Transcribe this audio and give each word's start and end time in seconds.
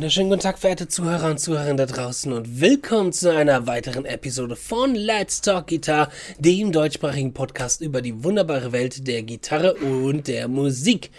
wunderschönen 0.00 0.30
guten 0.30 0.40
Tag, 0.40 0.58
verehrte 0.58 0.88
Zuhörer 0.88 1.28
und 1.28 1.38
Zuhörerinnen 1.38 1.76
da 1.76 1.84
draußen 1.84 2.32
und 2.32 2.58
willkommen 2.58 3.12
zu 3.12 3.30
einer 3.36 3.66
weiteren 3.66 4.06
Episode 4.06 4.56
von 4.56 4.94
Let's 4.94 5.42
Talk 5.42 5.66
Guitar, 5.66 6.08
dem 6.38 6.72
deutschsprachigen 6.72 7.34
Podcast 7.34 7.82
über 7.82 8.00
die 8.00 8.24
wunderbare 8.24 8.72
Welt 8.72 9.06
der 9.06 9.22
Gitarre 9.22 9.74
und 9.74 10.26
der 10.26 10.48
Musik. 10.48 11.10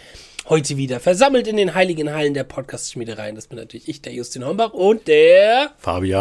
Heute 0.48 0.76
wieder 0.76 0.98
versammelt 0.98 1.46
in 1.46 1.58
den 1.58 1.76
heiligen 1.76 2.12
Hallen 2.12 2.34
der 2.34 2.42
Podcast-Schmiedereien. 2.42 3.36
Das 3.36 3.46
bin 3.46 3.60
natürlich 3.60 3.88
ich, 3.88 4.02
der 4.02 4.14
Justin 4.14 4.44
Hombach 4.44 4.72
und 4.72 5.06
der 5.06 5.70
Fabian 5.78 6.18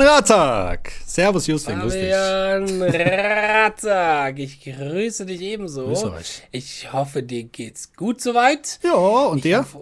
Ratzak. 0.00 0.92
Servus 1.04 1.48
Justin, 1.48 1.80
Fabian 1.80 2.80
Ratzak. 2.80 4.38
Ich 4.38 4.60
grüße 4.62 5.26
dich 5.26 5.40
ebenso. 5.40 5.86
Grüße 5.86 6.12
euch. 6.12 6.42
Ich 6.52 6.92
hoffe, 6.92 7.24
dir 7.24 7.42
geht's 7.42 7.92
gut 7.92 8.20
soweit. 8.20 8.78
Ja, 8.84 8.94
und 8.94 9.42
dir? 9.42 9.58
Hoffe, 9.58 9.80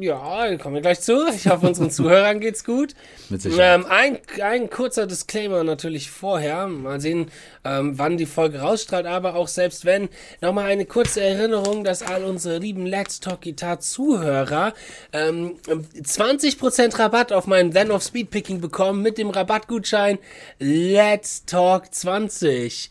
ja, 0.00 0.56
kommen 0.56 0.74
wir 0.74 0.82
gleich 0.82 1.00
zu. 1.00 1.28
Ich 1.34 1.46
hoffe, 1.48 1.66
unseren 1.66 1.90
Zuhörern 1.92 2.40
geht's 2.40 2.64
gut. 2.64 2.94
Mit 3.28 3.42
Sicherheit. 3.42 3.80
Ähm, 3.80 3.86
ein, 3.88 4.18
ein 4.42 4.70
kurzer 4.70 5.06
Disclaimer 5.06 5.64
natürlich 5.64 6.10
vorher. 6.10 6.66
Mal 6.66 7.00
sehen, 7.00 7.30
ähm, 7.64 7.98
wann 7.98 8.16
die 8.16 8.26
Folge 8.26 8.60
rausstrahlt. 8.60 9.06
Aber 9.06 9.34
auch 9.34 9.48
selbst 9.48 9.84
wenn, 9.84 10.08
nochmal 10.40 10.66
eine 10.66 10.86
kurze 10.86 11.20
Erinnerung, 11.20 11.84
dass 11.84 12.02
all 12.02 12.24
unsere 12.24 12.58
lieben 12.58 12.86
Let's 12.86 13.20
Talk 13.20 13.42
Guitar 13.42 13.80
Zuhörer 13.80 14.72
ähm, 15.12 15.56
20% 15.66 16.98
Rabatt 16.98 17.32
auf 17.32 17.46
meinen 17.46 17.72
Then 17.72 17.90
of 17.90 18.02
Speedpicking 18.02 18.60
bekommen 18.60 19.02
mit 19.02 19.18
dem 19.18 19.30
Rabattgutschein 19.30 20.18
Let's 20.58 21.44
Talk 21.44 21.94
20. 21.94 22.90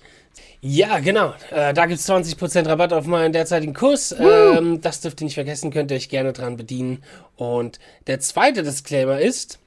Ja, 0.63 0.99
genau. 0.99 1.33
Äh, 1.49 1.73
da 1.73 1.87
gibt's 1.87 2.07
20% 2.07 2.67
Rabatt 2.67 2.93
auf 2.93 3.07
meinen 3.07 3.33
derzeitigen 3.33 3.73
Kurs. 3.73 4.15
Ähm, 4.17 4.79
das 4.79 5.01
dürft 5.01 5.19
ihr 5.21 5.25
nicht 5.25 5.33
vergessen, 5.33 5.71
könnt 5.71 5.89
ihr 5.89 5.97
euch 5.97 6.07
gerne 6.09 6.33
dran 6.33 6.55
bedienen. 6.55 7.03
Und 7.35 7.79
der 8.05 8.19
zweite 8.19 8.61
Disclaimer 8.61 9.19
ist, 9.19 9.57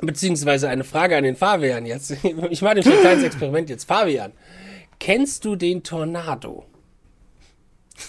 beziehungsweise 0.00 0.70
eine 0.70 0.84
Frage 0.84 1.16
an 1.16 1.24
den 1.24 1.36
Fabian 1.36 1.84
jetzt. 1.84 2.10
Ich 2.50 2.62
mache 2.62 2.76
nämlich 2.76 2.86
ein 2.94 3.00
kleines 3.00 3.24
Experiment 3.24 3.68
jetzt. 3.68 3.84
Fabian, 3.84 4.32
kennst 4.98 5.44
du 5.44 5.56
den 5.56 5.82
Tornado? 5.82 6.64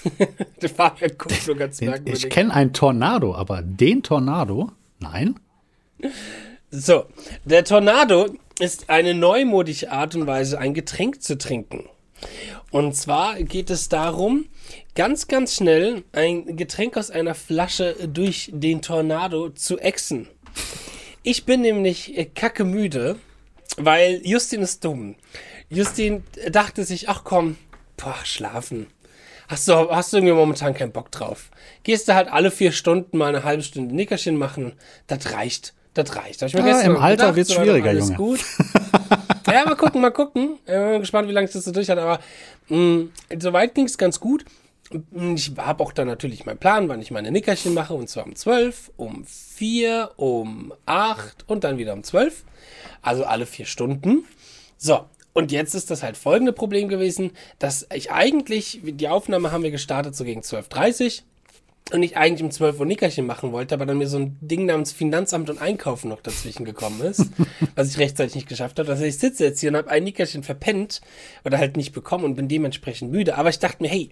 der 0.61 0.69
Fabian 0.69 1.11
guckt 1.17 1.41
so 1.41 1.53
ganz 1.55 1.77
Den, 1.77 1.89
merkwürdig. 1.89 2.23
ich 2.23 2.29
kenne 2.29 2.53
einen 2.53 2.71
Tornado, 2.71 3.35
aber 3.35 3.61
den 3.61 4.03
Tornado? 4.03 4.71
Nein. 4.99 5.37
So, 6.71 7.05
der 7.43 7.65
Tornado 7.65 8.27
ist 8.59 8.89
eine 8.89 9.13
neumodische 9.13 9.91
Art 9.91 10.15
und 10.15 10.27
Weise, 10.27 10.59
ein 10.59 10.73
Getränk 10.73 11.21
zu 11.21 11.37
trinken. 11.37 11.89
Und 12.71 12.95
zwar 12.95 13.41
geht 13.41 13.69
es 13.69 13.89
darum, 13.89 14.47
ganz, 14.95 15.27
ganz 15.27 15.55
schnell 15.55 16.03
ein 16.11 16.57
Getränk 16.57 16.97
aus 16.97 17.09
einer 17.09 17.35
Flasche 17.35 17.95
durch 18.07 18.51
den 18.53 18.81
Tornado 18.81 19.49
zu 19.49 19.79
exen. 19.79 20.27
Ich 21.23 21.45
bin 21.45 21.61
nämlich 21.61 22.17
äh, 22.17 22.25
kacke 22.25 22.63
müde, 22.63 23.17
weil 23.77 24.21
Justin 24.23 24.61
ist 24.61 24.83
dumm. 24.83 25.15
Justin 25.69 26.23
dachte 26.51 26.83
sich, 26.83 27.09
ach 27.09 27.23
komm, 27.23 27.57
boah, 27.97 28.17
schlafen. 28.23 28.87
Hast 29.47 29.67
du, 29.67 29.89
hast 29.89 30.13
du 30.13 30.17
irgendwie 30.17 30.35
momentan 30.35 30.75
keinen 30.75 30.91
Bock 30.91 31.11
drauf? 31.11 31.49
Gehst 31.83 32.07
du 32.07 32.13
halt 32.13 32.27
alle 32.27 32.51
vier 32.51 32.71
Stunden 32.71 33.17
mal 33.17 33.29
eine 33.29 33.43
halbe 33.43 33.63
Stunde 33.63 33.95
Nickerchen 33.95 34.37
machen? 34.37 34.73
Das 35.07 35.33
reicht. 35.33 35.73
Das 35.93 36.15
reicht. 36.15 36.41
Hab 36.41 36.47
ich 36.47 36.53
mir 36.53 36.61
Ja, 36.61 36.67
gestern 36.67 36.91
im 36.91 36.97
Alter 36.97 37.35
war 37.35 37.43
doch 37.43 37.53
schwieriger, 37.53 37.89
alles 37.89 38.05
Junge. 38.09 38.17
Gut. 38.17 38.39
ja, 39.47 39.65
mal 39.65 39.75
gucken, 39.75 40.01
mal 40.01 40.11
gucken. 40.11 40.57
Ich 40.65 40.71
bin 40.71 40.99
gespannt, 40.99 41.27
wie 41.27 41.31
lange 41.33 41.47
ich 41.47 41.53
das 41.53 41.65
so 41.65 41.71
durch 41.71 41.89
hat. 41.89 41.97
Aber 41.97 42.19
mh, 42.69 43.07
soweit 43.39 43.75
ging 43.75 43.85
es 43.85 43.97
ganz 43.97 44.19
gut. 44.19 44.45
Ich 45.35 45.51
habe 45.57 45.83
auch 45.83 45.91
dann 45.91 46.07
natürlich 46.07 46.45
meinen 46.45 46.57
Plan, 46.57 46.89
wann 46.89 47.01
ich 47.01 47.11
meine 47.11 47.31
Nickerchen 47.31 47.73
mache. 47.73 47.93
Und 47.93 48.09
zwar 48.09 48.25
um 48.25 48.35
12, 48.35 48.91
um 48.97 49.25
4, 49.25 50.11
um 50.17 50.73
8 50.85 51.45
und 51.47 51.63
dann 51.63 51.77
wieder 51.77 51.93
um 51.93 52.03
12. 52.03 52.43
Also 53.01 53.25
alle 53.25 53.45
vier 53.45 53.65
Stunden. 53.65 54.25
So, 54.77 55.05
und 55.33 55.51
jetzt 55.51 55.75
ist 55.75 55.91
das 55.91 56.03
halt 56.03 56.17
folgende 56.17 56.53
Problem 56.53 56.89
gewesen, 56.89 57.31
dass 57.59 57.87
ich 57.93 58.11
eigentlich, 58.11 58.79
die 58.83 59.07
Aufnahme 59.07 59.51
haben 59.51 59.63
wir 59.63 59.71
gestartet 59.71 60.15
so 60.15 60.23
gegen 60.23 60.41
12.30 60.41 61.21
und 61.91 62.03
ich 62.03 62.17
eigentlich 62.17 62.43
um 62.43 62.51
12 62.51 62.79
Uhr 62.79 62.85
Nickerchen 62.85 63.25
machen 63.25 63.51
wollte, 63.51 63.75
aber 63.75 63.85
dann 63.85 63.97
mir 63.97 64.07
so 64.07 64.17
ein 64.17 64.37
Ding 64.41 64.65
namens 64.65 64.91
Finanzamt 64.91 65.49
und 65.49 65.61
Einkaufen 65.61 66.09
noch 66.09 66.21
dazwischen 66.21 66.65
gekommen 66.65 67.01
ist, 67.01 67.25
was 67.75 67.89
ich 67.89 67.97
rechtzeitig 67.97 68.35
nicht 68.35 68.49
geschafft 68.49 68.79
habe. 68.79 68.91
Heißt, 68.91 69.03
ich 69.03 69.17
sitze 69.17 69.45
jetzt 69.45 69.59
hier 69.59 69.69
und 69.69 69.77
habe 69.77 69.89
ein 69.89 70.03
Nickerchen 70.03 70.43
verpennt 70.43 71.01
oder 71.43 71.57
halt 71.57 71.77
nicht 71.77 71.93
bekommen 71.93 72.25
und 72.25 72.35
bin 72.35 72.47
dementsprechend 72.47 73.11
müde. 73.11 73.37
Aber 73.37 73.49
ich 73.49 73.59
dachte 73.59 73.81
mir, 73.81 73.89
hey, 73.89 74.09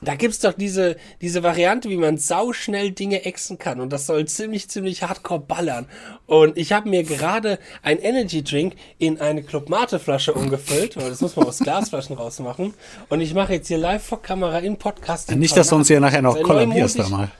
da 0.00 0.14
gibt's 0.14 0.38
doch 0.38 0.52
diese, 0.52 0.96
diese 1.20 1.42
Variante, 1.42 1.88
wie 1.90 1.96
man 1.96 2.18
sauschnell 2.18 2.92
Dinge 2.92 3.24
exen 3.24 3.58
kann. 3.58 3.80
Und 3.80 3.92
das 3.92 4.06
soll 4.06 4.26
ziemlich, 4.26 4.68
ziemlich 4.70 5.02
hardcore 5.02 5.40
ballern. 5.40 5.86
Und 6.26 6.56
ich 6.56 6.70
habe 6.72 6.88
mir 6.88 7.02
gerade 7.02 7.58
ein 7.82 7.98
Energy 7.98 8.44
Drink 8.44 8.74
in 8.98 9.20
eine 9.20 9.42
Club 9.42 9.68
Mate 9.68 9.98
Flasche 9.98 10.34
umgefüllt. 10.34 10.96
Weil 10.96 11.10
das 11.10 11.20
muss 11.20 11.34
man 11.34 11.46
aus 11.48 11.58
Glasflaschen 11.58 12.16
rausmachen. 12.16 12.74
Und 13.08 13.20
ich 13.20 13.34
mache 13.34 13.54
jetzt 13.54 13.66
hier 13.66 13.78
live 13.78 14.04
vor 14.04 14.22
Kamera 14.22 14.60
in 14.60 14.76
Podcast. 14.76 15.32
Nicht, 15.34 15.56
dass 15.56 15.68
du 15.68 15.74
uns 15.76 15.88
hier 15.88 15.98
nachher 15.98 16.22
noch 16.22 16.40
kollabierst 16.42 16.98
da 17.00 17.08
mal. 17.08 17.30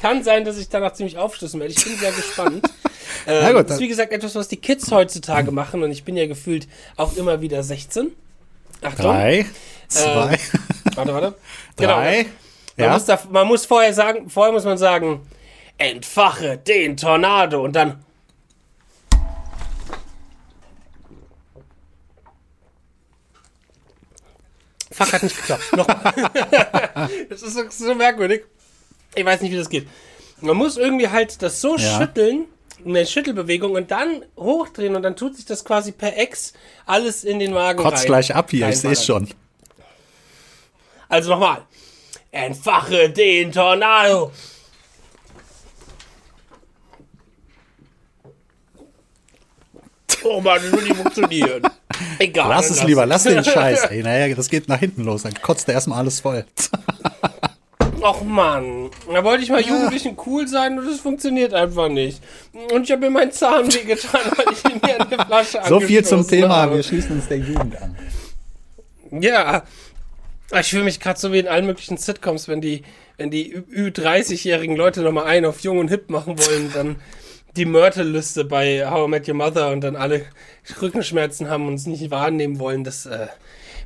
Kann 0.00 0.22
sein, 0.22 0.44
dass 0.44 0.56
ich 0.56 0.68
danach 0.68 0.92
ziemlich 0.92 1.18
aufschlüssen 1.18 1.58
werde. 1.60 1.72
Ich 1.76 1.84
bin 1.84 1.96
sehr 1.96 2.12
gespannt. 2.12 2.64
Ähm, 3.26 3.42
Na 3.42 3.48
gut, 3.52 3.56
das 3.56 3.62
ist 3.62 3.70
dann- 3.70 3.78
wie 3.80 3.88
gesagt 3.88 4.12
etwas, 4.12 4.34
was 4.34 4.48
die 4.48 4.56
Kids 4.56 4.90
heutzutage 4.92 5.50
machen. 5.50 5.82
Und 5.82 5.90
ich 5.90 6.04
bin 6.04 6.16
ja 6.16 6.26
gefühlt 6.26 6.68
auch 6.96 7.16
immer 7.16 7.40
wieder 7.40 7.62
16. 7.62 8.12
Achtung. 8.82 9.04
Drei, 9.06 9.46
zwei, 9.88 10.38
Warte, 10.94 11.14
warte. 11.14 11.34
drei. 11.76 12.26
Man, 12.76 12.86
Ja. 12.86 12.92
muss 12.94 13.04
da, 13.04 13.18
man 13.30 13.46
muss 13.46 13.66
vorher 13.66 13.92
sagen, 13.92 14.30
vorher 14.30 14.52
muss 14.52 14.64
man 14.64 14.78
sagen, 14.78 15.20
entfache 15.78 16.56
den 16.58 16.96
Tornado 16.96 17.62
und 17.62 17.74
dann. 17.76 18.04
Fuck, 24.92 25.12
hat 25.12 25.22
nicht 25.22 25.36
geklappt. 25.36 25.76
Noch. 25.76 25.86
das 27.28 27.42
ist 27.42 27.54
so, 27.54 27.62
so 27.70 27.94
merkwürdig. 27.94 28.44
Ich 29.14 29.24
weiß 29.24 29.40
nicht, 29.40 29.52
wie 29.52 29.56
das 29.56 29.68
geht. 29.68 29.86
Man 30.40 30.56
muss 30.56 30.76
irgendwie 30.76 31.08
halt 31.08 31.40
das 31.42 31.60
so 31.60 31.76
Ja. 31.76 31.98
schütteln, 31.98 32.46
eine 32.84 33.06
Schüttelbewegung 33.06 33.72
und 33.72 33.90
dann 33.90 34.24
hochdrehen 34.36 34.96
und 34.96 35.02
dann 35.02 35.16
tut 35.16 35.36
sich 35.36 35.44
das 35.44 35.64
quasi 35.64 35.92
per 35.92 36.16
Ex 36.16 36.52
alles 36.86 37.24
in 37.24 37.38
den 37.38 37.52
Magen 37.52 37.82
Kotzt 37.82 38.02
rein. 38.02 38.06
gleich 38.06 38.34
ab 38.34 38.50
hier, 38.50 38.68
ich 38.68 38.78
sehe 38.78 38.96
schon. 38.96 39.28
Also 41.08 41.30
nochmal. 41.30 41.62
Entfache 42.30 43.10
den 43.10 43.50
Tornado. 43.50 44.30
Oh 50.22 50.40
Mann, 50.40 50.60
das 50.62 50.72
will 50.72 50.82
nicht 50.82 50.96
funktionieren. 50.96 51.62
Egal. 52.18 52.48
Lass 52.48 52.70
es 52.70 52.82
lieber, 52.84 53.06
lass 53.06 53.24
den 53.24 53.42
Scheiß. 53.42 53.84
Ey, 53.90 54.02
naja, 54.02 54.34
das 54.34 54.48
geht 54.48 54.68
nach 54.68 54.78
hinten 54.78 55.02
los. 55.02 55.22
Dann 55.22 55.34
kotzt 55.34 55.68
er 55.68 55.74
erstmal 55.74 55.98
alles 55.98 56.20
voll. 56.20 56.44
Och 58.02 58.22
Mann, 58.24 58.90
da 59.12 59.22
wollte 59.24 59.42
ich 59.44 59.50
mal 59.50 59.60
Jugendlichen 59.60 60.16
cool 60.26 60.48
sein 60.48 60.78
und 60.78 60.86
das 60.86 61.00
funktioniert 61.00 61.52
einfach 61.52 61.88
nicht. 61.88 62.22
Und 62.72 62.84
ich 62.84 62.92
habe 62.92 63.02
mir 63.02 63.10
meinen 63.10 63.32
Zahn 63.32 63.72
wehgetan, 63.72 64.20
weil 64.36 64.46
ich 64.52 64.64
ihn 64.72 64.80
mir 64.82 65.00
an 65.00 65.10
der 65.10 65.26
Flasche 65.26 65.60
So 65.68 65.80
viel 65.80 66.04
zum 66.04 66.26
Thema. 66.26 66.56
habe. 66.56 66.76
Wir 66.76 66.82
schließen 66.82 67.16
uns 67.16 67.28
der 67.28 67.38
Jugend 67.38 67.76
an. 67.80 67.96
Ja. 69.20 69.64
Ich 70.58 70.70
fühle 70.70 70.84
mich 70.84 70.98
gerade 70.98 71.18
so 71.20 71.32
wie 71.32 71.38
in 71.38 71.46
allen 71.48 71.66
möglichen 71.66 71.96
Sitcoms, 71.96 72.48
wenn 72.48 72.60
die, 72.60 72.82
wenn 73.18 73.30
die 73.30 73.52
Ü 73.52 73.88
30-jährigen 73.90 74.76
Leute 74.76 75.02
nochmal 75.02 75.26
einen 75.26 75.46
auf 75.46 75.60
Jung 75.60 75.78
und 75.78 75.88
Hip 75.88 76.10
machen 76.10 76.38
wollen, 76.38 76.72
dann 76.74 76.96
die 77.56 77.66
Mörtelliste 77.66 78.44
bei 78.44 78.88
How 78.88 79.06
I 79.06 79.10
Met 79.10 79.28
Your 79.28 79.34
Mother 79.34 79.70
und 79.70 79.82
dann 79.82 79.94
alle 79.94 80.24
Rückenschmerzen 80.80 81.48
haben 81.48 81.68
und 81.68 81.74
es 81.74 81.86
nicht 81.86 82.10
wahrnehmen 82.10 82.58
wollen, 82.58 82.82
dass 82.82 83.06
äh, 83.06 83.28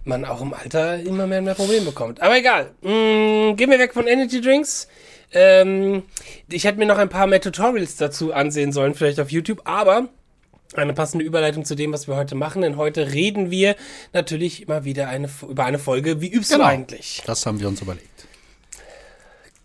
man 0.05 0.25
auch 0.25 0.41
im 0.41 0.53
Alter 0.55 0.99
immer 1.01 1.27
mehr 1.27 1.39
und 1.39 1.45
mehr 1.45 1.55
Probleme 1.55 1.87
bekommt. 1.87 2.21
Aber 2.21 2.37
egal. 2.37 2.71
Mm, 2.83 3.57
gehen 3.57 3.71
wir 3.71 3.79
weg 3.79 3.95
von 3.95 4.07
Energy 4.07 4.41
Drinks. 4.41 4.89
Ähm, 5.33 6.03
ich 6.51 6.65
hätte 6.65 6.79
mir 6.79 6.87
noch 6.87 6.99
ein 6.99 7.09
paar 7.09 7.27
mehr 7.27 7.41
Tutorials 7.41 7.97
dazu 7.97 8.33
ansehen 8.33 8.73
sollen, 8.73 8.95
vielleicht 8.95 9.19
auf 9.21 9.31
YouTube, 9.31 9.63
aber 9.65 10.09
eine 10.75 10.93
passende 10.93 11.25
Überleitung 11.25 11.65
zu 11.65 11.75
dem, 11.75 11.93
was 11.93 12.09
wir 12.09 12.17
heute 12.17 12.35
machen, 12.35 12.63
denn 12.63 12.77
heute 12.77 13.13
reden 13.13 13.51
wir 13.51 13.77
natürlich 14.13 14.67
mal 14.69 14.85
wieder 14.85 15.09
eine, 15.09 15.29
über 15.49 15.65
eine 15.65 15.79
Folge, 15.79 16.21
wie 16.21 16.29
übst 16.29 16.51
Genau. 16.53 16.65
du 16.65 16.71
eigentlich? 16.71 17.23
Das 17.27 17.47
haben 17.47 17.61
wir 17.61 17.69
uns 17.69 17.81
überlegt. 17.81 18.27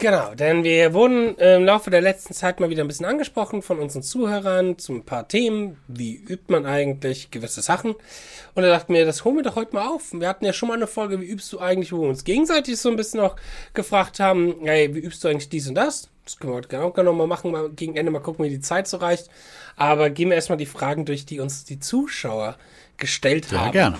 Genau, 0.01 0.33
denn 0.33 0.63
wir 0.63 0.93
wurden 0.93 1.35
im 1.35 1.65
Laufe 1.65 1.89
der 1.89 1.99
letzten 1.99 2.33
Zeit 2.33 2.61
mal 2.61 2.69
wieder 2.69 2.85
ein 2.85 2.87
bisschen 2.87 3.05
angesprochen 3.05 3.61
von 3.61 3.79
unseren 3.79 4.01
Zuhörern 4.01 4.77
zu 4.77 4.93
ein 4.93 5.03
paar 5.03 5.27
Themen. 5.27 5.75
Wie 5.89 6.15
übt 6.15 6.45
man 6.47 6.65
eigentlich 6.65 7.31
gewisse 7.31 7.61
Sachen? 7.61 7.95
Und 8.55 8.63
da 8.63 8.69
dachten 8.69 8.93
wir, 8.93 9.05
das 9.05 9.25
holen 9.25 9.35
wir 9.35 9.43
doch 9.43 9.57
heute 9.57 9.75
mal 9.75 9.85
auf. 9.89 10.13
Wir 10.13 10.29
hatten 10.29 10.45
ja 10.45 10.53
schon 10.53 10.69
mal 10.69 10.75
eine 10.75 10.87
Folge, 10.87 11.19
wie 11.19 11.25
übst 11.25 11.51
du 11.51 11.59
eigentlich, 11.59 11.91
wo 11.91 12.01
wir 12.01 12.07
uns 12.07 12.23
gegenseitig 12.23 12.77
so 12.77 12.89
ein 12.89 12.95
bisschen 12.95 13.19
auch 13.19 13.35
gefragt 13.73 14.21
haben, 14.21 14.55
hey, 14.63 14.95
wie 14.95 14.99
übst 14.99 15.21
du 15.21 15.27
eigentlich 15.27 15.49
dies 15.49 15.67
und 15.67 15.75
das? 15.75 16.07
Das 16.23 16.37
können 16.37 16.53
wir 16.53 16.57
heute 16.57 16.69
genau, 16.69 16.91
genau 16.91 17.11
mal 17.11 17.27
machen, 17.27 17.51
mal 17.51 17.69
gegen 17.69 17.97
Ende 17.97 18.09
mal 18.13 18.19
gucken, 18.21 18.45
wie 18.45 18.49
die 18.49 18.61
Zeit 18.61 18.87
so 18.87 18.97
reicht. 18.97 19.29
Aber 19.75 20.09
gehen 20.09 20.29
wir 20.29 20.35
erstmal 20.35 20.57
die 20.57 20.65
Fragen 20.65 21.03
durch, 21.03 21.25
die 21.25 21.41
uns 21.41 21.65
die 21.65 21.81
Zuschauer 21.81 22.55
gestellt 22.95 23.47
Ja, 23.51 23.65
haben. 23.65 23.71
gerne. 23.73 23.97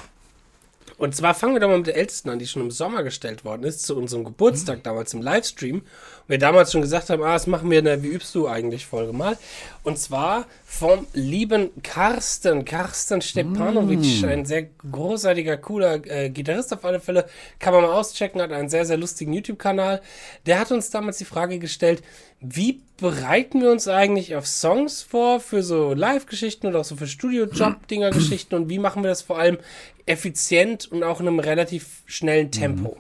Und 1.00 1.16
zwar 1.16 1.34
fangen 1.34 1.54
wir 1.54 1.62
doch 1.62 1.69
mal 1.69 1.78
mit 1.78 1.88
der 1.88 1.96
ältesten 1.96 2.30
an, 2.30 2.40
die 2.40 2.46
schon 2.46 2.62
im 2.62 2.72
Sommer 2.72 3.04
gestellt 3.04 3.46
worden 3.46 3.63
ist, 3.63 3.84
zu 3.84 3.96
unserem 3.96 4.25
Geburtstag 4.25 4.84
damals 4.84 5.13
im 5.13 5.22
Livestream. 5.22 5.78
Und 5.78 5.86
wir 6.28 6.38
damals 6.38 6.74
schon 6.74 6.81
gesagt 6.81 7.10
haben, 7.10 7.24
ah, 7.24 7.34
das 7.34 7.48
machen 7.48 7.72
wir 7.72 7.80
in 7.80 7.86
der 7.86 8.04
Wie 8.04 8.10
übst 8.10 8.36
du 8.36 8.50
eigentlich 8.50 8.86
Folge 8.86 9.13
mal. 9.13 9.38
Und 9.84 9.98
zwar 9.98 10.46
vom 10.71 11.07
lieben 11.13 11.71
Carsten, 11.81 12.63
Carsten 12.63 13.21
Stepanovic, 13.21 14.24
ein 14.24 14.45
sehr 14.45 14.69
großartiger, 14.92 15.57
cooler 15.57 16.00
äh, 16.06 16.30
Gitarrist 16.30 16.71
auf 16.71 16.86
alle 16.86 17.00
Fälle. 17.00 17.25
Kann 17.57 17.74
man 17.74 17.81
mal 17.81 17.92
auschecken, 17.92 18.39
hat 18.39 18.51
einen 18.51 18.69
sehr, 18.69 18.86
sehr 18.86 18.95
lustigen 18.95 19.33
YouTube-Kanal. 19.33 20.00
Der 20.45 20.60
hat 20.60 20.71
uns 20.71 20.92
damals 20.92 21.18
die 21.18 21.25
Frage 21.25 21.57
gestellt, 21.57 22.04
wie 22.39 22.81
bereiten 22.98 23.62
wir 23.62 23.71
uns 23.71 23.88
eigentlich 23.88 24.36
auf 24.36 24.45
Songs 24.45 25.01
vor 25.01 25.39
für 25.39 25.63
so 25.63 25.94
Live-Geschichten 25.94 26.68
oder 26.68 26.81
auch 26.81 26.86
so 26.86 26.95
für 26.95 27.07
Studio-Job-Dinger-Geschichten 27.07 28.54
und 28.54 28.69
wie 28.69 28.80
machen 28.80 29.04
wir 29.04 29.10
das 29.10 29.24
vor 29.24 29.39
allem 29.39 29.57
effizient 30.06 30.89
und 30.92 31.04
auch 31.04 31.19
in 31.19 31.27
einem 31.27 31.39
relativ 31.39 32.04
schnellen 32.06 32.51
Tempo? 32.51 32.98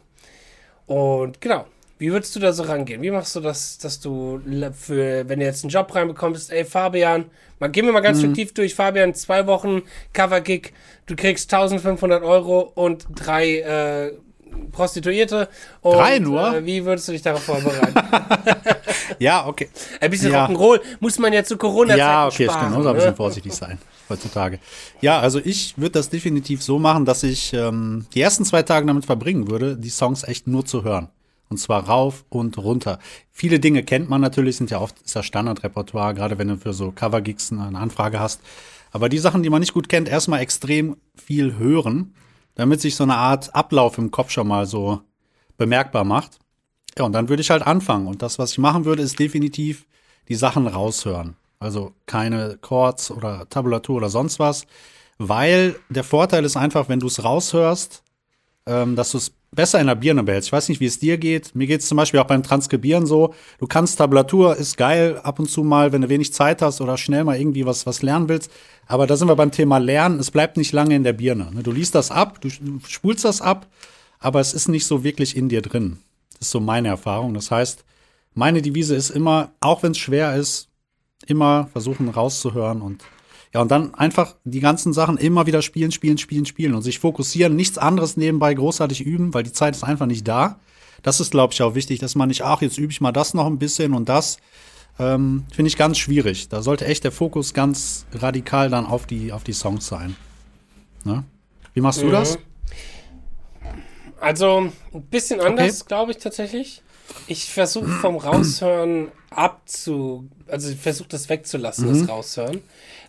Und 0.87 1.39
genau, 1.39 1.65
wie 1.99 2.11
würdest 2.11 2.35
du 2.35 2.39
da 2.39 2.51
so 2.53 2.63
rangehen? 2.63 3.01
Wie 3.01 3.11
machst 3.11 3.35
du 3.35 3.41
das, 3.41 3.77
dass 3.77 3.99
du 3.99 4.41
für, 4.73 5.27
wenn 5.29 5.39
du 5.39 5.45
jetzt 5.45 5.63
einen 5.63 5.69
Job 5.69 5.93
reinbekommst, 5.93 6.51
ey 6.51 6.65
Fabian, 6.65 7.25
mal 7.59 7.67
gehen 7.69 7.85
wir 7.85 7.93
mal 7.93 7.99
ganz 7.99 8.21
fiktiv 8.21 8.53
durch, 8.53 8.73
Fabian, 8.73 9.13
zwei 9.13 9.45
Wochen 9.45 9.83
Cover-Gig, 10.13 10.73
du 11.05 11.15
kriegst 11.15 11.53
1500 11.53 12.23
Euro 12.23 12.71
und 12.73 13.05
drei 13.13 13.59
äh, 13.59 14.13
Prostituierte. 14.71 15.47
Und, 15.81 15.95
Drei 15.95 16.19
nur? 16.19 16.55
Äh, 16.55 16.65
wie 16.65 16.83
würdest 16.83 17.07
du 17.07 17.11
dich 17.11 17.21
darauf 17.21 17.43
vorbereiten? 17.43 17.93
Ja, 19.19 19.47
okay. 19.47 19.69
Ein 19.99 20.11
bisschen 20.11 20.31
Ja. 20.31 20.45
Rock'n'Roll 20.45 20.79
muss 20.99 21.19
man 21.19 21.33
ja 21.33 21.43
zu 21.43 21.57
Corona-Zeiten 21.57 21.99
Ja, 21.99 22.27
okay, 22.27 22.45
sparen. 22.45 22.59
stimmt. 22.59 22.77
Muss 22.77 22.85
auch 22.85 22.89
ein 22.91 22.95
bisschen 22.95 23.09
ne? 23.11 23.15
vorsichtig 23.15 23.53
sein 23.53 23.77
heutzutage. 24.07 24.59
Ja, 25.01 25.19
also 25.19 25.39
ich 25.43 25.77
würde 25.77 25.91
das 25.91 26.09
definitiv 26.09 26.63
so 26.63 26.79
machen, 26.79 27.05
dass 27.05 27.23
ich 27.23 27.53
ähm, 27.53 28.05
die 28.13 28.21
ersten 28.21 28.45
zwei 28.45 28.63
Tage 28.63 28.85
damit 28.87 29.05
verbringen 29.05 29.49
würde, 29.49 29.75
die 29.75 29.89
Songs 29.89 30.23
echt 30.23 30.47
nur 30.47 30.65
zu 30.65 30.83
hören. 30.83 31.09
Und 31.49 31.57
zwar 31.57 31.87
rauf 31.87 32.25
und 32.29 32.57
runter. 32.57 32.99
Viele 33.31 33.59
Dinge 33.59 33.83
kennt 33.83 34.07
man 34.07 34.21
natürlich, 34.21 34.57
sind 34.57 34.69
ja 34.69 34.79
oft 34.79 35.01
ist 35.01 35.15
ja 35.15 35.23
Standardrepertoire, 35.23 36.13
gerade 36.13 36.37
wenn 36.37 36.47
du 36.47 36.57
für 36.57 36.73
so 36.73 36.91
Cover-Gigs 36.91 37.51
eine 37.51 37.77
Anfrage 37.79 38.19
hast. 38.19 38.41
Aber 38.91 39.09
die 39.09 39.17
Sachen, 39.17 39.43
die 39.43 39.49
man 39.49 39.59
nicht 39.59 39.73
gut 39.73 39.89
kennt, 39.89 40.07
erstmal 40.09 40.41
extrem 40.41 40.97
viel 41.15 41.57
hören, 41.57 42.13
damit 42.55 42.81
sich 42.81 42.95
so 42.95 43.03
eine 43.03 43.15
Art 43.15 43.55
Ablauf 43.55 43.97
im 43.97 44.11
Kopf 44.11 44.29
schon 44.31 44.47
mal 44.47 44.65
so 44.65 45.01
bemerkbar 45.57 46.03
macht. 46.03 46.39
Ja, 46.97 47.05
und 47.05 47.13
dann 47.13 47.29
würde 47.29 47.41
ich 47.41 47.49
halt 47.49 47.63
anfangen. 47.63 48.07
Und 48.07 48.21
das, 48.21 48.39
was 48.39 48.51
ich 48.51 48.57
machen 48.57 48.85
würde, 48.85 49.01
ist 49.01 49.19
definitiv 49.19 49.85
die 50.27 50.35
Sachen 50.35 50.67
raushören. 50.67 51.35
Also 51.59 51.93
keine 52.05 52.57
Chords 52.61 53.11
oder 53.11 53.47
Tabulatur 53.49 53.97
oder 53.97 54.09
sonst 54.09 54.39
was. 54.39 54.65
Weil 55.17 55.75
der 55.89 56.03
Vorteil 56.03 56.45
ist 56.45 56.57
einfach, 56.57 56.89
wenn 56.89 56.99
du 56.99 57.07
es 57.07 57.23
raushörst, 57.23 58.03
ähm, 58.65 58.95
dass 58.95 59.11
du 59.11 59.17
es 59.17 59.33
besser 59.51 59.79
in 59.79 59.87
der 59.87 59.95
Birne 59.95 60.23
behältst. 60.23 60.49
Ich 60.49 60.53
weiß 60.53 60.69
nicht, 60.69 60.79
wie 60.79 60.85
es 60.85 60.99
dir 60.99 61.17
geht. 61.17 61.55
Mir 61.55 61.67
geht 61.67 61.81
es 61.81 61.87
zum 61.87 61.97
Beispiel 61.97 62.19
auch 62.19 62.25
beim 62.27 62.43
Transkribieren 62.43 63.05
so. 63.05 63.33
Du 63.59 63.67
kannst 63.67 63.97
Tabulatur, 63.97 64.55
ist 64.55 64.77
geil, 64.77 65.19
ab 65.23 65.39
und 65.39 65.49
zu 65.49 65.63
mal, 65.63 65.91
wenn 65.91 66.01
du 66.01 66.09
wenig 66.09 66.33
Zeit 66.33 66.61
hast 66.61 66.81
oder 66.81 66.97
schnell 66.97 67.23
mal 67.23 67.39
irgendwie 67.39 67.65
was, 67.65 67.85
was 67.85 68.01
lernen 68.01 68.29
willst. 68.29 68.51
Aber 68.85 69.07
da 69.07 69.17
sind 69.17 69.27
wir 69.27 69.35
beim 69.35 69.51
Thema 69.51 69.77
Lernen. 69.77 70.19
Es 70.19 70.31
bleibt 70.31 70.57
nicht 70.57 70.71
lange 70.71 70.95
in 70.95 71.03
der 71.03 71.13
Birne. 71.13 71.51
ne? 71.51 71.63
Du 71.63 71.71
liest 71.71 71.95
das 71.95 72.11
ab, 72.11 72.41
du 72.41 72.49
spulst 72.87 73.25
das 73.25 73.41
ab, 73.41 73.67
aber 74.19 74.39
es 74.39 74.53
ist 74.53 74.67
nicht 74.67 74.85
so 74.85 75.03
wirklich 75.03 75.35
in 75.35 75.49
dir 75.49 75.61
drin. 75.61 75.97
Das 76.33 76.47
ist 76.47 76.51
so 76.51 76.59
meine 76.59 76.87
Erfahrung. 76.87 77.33
Das 77.33 77.51
heißt, 77.51 77.83
meine 78.33 78.61
Devise 78.61 78.95
ist 78.95 79.09
immer, 79.09 79.51
auch 79.59 79.83
wenn 79.83 79.91
es 79.91 79.97
schwer 79.97 80.35
ist, 80.35 80.69
immer 81.27 81.67
versuchen 81.71 82.09
rauszuhören 82.09 82.81
und 82.81 83.03
ja, 83.53 83.61
und 83.61 83.71
dann 83.71 83.93
einfach 83.95 84.35
die 84.43 84.59
ganzen 84.59 84.93
Sachen 84.93 85.17
immer 85.17 85.45
wieder 85.47 85.61
spielen, 85.61 85.91
spielen, 85.91 86.17
spielen, 86.17 86.45
spielen 86.45 86.75
und 86.75 86.81
sich 86.83 86.99
fokussieren, 86.99 87.55
nichts 87.55 87.77
anderes 87.77 88.15
nebenbei 88.17 88.53
großartig 88.53 89.01
üben, 89.01 89.33
weil 89.33 89.43
die 89.43 89.51
Zeit 89.53 89.75
ist 89.75 89.83
einfach 89.83 90.05
nicht 90.05 90.27
da. 90.27 90.59
Das 91.01 91.19
ist, 91.19 91.31
glaube 91.31 91.53
ich, 91.53 91.61
auch 91.61 91.75
wichtig, 91.75 91.99
dass 91.99 92.13
man 92.15 92.27
nicht, 92.27 92.43
ach, 92.43 92.61
jetzt 92.61 92.77
übe 92.77 92.91
ich 92.91 93.01
mal 93.01 93.11
das 93.11 93.33
noch 93.33 93.45
ein 93.47 93.57
bisschen 93.57 93.93
und 93.93 94.07
das. 94.09 94.37
Ähm, 94.99 95.45
Finde 95.53 95.69
ich 95.69 95.77
ganz 95.77 95.97
schwierig. 95.97 96.49
Da 96.49 96.61
sollte 96.61 96.85
echt 96.85 97.05
der 97.05 97.11
Fokus 97.13 97.53
ganz 97.53 98.05
radikal 98.13 98.69
dann 98.69 98.85
auf 98.85 99.05
die, 99.07 99.31
auf 99.31 99.43
die 99.45 99.53
Songs 99.53 99.87
sein. 99.87 100.15
Ne? 101.05 101.23
Wie 101.73 101.79
machst 101.81 102.01
du 102.01 102.07
Mhm. 102.07 102.11
das? 102.11 102.37
Also 104.19 104.69
ein 104.93 105.01
bisschen 105.03 105.39
anders, 105.39 105.85
glaube 105.85 106.11
ich 106.11 106.17
tatsächlich. 106.17 106.81
Ich 107.27 107.45
versuche 107.49 107.87
vom 107.87 108.17
Raushören 108.17 109.07
abzu, 109.29 110.27
also 110.47 110.69
ich 110.69 110.77
versuche 110.77 111.07
das 111.09 111.29
wegzulassen, 111.29 111.87
Mhm. 111.87 111.99
das 112.01 112.09
Raushören, 112.09 112.61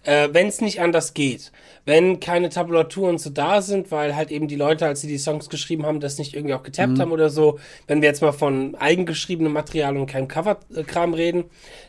äh, 0.05 0.29
wenn 0.33 0.47
es 0.49 0.61
nicht 0.61 0.81
anders 0.81 1.15
geht. 1.15 1.53
Wenn 1.85 2.21
keine 2.21 2.49
Tabulaturen 2.51 3.19
so 3.19 3.31
da 3.31 3.63
sind, 3.63 3.91
weil 3.91 4.15
halt 4.17 4.31
eben 4.31 4.49
die 4.49 4.57
Leute, 4.57 4.87
als 4.87 5.01
sie 5.01 5.09
die 5.09 5.19
Songs 5.19 5.49
geschrieben 5.49 5.85
haben, 5.87 6.01
das 6.01 6.19
nicht 6.19 6.35
irgendwie 6.35 6.55
auch 6.55 6.63
getappt 6.63 6.93
Mhm. 6.97 7.01
haben 7.01 7.13
oder 7.13 7.31
so. 7.31 7.59
Wenn 7.87 8.01
wir 8.03 8.09
jetzt 8.09 8.23
mal 8.23 8.33
von 8.33 8.75
eigengeschriebenem 8.77 9.53
Material 9.53 9.97
und 9.97 10.07
keinem 10.07 10.29
Cover-Kram 10.29 11.15
reden, 11.15 11.45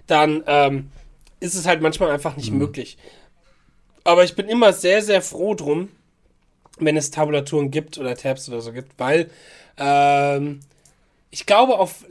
dann 0.08 0.44
ähm, 0.48 0.90
ist 1.40 1.56
es 1.56 1.66
halt 1.68 1.82
manchmal 1.82 2.12
einfach 2.12 2.32
Mhm. 2.34 2.38
nicht 2.38 2.52
möglich. 2.54 2.98
Aber 4.04 4.24
ich 4.24 4.36
bin 4.36 4.48
immer 4.50 4.74
sehr, 4.74 5.02
sehr 5.02 5.22
froh 5.22 5.54
drum, 5.54 5.90
wenn 6.80 6.98
es 6.98 7.12
Tabulaturen 7.12 7.70
gibt 7.70 7.98
oder 7.98 8.16
Tabs 8.16 8.50
oder 8.50 8.62
so 8.62 8.72
gibt, 8.74 8.98
weil 8.98 9.30
ähm, 9.78 10.62
ich 11.30 11.46
glaube, 11.46 11.78
auf 11.78 12.04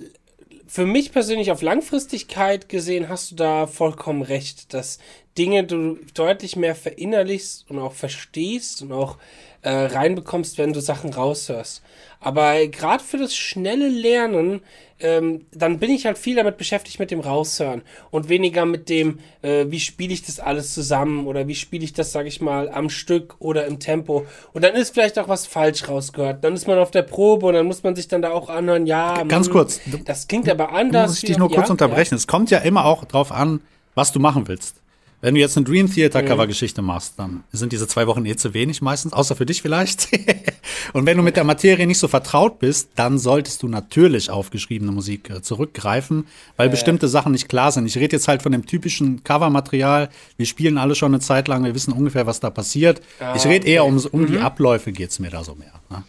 für 0.70 0.86
mich 0.86 1.10
persönlich 1.10 1.50
auf 1.50 1.62
Langfristigkeit 1.62 2.68
gesehen 2.68 3.08
hast 3.08 3.32
du 3.32 3.34
da 3.34 3.66
vollkommen 3.66 4.22
recht, 4.22 4.72
dass 4.72 5.00
Dinge 5.36 5.64
du 5.64 5.98
deutlich 6.14 6.54
mehr 6.54 6.76
verinnerlichst 6.76 7.68
und 7.68 7.80
auch 7.80 7.92
verstehst 7.92 8.80
und 8.80 8.92
auch 8.92 9.18
äh, 9.62 9.70
reinbekommst, 9.72 10.58
wenn 10.58 10.72
du 10.72 10.80
Sachen 10.80 11.12
raushörst. 11.12 11.82
Aber 12.20 12.68
gerade 12.68 13.02
für 13.02 13.18
das 13.18 13.34
schnelle 13.34 13.88
Lernen, 13.88 14.62
ähm, 15.00 15.46
dann 15.52 15.78
bin 15.78 15.90
ich 15.90 16.06
halt 16.06 16.18
viel 16.18 16.36
damit 16.36 16.56
beschäftigt 16.56 16.98
mit 16.98 17.10
dem 17.10 17.20
Raushören 17.20 17.82
und 18.10 18.28
weniger 18.28 18.66
mit 18.66 18.88
dem, 18.88 19.18
äh, 19.42 19.66
wie 19.68 19.80
spiele 19.80 20.12
ich 20.12 20.24
das 20.24 20.40
alles 20.40 20.74
zusammen 20.74 21.26
oder 21.26 21.48
wie 21.48 21.54
spiele 21.54 21.84
ich 21.84 21.92
das, 21.92 22.12
sage 22.12 22.28
ich 22.28 22.40
mal, 22.40 22.68
am 22.70 22.90
Stück 22.90 23.36
oder 23.38 23.66
im 23.66 23.78
Tempo. 23.78 24.26
Und 24.52 24.64
dann 24.64 24.74
ist 24.74 24.94
vielleicht 24.94 25.18
auch 25.18 25.28
was 25.28 25.46
falsch 25.46 25.88
rausgehört. 25.88 26.44
Dann 26.44 26.54
ist 26.54 26.66
man 26.66 26.78
auf 26.78 26.90
der 26.90 27.02
Probe 27.02 27.46
und 27.46 27.54
dann 27.54 27.66
muss 27.66 27.82
man 27.82 27.96
sich 27.96 28.08
dann 28.08 28.22
da 28.22 28.30
auch 28.30 28.48
anhören, 28.48 28.86
ja, 28.86 29.22
Ganz 29.24 29.46
hm, 29.46 29.52
kurz. 29.52 29.80
das 30.04 30.28
klingt 30.28 30.48
aber 30.48 30.72
anders. 30.72 31.10
muss 31.10 31.18
ich 31.18 31.28
dich 31.28 31.38
nur 31.38 31.48
kurz 31.48 31.68
ja, 31.68 31.72
unterbrechen. 31.72 32.14
Es 32.14 32.26
kommt 32.26 32.50
ja 32.50 32.58
immer 32.58 32.84
auch 32.84 33.04
drauf 33.04 33.32
an, 33.32 33.60
was 33.94 34.12
du 34.12 34.20
machen 34.20 34.48
willst. 34.48 34.79
Wenn 35.22 35.34
du 35.34 35.40
jetzt 35.40 35.56
eine 35.56 35.66
Dream 35.66 35.92
Theater 35.92 36.22
Cover 36.22 36.46
Geschichte 36.46 36.80
machst, 36.82 37.14
dann 37.18 37.44
sind 37.52 37.72
diese 37.72 37.86
zwei 37.86 38.06
Wochen 38.06 38.24
eh 38.24 38.36
zu 38.36 38.54
wenig 38.54 38.80
meistens, 38.80 39.12
außer 39.12 39.36
für 39.36 39.44
dich 39.44 39.60
vielleicht. 39.60 40.08
und 40.94 41.04
wenn 41.06 41.16
du 41.16 41.22
mit 41.22 41.36
der 41.36 41.44
Materie 41.44 41.86
nicht 41.86 41.98
so 41.98 42.08
vertraut 42.08 42.58
bist, 42.58 42.88
dann 42.94 43.18
solltest 43.18 43.62
du 43.62 43.68
natürlich 43.68 44.30
auf 44.30 44.50
geschriebene 44.50 44.92
Musik 44.92 45.28
äh, 45.28 45.42
zurückgreifen, 45.42 46.26
weil 46.56 46.70
bestimmte 46.70 47.06
Sachen 47.08 47.32
nicht 47.32 47.48
klar 47.48 47.70
sind. 47.70 47.86
Ich 47.86 47.96
rede 47.98 48.16
jetzt 48.16 48.28
halt 48.28 48.42
von 48.42 48.52
dem 48.52 48.64
typischen 48.64 49.22
Covermaterial. 49.24 50.08
Wir 50.38 50.46
spielen 50.46 50.78
alle 50.78 50.94
schon 50.94 51.12
eine 51.12 51.20
Zeit 51.20 51.48
lang, 51.48 51.64
wir 51.64 51.74
wissen 51.74 51.92
ungefähr, 51.92 52.26
was 52.26 52.40
da 52.40 52.48
passiert. 52.50 53.02
ich 53.36 53.44
rede 53.44 53.66
eher 53.66 53.84
um, 53.84 53.98
um 54.12 54.26
die 54.26 54.38
Abläufe 54.38 54.92
geht's 54.92 55.18
mir 55.18 55.30
da 55.30 55.44
so 55.44 55.54
mehr. 55.54 55.72
Ne? 55.90 56.02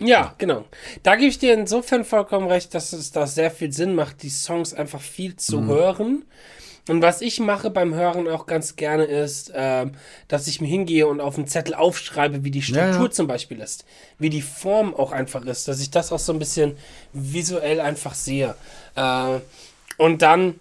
Ja, 0.00 0.34
genau. 0.38 0.64
Da 1.02 1.16
gebe 1.16 1.28
ich 1.28 1.38
dir 1.38 1.54
insofern 1.54 2.04
vollkommen 2.04 2.46
recht, 2.46 2.72
dass 2.74 2.92
es 2.92 3.10
da 3.10 3.26
sehr 3.26 3.50
viel 3.50 3.72
Sinn 3.72 3.94
macht, 3.96 4.22
die 4.22 4.28
Songs 4.30 4.72
einfach 4.72 5.00
viel 5.00 5.34
zu 5.36 5.60
Mhm. 5.60 5.66
hören. 5.68 6.22
Und 6.88 7.02
was 7.02 7.20
ich 7.20 7.40
mache 7.40 7.70
beim 7.70 7.94
Hören 7.94 8.28
auch 8.28 8.46
ganz 8.46 8.76
gerne 8.76 9.04
ist, 9.04 9.52
ähm, 9.54 9.92
dass 10.28 10.46
ich 10.46 10.60
mir 10.60 10.68
hingehe 10.68 11.06
und 11.06 11.20
auf 11.20 11.36
einen 11.36 11.46
Zettel 11.46 11.74
aufschreibe, 11.74 12.44
wie 12.44 12.50
die 12.50 12.62
Struktur 12.62 12.92
Ja, 12.92 13.02
ja. 13.02 13.10
zum 13.10 13.26
Beispiel 13.26 13.60
ist, 13.60 13.84
wie 14.18 14.30
die 14.30 14.42
Form 14.42 14.94
auch 14.94 15.12
einfach 15.12 15.44
ist, 15.44 15.68
dass 15.68 15.80
ich 15.80 15.90
das 15.90 16.12
auch 16.12 16.18
so 16.18 16.32
ein 16.32 16.38
bisschen 16.38 16.76
visuell 17.12 17.80
einfach 17.80 18.14
sehe. 18.14 18.54
Äh, 18.94 19.38
und 19.96 20.22
dann 20.22 20.60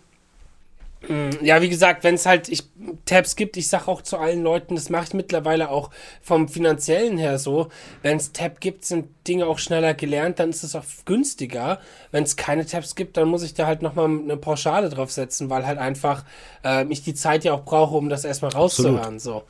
Ja, 1.41 1.61
wie 1.61 1.69
gesagt, 1.69 2.03
wenn 2.03 2.15
es 2.15 2.25
halt 2.25 2.49
ich, 2.49 2.63
Tabs 3.05 3.35
gibt, 3.35 3.55
ich 3.55 3.67
sag 3.67 3.87
auch 3.87 4.01
zu 4.01 4.17
allen 4.17 4.41
Leuten, 4.41 4.75
das 4.75 4.89
mache 4.89 5.05
ich 5.05 5.13
mittlerweile 5.13 5.69
auch 5.69 5.91
vom 6.21 6.49
finanziellen 6.49 7.17
her 7.17 7.37
so, 7.37 7.69
wenn 8.01 8.17
es 8.17 8.31
Tab 8.31 8.59
gibt, 8.59 8.83
sind 8.83 9.07
Dinge 9.27 9.45
auch 9.45 9.59
schneller 9.59 9.93
gelernt, 9.93 10.39
dann 10.39 10.49
ist 10.49 10.63
es 10.63 10.75
auch 10.75 10.83
günstiger. 11.05 11.79
Wenn 12.11 12.23
es 12.23 12.35
keine 12.35 12.65
Tabs 12.65 12.95
gibt, 12.95 13.15
dann 13.17 13.27
muss 13.27 13.43
ich 13.43 13.53
da 13.53 13.67
halt 13.67 13.83
nochmal 13.83 14.05
eine 14.05 14.37
Pauschale 14.37 14.89
draufsetzen, 14.89 15.49
weil 15.49 15.67
halt 15.67 15.77
einfach 15.77 16.25
äh, 16.65 16.85
ich 16.89 17.03
die 17.03 17.13
Zeit 17.13 17.43
ja 17.43 17.53
auch 17.53 17.63
brauche, 17.63 17.95
um 17.95 18.09
das 18.09 18.25
erstmal 18.25 18.51
rauszuhören. 18.51 19.19
So. 19.19 19.43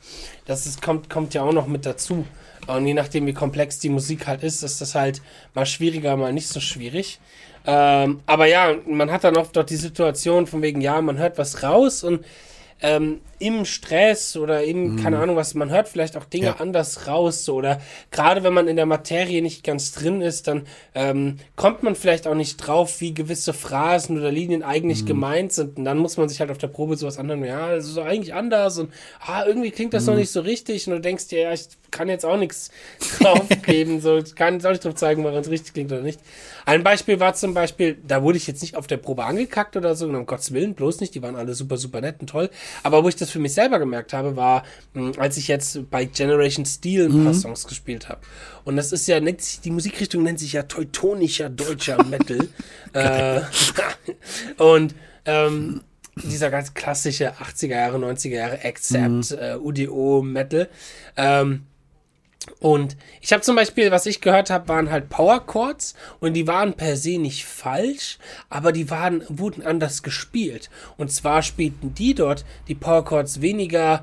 Das 0.44 0.66
ist, 0.66 0.82
kommt, 0.82 1.08
kommt 1.08 1.32
ja 1.34 1.42
auch 1.42 1.52
noch 1.52 1.66
mit 1.66 1.86
dazu. 1.86 2.26
Und 2.66 2.86
je 2.86 2.94
nachdem, 2.94 3.26
wie 3.26 3.32
komplex 3.32 3.78
die 3.78 3.88
Musik 3.88 4.26
halt 4.26 4.42
ist, 4.42 4.62
ist 4.62 4.80
das 4.82 4.94
halt 4.94 5.22
mal 5.54 5.64
schwieriger, 5.64 6.16
mal 6.16 6.34
nicht 6.34 6.48
so 6.48 6.60
schwierig. 6.60 7.18
Ähm, 7.66 8.20
aber 8.26 8.46
ja, 8.46 8.74
man 8.86 9.10
hat 9.10 9.24
dann 9.24 9.36
oft 9.36 9.54
dort 9.56 9.70
die 9.70 9.76
Situation 9.76 10.46
von 10.46 10.62
wegen, 10.62 10.80
ja, 10.80 11.00
man 11.00 11.18
hört 11.18 11.38
was 11.38 11.62
raus 11.62 12.02
und 12.04 12.24
ähm, 12.80 13.20
im 13.40 13.64
Stress 13.64 14.36
oder 14.36 14.62
im, 14.62 14.96
keine 14.96 15.18
Ahnung 15.18 15.34
was, 15.36 15.54
man 15.54 15.70
hört 15.70 15.88
vielleicht 15.88 16.16
auch 16.16 16.24
Dinge 16.24 16.46
Ja. 16.46 16.56
anders 16.58 17.06
raus. 17.08 17.44
So, 17.44 17.56
oder 17.56 17.80
gerade 18.12 18.42
wenn 18.44 18.52
man 18.52 18.68
in 18.68 18.76
der 18.76 18.86
Materie 18.86 19.42
nicht 19.42 19.64
ganz 19.64 19.92
drin 19.92 20.20
ist, 20.22 20.46
dann 20.46 20.66
ähm, 20.94 21.38
kommt 21.56 21.82
man 21.82 21.94
vielleicht 21.96 22.26
auch 22.28 22.34
nicht 22.34 22.56
drauf, 22.56 23.00
wie 23.00 23.14
gewisse 23.14 23.52
Phrasen 23.52 24.18
oder 24.18 24.30
Linien 24.30 24.62
eigentlich 24.62 25.04
gemeint 25.06 25.52
sind. 25.52 25.76
Und 25.78 25.84
dann 25.84 25.98
muss 25.98 26.16
man 26.16 26.28
sich 26.28 26.40
halt 26.40 26.50
auf 26.50 26.58
der 26.58 26.68
Probe 26.68 26.96
sowas 26.96 27.18
anhören, 27.18 27.44
ja, 27.44 27.74
das 27.74 27.86
ist 27.86 27.96
doch 27.96 28.04
eigentlich 28.06 28.34
anders 28.34 28.78
und 28.78 28.92
ah, 29.26 29.44
irgendwie 29.44 29.70
klingt 29.72 29.92
das 29.94 30.06
noch 30.06 30.14
nicht 30.16 30.30
so 30.30 30.40
richtig. 30.40 30.86
Und 30.86 30.94
du 30.94 31.00
denkst 31.00 31.28
dir, 31.28 31.40
ja, 31.42 31.52
ich 31.52 31.68
kann 31.90 32.08
jetzt 32.08 32.24
auch 32.24 32.36
nichts 32.36 32.70
drauf 33.20 33.46
geben, 33.64 34.00
so 34.00 34.22
kann 34.34 34.54
jetzt 34.54 34.66
auch 34.66 34.70
nicht 34.70 34.84
drauf 34.84 34.94
zeigen, 34.94 35.24
warum 35.24 35.38
es 35.38 35.50
richtig 35.50 35.74
klingt 35.74 35.92
oder 35.92 36.02
nicht. 36.02 36.20
Ein 36.66 36.82
Beispiel 36.82 37.20
war 37.20 37.34
zum 37.34 37.54
Beispiel, 37.54 37.96
da 38.06 38.22
wurde 38.22 38.36
ich 38.38 38.46
jetzt 38.46 38.60
nicht 38.62 38.76
auf 38.76 38.86
der 38.86 38.98
Probe 38.98 39.24
angekackt 39.24 39.76
oder 39.76 39.94
so, 39.94 40.06
um 40.06 40.26
Gottes 40.26 40.52
Willen, 40.52 40.74
bloß 40.74 41.00
nicht, 41.00 41.14
die 41.14 41.22
waren 41.22 41.36
alle 41.36 41.54
super, 41.54 41.76
super 41.76 42.00
nett 42.00 42.16
und 42.20 42.28
toll. 42.28 42.50
Aber 42.82 43.04
wo 43.04 43.08
ich 43.08 43.16
das 43.16 43.30
für 43.30 43.38
mich 43.38 43.54
selber 43.54 43.78
gemerkt 43.78 44.12
habe, 44.12 44.36
war, 44.36 44.64
mh, 44.94 45.12
als 45.18 45.36
ich 45.36 45.48
jetzt 45.48 45.90
bei 45.90 46.04
Generation 46.04 46.66
Steel 46.66 47.06
ein 47.06 47.24
paar 47.24 47.34
Songs 47.34 47.66
gespielt 47.66 48.08
habe. 48.08 48.20
Und 48.64 48.76
das 48.76 48.92
ist 48.92 49.08
ja, 49.08 49.18
nennt 49.20 49.40
sich, 49.40 49.60
die 49.60 49.70
Musikrichtung 49.70 50.22
nennt 50.22 50.38
sich 50.38 50.52
ja 50.52 50.64
teutonischer 50.64 51.48
deutscher 51.48 52.04
Metal. 52.08 52.48
äh, 52.92 53.40
und 54.62 54.94
ähm, 55.24 55.82
dieser 56.24 56.50
ganz 56.50 56.74
klassische 56.74 57.32
80er 57.34 57.68
Jahre, 57.68 57.98
90er 57.98 58.28
Jahre 58.28 58.64
Accept, 58.64 59.32
äh, 59.32 59.56
UDO 59.56 60.22
Metal. 60.22 60.68
Ähm, 61.16 61.64
und 62.60 62.96
ich 63.20 63.32
habe 63.32 63.42
zum 63.42 63.54
Beispiel, 63.56 63.90
was 63.90 64.06
ich 64.06 64.20
gehört 64.20 64.50
habe, 64.50 64.68
waren 64.68 64.90
halt 64.90 65.08
Power 65.08 65.46
Chords 65.46 65.94
und 66.20 66.34
die 66.34 66.46
waren 66.46 66.74
per 66.74 66.96
se 66.96 67.18
nicht 67.18 67.44
falsch, 67.44 68.18
aber 68.50 68.72
die 68.72 68.90
waren, 68.90 69.22
wurden 69.28 69.62
anders 69.62 70.02
gespielt. 70.02 70.68
Und 70.96 71.12
zwar 71.12 71.42
spielten 71.42 71.94
die 71.94 72.14
dort 72.14 72.44
die 72.66 72.74
Power 72.74 73.04
Chords 73.04 73.40
weniger 73.40 74.02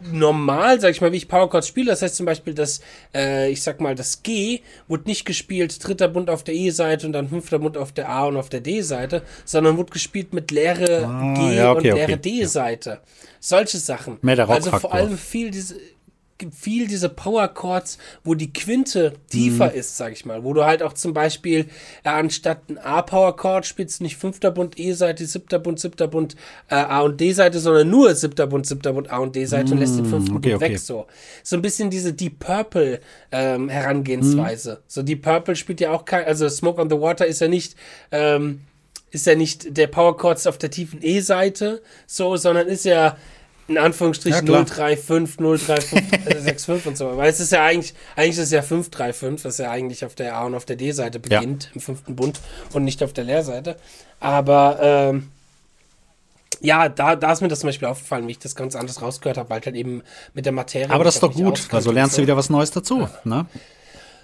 normal, 0.00 0.80
sag 0.80 0.90
ich 0.90 1.00
mal, 1.00 1.12
wie 1.12 1.16
ich 1.16 1.28
Power 1.28 1.48
Chords 1.48 1.68
spiele. 1.68 1.90
Das 1.90 2.02
heißt 2.02 2.16
zum 2.16 2.26
Beispiel, 2.26 2.54
dass, 2.54 2.80
äh, 3.14 3.50
ich 3.50 3.62
sag 3.62 3.80
mal, 3.80 3.94
das 3.94 4.22
G 4.22 4.60
wurde 4.88 5.04
nicht 5.06 5.24
gespielt, 5.24 5.86
dritter 5.86 6.08
Bund 6.08 6.30
auf 6.30 6.42
der 6.42 6.54
E-Seite 6.54 7.06
und 7.06 7.12
dann 7.12 7.28
fünfter 7.28 7.58
Bund 7.58 7.76
auf 7.76 7.92
der 7.92 8.08
A 8.08 8.26
und 8.26 8.36
auf 8.36 8.48
der 8.48 8.60
D-Seite, 8.60 9.22
sondern 9.44 9.76
wurde 9.76 9.92
gespielt 9.92 10.32
mit 10.32 10.50
leere 10.50 11.06
Ah, 11.06 11.34
G 11.34 11.56
ja, 11.56 11.72
okay, 11.72 11.90
und 11.90 11.96
leere 11.96 12.12
okay. 12.12 12.16
D-Seite. 12.16 13.00
Solche 13.40 13.78
Sachen. 13.78 14.18
Mehr 14.22 14.36
der 14.36 14.48
also 14.48 14.70
vor 14.70 14.92
allem 14.92 15.16
viel 15.18 15.50
diese 15.50 15.76
viel 16.52 16.86
diese 16.86 17.08
Power 17.08 17.48
Chords, 17.48 17.98
wo 18.24 18.34
die 18.34 18.52
Quinte 18.52 19.14
tiefer 19.30 19.70
Mhm. 19.72 19.78
ist, 19.78 19.96
sag 19.96 20.12
ich 20.12 20.24
mal, 20.24 20.44
wo 20.44 20.52
du 20.52 20.64
halt 20.64 20.82
auch 20.82 20.92
zum 20.92 21.12
Beispiel 21.14 21.66
äh, 22.04 22.08
anstatt 22.10 22.68
ein 22.68 22.78
A 22.78 23.02
Power 23.02 23.36
Chord 23.36 23.64
spielst 23.66 24.00
nicht 24.00 24.16
fünfter 24.16 24.50
Bund 24.50 24.78
E-Seite, 24.78 25.24
siebter 25.26 25.58
Bund, 25.58 25.80
siebter 25.80 26.08
Bund 26.08 26.36
äh, 26.68 26.74
A 26.74 27.00
und 27.00 27.20
D-Seite, 27.20 27.58
sondern 27.58 27.88
nur 27.88 28.14
siebter 28.14 28.46
Bund, 28.46 28.66
siebter 28.66 28.92
Bund 28.92 29.10
A 29.10 29.18
und 29.18 29.34
D-Seite 29.34 29.74
und 29.74 29.80
lässt 29.80 29.98
den 29.98 30.04
fünften 30.04 30.34
Mm, 30.34 30.36
okay, 30.36 30.50
Bund 30.50 30.62
okay. 30.62 30.72
weg 30.72 30.78
so. 30.78 31.06
So 31.42 31.56
ein 31.56 31.62
bisschen 31.62 31.90
diese 31.90 32.12
Deep 32.12 32.38
Purple 32.38 33.00
ähm, 33.32 33.68
Herangehensweise. 33.68 34.72
Mhm. 34.80 34.84
So 34.88 35.02
Deep 35.02 35.22
Purple 35.22 35.56
spielt 35.56 35.80
ja 35.80 35.90
auch 35.92 36.04
kein, 36.04 36.24
also 36.26 36.48
Smoke 36.48 36.80
on 36.80 36.90
the 36.90 37.00
Water 37.00 37.26
ist 37.26 37.40
ja 37.40 37.48
nicht 37.48 37.76
ähm, 38.12 38.60
ist 39.12 39.24
ja 39.26 39.34
nicht 39.34 39.76
der 39.76 39.86
Power 39.86 40.16
Chords 40.16 40.46
auf 40.46 40.58
der 40.58 40.70
tiefen 40.70 40.98
E-Seite, 41.00 41.80
so, 42.06 42.36
sondern 42.36 42.66
ist 42.66 42.84
ja 42.84 43.16
in 43.68 43.78
Anführungsstrichen 43.78 44.46
Ja, 44.46 44.64
klar. 44.64 44.96
035, 44.96 45.36
035, 45.36 45.98
äh, 46.26 46.34
65 46.40 46.86
und 46.86 46.96
so. 46.96 47.16
Weil 47.16 47.30
es 47.30 47.40
ist 47.40 47.52
ja 47.52 47.64
eigentlich, 47.64 47.94
eigentlich 48.14 48.36
ist 48.38 48.44
es 48.44 48.50
ja 48.52 48.62
535, 48.62 49.44
was 49.44 49.58
ja 49.58 49.70
eigentlich 49.70 50.04
auf 50.04 50.14
der 50.14 50.36
A 50.36 50.44
und 50.44 50.54
auf 50.54 50.64
der 50.64 50.76
D-Seite 50.76 51.20
Ja. 51.28 51.40
beginnt, 51.40 51.70
im 51.74 51.80
fünften 51.80 52.14
Bund 52.16 52.40
und 52.72 52.84
nicht 52.84 53.02
auf 53.02 53.12
der 53.12 53.24
Leerseite. 53.24 53.76
Aber 54.20 54.78
ähm, 54.80 55.30
ja, 56.60 56.88
da, 56.88 57.16
da 57.16 57.32
ist 57.32 57.42
mir 57.42 57.48
das 57.48 57.60
zum 57.60 57.68
Beispiel 57.68 57.88
aufgefallen, 57.88 58.26
wie 58.28 58.32
ich 58.32 58.38
das 58.38 58.54
ganz 58.56 58.74
anders 58.76 59.02
rausgehört 59.02 59.36
habe, 59.36 59.50
weil 59.50 59.60
halt 59.64 59.76
eben 59.76 60.02
mit 60.32 60.46
der 60.46 60.52
Materie. 60.52 60.90
Aber 60.90 61.04
das 61.04 61.16
ist 61.16 61.22
doch 61.22 61.32
gut. 61.34 61.68
Also 61.70 61.90
lernst 61.90 62.16
du 62.16 62.22
wieder 62.22 62.36
was 62.36 62.48
Neues 62.48 62.70
dazu. 62.70 63.08
Ne? 63.24 63.46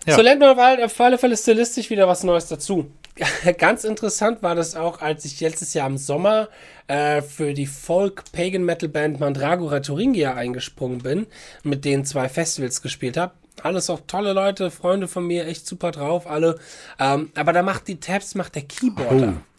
Ja. 0.07 0.17
So 0.17 0.23
lernt 0.23 0.41
man 0.41 0.51
auf 0.83 1.01
alle 1.01 1.19
Fälle 1.19 1.37
stilistisch 1.37 1.91
wieder 1.91 2.09
was 2.09 2.23
Neues 2.25 2.47
dazu. 2.47 2.91
Ganz 3.59 3.85
interessant 3.85 4.43
war 4.43 4.55
das 4.55 4.75
auch, 4.75 5.01
als 5.01 5.25
ich 5.25 5.41
letztes 5.41 5.75
Jahr 5.75 5.87
im 5.87 5.99
Sommer 5.99 6.49
äh, 6.89 7.21
für 7.23 7.53
die 7.53 7.67
Folk-Pagan-Metal-Band 7.67 9.21
Mandragora 9.21 9.81
Thuringia 9.81 10.35
eingesprungen 10.35 10.99
bin, 10.99 11.27
mit 11.63 11.85
denen 11.85 12.05
zwei 12.05 12.29
Festivals 12.29 12.83
gespielt 12.83 13.17
habe. 13.17 13.33
Alles 13.63 13.91
auch 13.91 14.01
tolle 14.07 14.33
Leute, 14.33 14.71
Freunde 14.71 15.09
von 15.09 15.27
mir, 15.27 15.47
echt 15.47 15.67
super 15.67 15.91
drauf, 15.91 16.27
alle. 16.27 16.59
Ähm, 16.99 17.31
aber 17.35 17.53
da 17.53 17.63
macht 17.63 17.87
die 17.89 18.01
Tabs, 18.01 18.35
macht 18.35 18.55
der 18.55 18.63
Keyboarder. 18.63 19.35
Oh. 19.37 19.52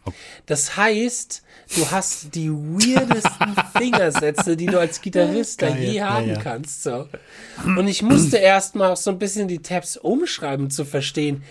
Das 0.46 0.76
heißt, 0.76 1.42
du 1.76 1.90
hast 1.90 2.34
die 2.34 2.50
weirdesten 2.50 3.54
Fingersätze, 3.76 4.56
die 4.56 4.66
du 4.66 4.78
als 4.78 5.00
Gitarrist 5.00 5.62
da 5.62 5.68
je 5.68 5.92
ja, 5.92 6.10
haben 6.10 6.28
ja. 6.28 6.40
kannst. 6.40 6.82
So. 6.82 7.08
Und 7.64 7.88
ich 7.88 8.02
musste 8.02 8.36
erstmal 8.36 8.92
auch 8.92 8.96
so 8.96 9.10
ein 9.10 9.18
bisschen 9.18 9.48
die 9.48 9.60
Tabs 9.60 9.96
umschreiben, 9.96 10.70
zu 10.70 10.84
verstehen, 10.84 11.42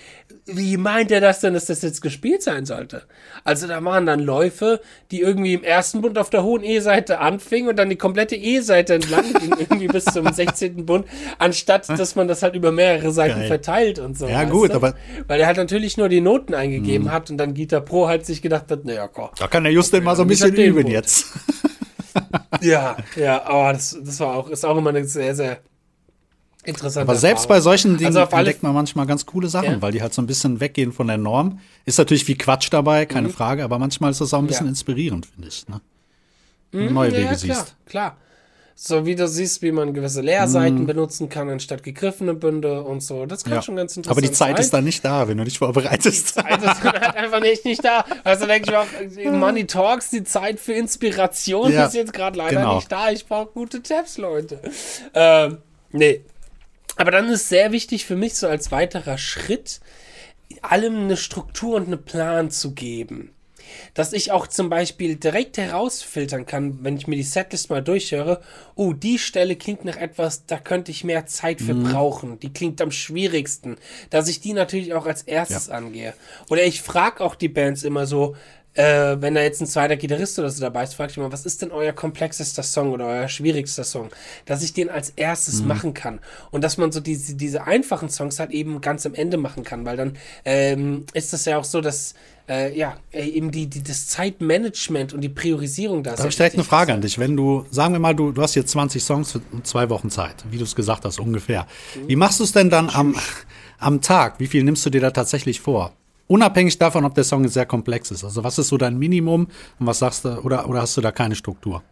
wie 0.45 0.75
meint 0.77 1.11
er 1.11 1.21
das 1.21 1.39
denn, 1.39 1.53
dass 1.53 1.67
das 1.67 1.81
jetzt 1.81 2.01
gespielt 2.01 2.43
sein 2.43 2.65
sollte? 2.65 3.03
Also 3.45 3.67
da 3.67 3.83
waren 3.83 4.05
dann 4.05 4.19
Läufe, 4.19 4.81
die 5.11 5.21
irgendwie 5.21 5.53
im 5.53 5.63
ersten 5.63 6.01
Bund 6.01 6.17
auf 6.17 6.29
der 6.29 6.43
hohen 6.43 6.63
E-Seite 6.63 7.19
anfingen 7.19 7.69
und 7.69 7.77
dann 7.77 7.89
die 7.89 7.95
komplette 7.95 8.35
E-Seite 8.35 8.95
entlang 8.95 9.33
ging, 9.33 9.55
irgendwie 9.59 9.87
bis 9.87 10.05
zum 10.05 10.31
16. 10.31 10.85
Bund, 10.85 11.05
anstatt 11.39 11.87
dass 11.87 12.15
man 12.15 12.27
das 12.27 12.43
halt 12.43 12.55
über 12.55 12.71
mehrere 12.71 13.11
Seiten 13.11 13.39
Geil. 13.39 13.47
verteilt 13.47 13.99
und 13.99 14.17
so. 14.17 14.27
Ja, 14.27 14.43
gut, 14.43 14.71
du? 14.71 14.75
aber-. 14.75 14.95
Weil 15.27 15.39
er 15.39 15.47
halt 15.47 15.57
natürlich 15.57 15.97
nur 15.97 16.09
die 16.09 16.21
Noten 16.21 16.53
eingegeben 16.53 17.11
hat 17.11 17.31
und 17.31 17.37
dann 17.37 17.53
Guitar 17.53 17.81
Pro 17.81 18.07
halt 18.07 18.25
sich 18.25 18.41
gedacht 18.43 18.69
hat, 18.69 18.85
naja, 18.85 19.07
komm. 19.07 19.29
Da 19.37 19.47
kann 19.47 19.63
der 19.63 19.73
Justin 19.73 20.03
mal 20.03 20.15
so 20.15 20.21
ein 20.21 20.27
bisschen 20.27 20.53
üben 20.55 20.83
Punkt. 20.83 20.89
jetzt. 20.91 21.25
Ja, 22.61 22.95
ja, 23.15 23.43
aber 23.43 23.73
das, 23.73 23.97
das 24.03 24.19
war 24.19 24.35
auch, 24.35 24.47
ist 24.49 24.63
auch 24.63 24.77
immer 24.77 24.91
eine 24.91 25.03
sehr, 25.05 25.33
sehr 25.35 25.57
interessante 26.63 27.09
Aber 27.09 27.17
selbst 27.17 27.47
bei 27.47 27.55
Erfahrung. 27.55 27.63
solchen 27.63 27.97
Dingen 27.97 28.15
Also 28.15 28.35
entdeckt 28.35 28.61
man 28.63 28.73
manchmal 28.73 29.07
ganz 29.07 29.25
coole 29.25 29.49
Sachen, 29.49 29.71
Ja. 29.73 29.81
weil 29.81 29.91
die 29.91 30.01
halt 30.03 30.13
so 30.13 30.21
ein 30.21 30.27
bisschen 30.27 30.59
weggehen 30.59 30.91
von 30.93 31.07
der 31.07 31.17
Norm. 31.17 31.59
Ist 31.85 31.97
natürlich 31.97 32.23
viel 32.23 32.37
Quatsch 32.37 32.67
dabei, 32.71 33.05
keine 33.07 33.29
Frage, 33.29 33.63
aber 33.63 33.79
manchmal 33.79 34.11
ist 34.11 34.21
das 34.21 34.33
auch 34.33 34.39
ein 34.39 34.45
bisschen 34.47 34.65
Mhm. 34.65 34.69
Ja. 34.69 34.71
inspirierend, 34.73 35.25
finde 35.25 35.47
ich. 35.47 35.65
Ne? 35.67 35.81
Neue 36.71 37.09
ja, 37.09 37.17
Wege 37.17 37.23
ja, 37.23 37.35
klar, 37.35 37.37
siehst. 37.37 37.75
klar. 37.87 38.17
So 38.75 39.05
wie 39.05 39.15
du 39.15 39.27
siehst, 39.27 39.61
wie 39.61 39.71
man 39.71 39.93
gewisse 39.93 40.21
Leerseiten 40.21 40.87
benutzen 40.87 41.29
kann, 41.29 41.49
anstatt 41.49 41.83
gegriffene 41.83 42.33
Bünde 42.33 42.83
und 42.83 43.01
so. 43.01 43.25
Das 43.25 43.43
kann. 43.43 43.53
Ja. 43.53 43.61
schon 43.61 43.75
ganz 43.75 43.95
interessant 43.95 44.17
Aber 44.17 44.27
die 44.27 44.33
Zeit 44.33 44.55
sein. 44.55 44.63
ist 44.63 44.73
dann 44.73 44.83
nicht 44.83 45.05
da, 45.05 45.27
wenn 45.27 45.37
du 45.37 45.43
dich 45.43 45.59
vorbereitest. 45.59 46.29
Zeit 46.29 46.57
ist 46.63 46.83
dann 46.83 46.93
halt 47.01 47.15
einfach 47.15 47.39
nicht, 47.39 47.65
nicht 47.65 47.85
da. 47.85 48.03
Also 48.23 48.47
denke 48.47 48.71
ich 48.71 48.75
auch, 48.75 49.31
Money 49.31 49.67
Talks, 49.67 50.09
die 50.09 50.23
Zeit 50.23 50.59
für 50.59 50.73
Inspiration 50.73 51.71
Ja, 51.71 51.85
ist 51.85 51.93
jetzt 51.93 52.13
gerade 52.13 52.37
leider 52.37 52.61
genau. 52.61 52.75
nicht 52.75 52.91
da. 52.91 53.11
Ich 53.11 53.27
brauche 53.27 53.51
gute 53.53 53.83
Tabs, 53.83 54.17
Leute. 54.17 54.59
Ähm, 55.13 55.59
nee. 55.91 56.21
Aber 56.95 57.11
dann 57.11 57.29
ist 57.29 57.49
sehr 57.49 57.71
wichtig 57.71 58.05
für 58.05 58.15
mich 58.15 58.35
so 58.35 58.47
als 58.47 58.71
weiterer 58.71 59.17
Schritt, 59.17 59.81
allem 60.61 60.95
eine 61.05 61.17
Struktur 61.17 61.75
und 61.75 61.87
einen 61.87 62.03
Plan 62.03 62.49
zu 62.49 62.73
geben. 62.73 63.32
Dass 63.93 64.13
ich 64.13 64.31
auch 64.31 64.47
zum 64.47 64.69
Beispiel 64.69 65.15
direkt 65.15 65.57
herausfiltern 65.57 66.45
kann, 66.45 66.83
wenn 66.83 66.97
ich 66.97 67.07
mir 67.07 67.15
die 67.15 67.23
Setlist 67.23 67.69
mal 67.69 67.81
durchhöre, 67.81 68.41
oh, 68.75 68.93
die 68.93 69.19
Stelle 69.19 69.55
klingt 69.55 69.85
nach 69.85 69.97
etwas, 69.97 70.45
da 70.45 70.57
könnte 70.57 70.91
ich 70.91 71.03
mehr 71.03 71.25
Zeit 71.25 71.61
für 71.61 71.75
brauchen. 71.75 72.39
Die 72.39 72.53
klingt 72.53 72.81
am 72.81 72.91
schwierigsten. 72.91 73.77
Dass 74.09 74.27
ich 74.27 74.39
die 74.39 74.53
natürlich 74.53 74.93
auch 74.93 75.05
als 75.05 75.23
erstes 75.23 75.69
angehe. 75.69 76.13
Oder 76.49 76.63
ich 76.63 76.81
frage 76.81 77.23
auch 77.23 77.35
die 77.35 77.49
Bands 77.49 77.83
immer 77.83 78.05
so, 78.05 78.35
äh, 78.75 79.17
wenn 79.19 79.35
da 79.35 79.41
jetzt 79.41 79.61
ein 79.61 79.67
zweiter 79.67 79.97
Gitarrist 79.97 80.39
oder 80.39 80.49
so 80.49 80.61
dabei 80.61 80.83
ist, 80.83 80.95
frage 80.95 81.11
ich 81.11 81.17
immer, 81.17 81.31
was 81.31 81.45
ist 81.45 81.61
denn 81.61 81.71
euer 81.71 81.93
komplexester 81.93 82.63
Song 82.63 82.91
oder 82.91 83.05
euer 83.05 83.27
schwierigster 83.27 83.83
Song? 83.83 84.09
Dass 84.45 84.63
ich 84.63 84.73
den 84.73 84.89
als 84.89 85.11
erstes 85.11 85.61
machen 85.61 85.93
kann. 85.93 86.19
Und 86.51 86.63
dass 86.63 86.77
man 86.77 86.91
so 86.91 86.99
diese, 86.99 87.35
diese 87.35 87.65
einfachen 87.65 88.09
Songs 88.09 88.39
halt 88.39 88.51
eben 88.51 88.81
ganz 88.81 89.05
am 89.05 89.13
Ende 89.13 89.37
machen 89.37 89.63
kann, 89.63 89.85
weil 89.85 89.97
dann 89.97 90.17
ähm, 90.45 91.05
ist 91.13 91.33
das 91.33 91.45
ja 91.45 91.57
auch 91.57 91.63
so, 91.63 91.81
dass 91.81 92.15
äh, 92.49 92.77
ja, 92.77 92.97
eben 93.11 93.51
die, 93.51 93.67
die, 93.67 93.83
das 93.83 94.07
Zeitmanagement 94.07 95.13
und 95.13 95.21
die 95.21 95.29
Priorisierung 95.29 96.03
da 96.03 96.11
Da 96.11 96.19
habe 96.19 96.29
ich 96.29 96.35
direkt 96.35 96.55
eine 96.55 96.63
Frage 96.63 96.93
an 96.93 97.01
dich. 97.01 97.17
Wenn 97.17 97.37
du, 97.37 97.65
sagen 97.71 97.93
wir 97.93 97.99
mal, 97.99 98.15
du, 98.15 98.31
du 98.31 98.41
hast 98.41 98.55
jetzt 98.55 98.71
20 98.71 99.03
Songs 99.03 99.31
für 99.31 99.41
zwei 99.63 99.89
Wochen 99.89 100.09
Zeit, 100.09 100.43
wie 100.51 100.57
du 100.57 100.63
es 100.63 100.75
gesagt 100.75 101.05
hast, 101.05 101.19
ungefähr. 101.19 101.67
Wie 102.07 102.15
machst 102.15 102.39
du 102.39 102.43
es 102.43 102.51
denn 102.51 102.69
dann 102.69 102.89
am, 102.89 103.15
am 103.79 104.01
Tag? 104.01 104.39
Wie 104.39 104.47
viel 104.47 104.63
nimmst 104.63 104.85
du 104.85 104.89
dir 104.89 105.01
da 105.01 105.11
tatsächlich 105.11 105.61
vor? 105.61 105.93
Unabhängig 106.27 106.77
davon, 106.77 107.05
ob 107.05 107.15
der 107.15 107.23
Song 107.23 107.47
sehr 107.47 107.65
komplex 107.65 108.11
ist. 108.11 108.23
Also 108.23 108.43
was 108.43 108.57
ist 108.57 108.69
so 108.69 108.77
dein 108.77 108.97
Minimum 108.97 109.47
und 109.79 109.87
was 109.87 109.99
sagst 109.99 110.25
du, 110.25 110.39
oder, 110.39 110.67
oder 110.67 110.81
hast 110.81 110.97
du 110.97 111.01
da 111.01 111.11
keine 111.11 111.35
Struktur? 111.35 111.83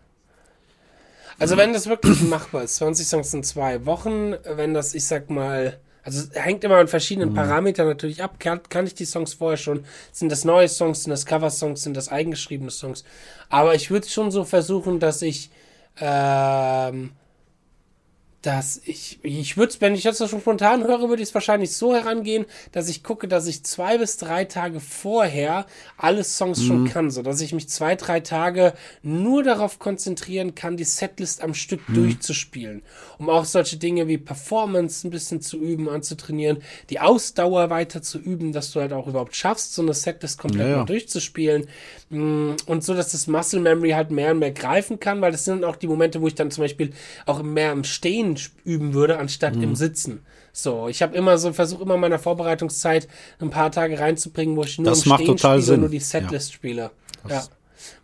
Also 1.39 1.57
wenn 1.57 1.73
das 1.73 1.87
wirklich 1.87 2.21
machbar 2.21 2.63
ist, 2.63 2.75
20 2.75 3.07
Songs 3.07 3.33
in 3.33 3.43
zwei 3.43 3.85
Wochen, 3.85 4.35
wenn 4.45 4.73
das, 4.73 4.93
ich 4.93 5.05
sag 5.05 5.29
mal, 5.29 5.79
also 6.03 6.19
es 6.19 6.29
hängt 6.33 6.63
immer 6.63 6.77
an 6.77 6.87
verschiedenen 6.87 7.33
Parametern 7.33 7.87
natürlich 7.87 8.23
ab. 8.23 8.39
Kann, 8.39 8.61
kann 8.69 8.87
ich 8.87 8.95
die 8.95 9.05
Songs 9.05 9.35
vorher 9.35 9.57
schon? 9.57 9.85
Sind 10.11 10.31
das 10.31 10.45
neue 10.45 10.67
Songs, 10.67 11.03
sind 11.03 11.11
das 11.11 11.25
Cover-Songs, 11.25 11.83
sind 11.83 11.95
das 11.95 12.09
eigengeschriebene 12.09 12.71
Songs? 12.71 13.03
Aber 13.49 13.75
ich 13.75 13.91
würde 13.91 14.07
schon 14.07 14.31
so 14.31 14.43
versuchen, 14.43 14.99
dass 14.99 15.21
ich 15.21 15.51
ähm, 15.99 17.11
dass 18.41 18.81
ich, 18.85 19.19
ich 19.23 19.57
würde 19.57 19.75
wenn 19.79 19.93
ich 19.93 20.03
das 20.03 20.17
so 20.17 20.27
schon 20.27 20.41
spontan 20.41 20.83
höre, 20.83 21.09
würde 21.09 21.21
ich 21.21 21.29
es 21.29 21.33
wahrscheinlich 21.35 21.73
so 21.73 21.93
herangehen, 21.93 22.45
dass 22.71 22.89
ich 22.89 23.03
gucke, 23.03 23.27
dass 23.27 23.47
ich 23.47 23.63
zwei 23.63 23.97
bis 23.97 24.17
drei 24.17 24.45
Tage 24.45 24.79
vorher 24.79 25.65
alle 25.97 26.23
Songs 26.23 26.63
schon 26.63 26.87
kann, 26.87 27.11
so 27.11 27.21
dass 27.21 27.41
ich 27.41 27.53
mich 27.53 27.69
zwei, 27.69 27.95
drei 27.95 28.19
Tage 28.19 28.73
nur 29.03 29.43
darauf 29.43 29.79
konzentrieren 29.79 30.55
kann, 30.55 30.75
die 30.75 30.83
Setlist 30.83 31.43
am 31.43 31.53
Stück 31.53 31.81
durchzuspielen, 31.89 32.81
um 33.19 33.29
auch 33.29 33.45
solche 33.45 33.77
Dinge 33.77 34.07
wie 34.07 34.17
Performance 34.17 35.07
ein 35.07 35.11
bisschen 35.11 35.41
zu 35.41 35.57
üben, 35.57 35.87
anzutrainieren, 35.87 36.63
die 36.89 36.99
Ausdauer 36.99 37.69
weiter 37.69 38.01
zu 38.01 38.17
üben, 38.17 38.53
dass 38.53 38.71
du 38.71 38.79
halt 38.79 38.93
auch 38.93 39.07
überhaupt 39.07 39.35
schaffst, 39.35 39.75
so 39.75 39.81
eine 39.81 39.93
Setlist 39.93 40.39
komplett 40.39 40.67
Ja, 40.67 40.71
ja. 40.71 40.77
mal 40.77 40.85
durchzuspielen. 40.85 41.67
Mm, 42.09 42.51
und 42.65 42.83
so, 42.83 42.93
dass 42.93 43.11
das 43.11 43.27
Muscle 43.27 43.59
Memory 43.59 43.91
halt 43.91 44.11
mehr 44.11 44.31
und 44.31 44.39
mehr 44.39 44.51
greifen 44.51 44.99
kann, 44.99 45.21
weil 45.21 45.31
das 45.31 45.45
sind 45.45 45.63
auch 45.63 45.75
die 45.75 45.87
Momente, 45.87 46.21
wo 46.21 46.27
ich 46.27 46.35
dann 46.35 46.51
zum 46.51 46.63
Beispiel 46.63 46.91
auch 47.25 47.41
mehr 47.43 47.71
im 47.71 47.83
Stehen 47.83 48.30
Stehen 48.37 48.59
üben 48.63 48.93
würde, 48.93 49.17
anstatt 49.17 49.55
Mhm. 49.55 49.63
im 49.63 49.75
Sitzen. 49.75 50.25
So, 50.53 50.87
ich 50.89 51.01
habe 51.01 51.15
immer 51.15 51.37
so, 51.37 51.53
versuche 51.53 51.83
immer 51.83 51.95
in 51.95 52.01
meiner 52.01 52.19
Vorbereitungszeit 52.19 53.07
ein 53.39 53.49
paar 53.49 53.71
Tage 53.71 53.99
reinzubringen, 53.99 54.55
wo 54.57 54.63
ich 54.63 54.77
nur 54.77 54.89
Das 54.89 55.05
im 55.05 55.13
Stehen 55.13 55.37
spiele 55.37 55.61
Sinn. 55.61 55.79
nur 55.81 55.89
die 55.89 55.99
Setlist 55.99 56.53
spiele. 56.53 56.91
Ja. 57.29 57.43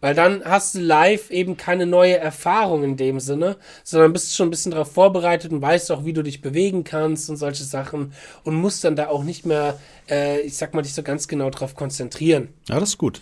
Weil 0.02 0.16
dann 0.16 0.44
hast 0.44 0.74
du 0.76 0.80
live 0.80 1.30
eben 1.30 1.56
keine 1.58 1.86
neue 1.86 2.18
Erfahrung 2.18 2.84
in 2.84 2.98
dem 2.98 3.20
Sinne, 3.20 3.58
sondern 3.84 4.12
bist 4.14 4.36
schon 4.36 4.48
ein 4.48 4.52
bisschen 4.52 4.72
darauf 4.72 4.92
vorbereitet 4.92 5.52
und 5.52 5.62
weißt 5.62 5.92
auch, 5.92 6.04
wie 6.06 6.14
du 6.14 6.24
dich 6.24 6.42
bewegen 6.42 6.84
kannst 6.84 7.30
und 7.30 7.38
solche 7.38 7.64
Sachen 7.64 8.14
und 8.44 8.56
musst 8.56 8.84
dann 8.84 8.96
da 8.96 9.08
auch 9.10 9.24
nicht 9.24 9.46
mehr, 9.46 9.78
äh, 10.10 10.40
ich 10.42 10.56
sag 10.58 10.74
mal, 10.74 10.82
dich 10.82 10.94
so 10.94 11.04
ganz 11.04 11.28
genau 11.28 11.50
drauf 11.52 11.76
konzentrieren. 11.76 12.50
Ja, 12.70 12.80
das 12.80 12.90
ist 12.90 12.98
gut. 12.98 13.22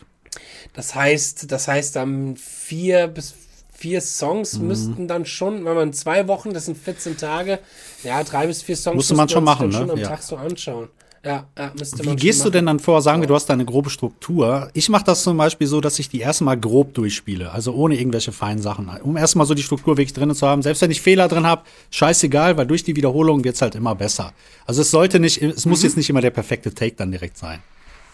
Das 0.74 0.96
heißt, 0.96 1.52
das 1.52 1.68
heißt, 1.68 1.96
dann 1.96 2.36
vier 2.38 3.08
bis 3.08 3.34
vier 3.78 4.02
Songs 4.02 4.58
Mhm. 4.60 4.68
müssten 4.68 5.08
dann 5.08 5.26
schon, 5.26 5.66
wenn 5.66 5.76
man 5.76 5.94
zwei 5.94 6.28
Wochen, 6.28 6.54
das 6.54 6.66
sind 6.66 6.78
14 6.78 7.18
Tage, 7.18 7.60
ja, 8.04 8.24
drei 8.24 8.48
bis 8.48 8.62
vier 8.62 8.76
Songs 8.78 8.96
Musste 8.96 9.16
man 9.16 9.26
müsste 9.26 9.34
schon 9.36 9.44
machen, 9.44 9.72
dann 9.72 9.80
schon 9.80 9.88
ne? 9.88 9.94
am 9.94 10.00
Ja. 10.00 10.08
Tag 10.10 10.24
so 10.24 10.38
anschauen. 10.38 10.90
Ja, 11.24 11.48
ja 11.58 11.72
müsste 11.78 12.06
Wie 12.06 12.16
gehst 12.16 12.46
du 12.46 12.52
denn 12.52 12.68
dann 12.68 12.80
vor? 12.80 13.02
Sagen 13.02 13.20
wir, 13.22 13.28
du 13.28 13.34
hast 13.34 13.48
deine 13.48 13.66
grobe 13.66 13.90
Struktur. 13.90 14.70
Ich 14.74 14.90
mache 14.90 15.06
das 15.06 15.24
zum 15.24 15.36
Beispiel 15.38 15.66
so, 15.66 15.82
dass 15.82 15.98
ich 15.98 16.08
die 16.08 16.20
erstmal 16.20 16.56
grob 16.56 16.94
durchspiele, 16.94 17.52
also 17.52 17.74
ohne 17.74 17.98
irgendwelche 17.98 18.32
feinen 18.32 18.62
Sachen. 18.62 18.90
Um 19.02 19.18
erstmal 19.18 19.48
so 19.48 19.56
die 19.56 19.64
Struktur 19.64 19.98
wirklich 19.98 20.14
drin 20.14 20.34
zu 20.36 20.46
haben. 20.48 20.62
Selbst 20.62 20.84
wenn 20.84 20.92
ich 20.92 21.02
Fehler 21.02 21.28
drin 21.28 21.48
habe, 21.48 21.64
scheißegal, 21.90 22.58
weil 22.58 22.68
durch 22.68 22.84
die 22.84 22.96
Wiederholung 22.96 23.44
wird's 23.44 23.62
halt 23.64 23.74
immer 23.74 23.96
besser. 23.96 24.34
Also 24.68 24.84
es 24.84 24.92
sollte 24.92 25.20
nicht, 25.20 25.42
es 25.42 25.66
muss 25.66 25.82
jetzt 25.82 25.98
nicht 25.98 26.10
immer 26.12 26.22
der 26.22 26.30
perfekte 26.30 26.72
Take 26.74 26.96
dann 26.96 27.10
direkt 27.12 27.40
sein. 27.40 27.60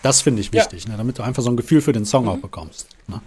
Das 0.03 0.21
finde 0.21 0.39
ich 0.39 0.49
Mhm. 0.51 0.57
Ja. 0.59 0.63
wichtig, 0.63 0.87
ne, 0.87 0.95
damit 0.95 1.19
du 1.19 1.23
einfach 1.23 1.43
so 1.43 1.49
ein 1.49 1.57
Gefühl 1.57 1.81
für 1.81 1.91
den 1.91 2.05
Song 2.05 2.29
auch 2.29 2.37
bekommst. 2.37 2.87
Ne? 3.07 3.21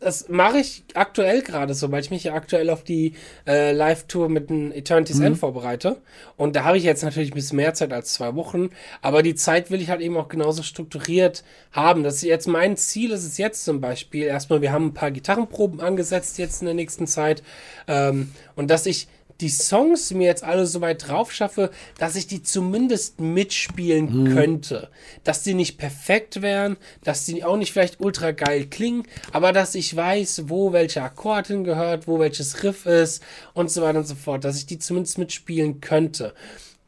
Das 0.00 0.28
mache 0.28 0.58
ich 0.58 0.84
aktuell 0.94 1.42
gerade 1.42 1.74
so, 1.74 1.90
weil 1.90 2.02
ich 2.02 2.12
mich 2.12 2.22
ja 2.22 2.34
aktuell 2.34 2.70
auf 2.70 2.84
die 2.84 3.14
äh, 3.48 3.72
Live-Tour 3.72 4.28
mit 4.28 4.48
dem 4.48 4.70
Eternity's 4.70 5.18
End 5.18 5.36
vorbereite. 5.36 5.96
Und 6.36 6.54
da 6.54 6.62
habe 6.62 6.78
ich 6.78 6.84
jetzt 6.84 7.02
natürlich 7.02 7.32
ein 7.32 7.34
bisschen 7.34 7.56
mehr 7.56 7.74
Zeit 7.74 7.92
als 7.92 8.14
zwei 8.14 8.36
Wochen. 8.36 8.70
Aber 9.02 9.24
die 9.24 9.34
Zeit 9.34 9.72
will 9.72 9.82
ich 9.82 9.90
halt 9.90 10.00
eben 10.00 10.16
auch 10.16 10.28
genauso 10.28 10.62
strukturiert 10.62 11.42
haben. 11.72 12.04
Das 12.04 12.16
ist 12.16 12.22
jetzt 12.22 12.46
mein 12.46 12.76
Ziel, 12.76 13.10
ist 13.10 13.24
es 13.24 13.38
jetzt 13.38 13.64
zum 13.64 13.80
Beispiel. 13.80 14.24
Erstmal, 14.24 14.62
wir 14.62 14.70
haben 14.70 14.86
ein 14.86 14.94
paar 14.94 15.10
Gitarrenproben 15.10 15.80
angesetzt 15.80 16.38
jetzt 16.38 16.62
in 16.62 16.66
der 16.66 16.74
nächsten 16.74 17.08
Zeit. 17.08 17.42
Ähm, 17.88 18.30
und 18.54 18.70
dass 18.70 18.86
ich 18.86 19.08
die 19.40 19.48
Songs 19.48 20.12
mir 20.12 20.26
jetzt 20.26 20.42
alle 20.42 20.66
so 20.66 20.80
weit 20.80 21.06
drauf 21.06 21.32
schaffe, 21.32 21.70
dass 21.98 22.16
ich 22.16 22.26
die 22.26 22.42
zumindest 22.42 23.20
mitspielen 23.20 24.34
könnte. 24.34 24.88
Dass 25.22 25.42
die 25.42 25.54
nicht 25.54 25.78
perfekt 25.78 26.42
wären, 26.42 26.76
dass 27.04 27.24
die 27.24 27.44
auch 27.44 27.56
nicht 27.56 27.72
vielleicht 27.72 28.00
ultra 28.00 28.32
geil 28.32 28.66
klingen, 28.66 29.04
aber 29.32 29.52
dass 29.52 29.74
ich 29.74 29.94
weiß, 29.94 30.44
wo 30.46 30.72
welcher 30.72 31.04
Akkord 31.04 31.48
hingehört, 31.48 32.08
wo 32.08 32.18
welches 32.18 32.64
Riff 32.64 32.86
ist 32.86 33.22
und 33.54 33.70
so 33.70 33.82
weiter 33.82 33.98
und 33.98 34.08
so 34.08 34.16
fort, 34.16 34.44
dass 34.44 34.58
ich 34.58 34.66
die 34.66 34.78
zumindest 34.78 35.18
mitspielen 35.18 35.80
könnte. 35.80 36.34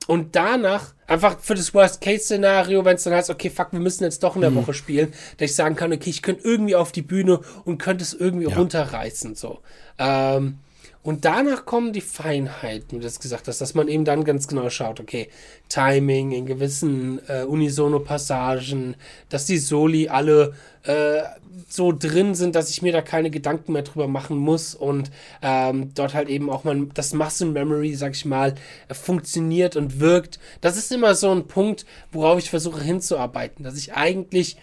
Und 0.07 0.35
danach, 0.35 0.95
einfach 1.07 1.39
für 1.39 1.55
das 1.55 1.73
Worst-Case-Szenario, 1.73 2.85
wenn 2.85 2.97
es 2.97 3.05
dann 3.05 3.15
heißt, 3.15 3.31
okay, 3.31 3.49
fuck, 3.49 3.71
wir 3.71 3.79
müssen 3.79 4.03
jetzt 4.03 4.25
doch 4.25 4.35
in 4.35 4.41
der 4.41 4.55
Woche 4.57 4.75
spielen, 4.75 5.13
dass 5.37 5.51
ich 5.51 5.55
sagen 5.55 5.77
kann, 5.77 5.93
okay, 5.93 6.11
ich 6.11 6.23
könnte 6.23 6.43
irgendwie 6.43 6.75
auf 6.75 6.91
die 6.91 7.03
Bühne 7.03 7.41
und 7.65 7.79
könnte 7.79 8.03
es 8.03 8.13
irgendwie 8.13 8.47
runterreißen, 8.47 9.37
so. 9.37 9.61
Ähm, 9.99 10.59
und 11.03 11.25
danach 11.25 11.65
kommen 11.65 11.95
die 11.95 12.03
Feinheiten, 12.03 12.93
wie 12.93 12.97
du 12.97 13.05
das 13.05 13.21
gesagt 13.21 13.49
hast, 13.49 13.61
dass 13.61 13.75
man 13.75 13.89
eben 13.89 14.05
dann 14.05 14.25
ganz 14.25 14.49
genau 14.49 14.69
schaut, 14.69 15.01
okay, 15.01 15.29
Timing 15.71 16.33
in 16.33 16.45
gewissen 16.45 17.21
äh, 17.27 17.45
Unisono-Passagen, 17.45 18.97
dass 19.31 19.47
die 19.47 19.57
Soli 19.57 20.09
alle 20.09 20.53
äh, 20.83 21.23
so 21.69 21.93
drin 21.93 22.35
sind, 22.35 22.55
dass 22.55 22.69
ich 22.69 22.83
mir 22.83 22.93
da 22.93 23.01
keine 23.01 23.31
Gedanken 23.31 23.73
mehr 23.73 23.83
drüber 23.83 24.09
machen 24.09 24.37
muss 24.37 24.75
und 24.75 25.11
ähm, 25.41 25.95
dort 25.95 26.13
halt 26.13 26.29
eben 26.29 26.51
auch 26.51 26.65
mal 26.65 26.87
das 26.93 27.15
Muscle 27.15 27.49
Memory, 27.49 27.95
sag 27.95 28.13
ich 28.15 28.27
mal, 28.27 28.55
äh, 28.89 28.95
funktioniert 28.95 29.77
und 29.77 30.01
wirkt. 30.01 30.39
Das 30.61 30.77
ist 30.77 30.93
immer 30.93 31.15
so 31.15 31.31
ein 31.31 31.47
Punkt, 31.47 31.87
worauf 32.13 32.39
ich 32.39 32.51
versuche 32.51 32.83
hinzuarbeiten, 32.83 33.65
dass 33.65 33.79
ich 33.79 33.95
eigentlich 33.95 34.59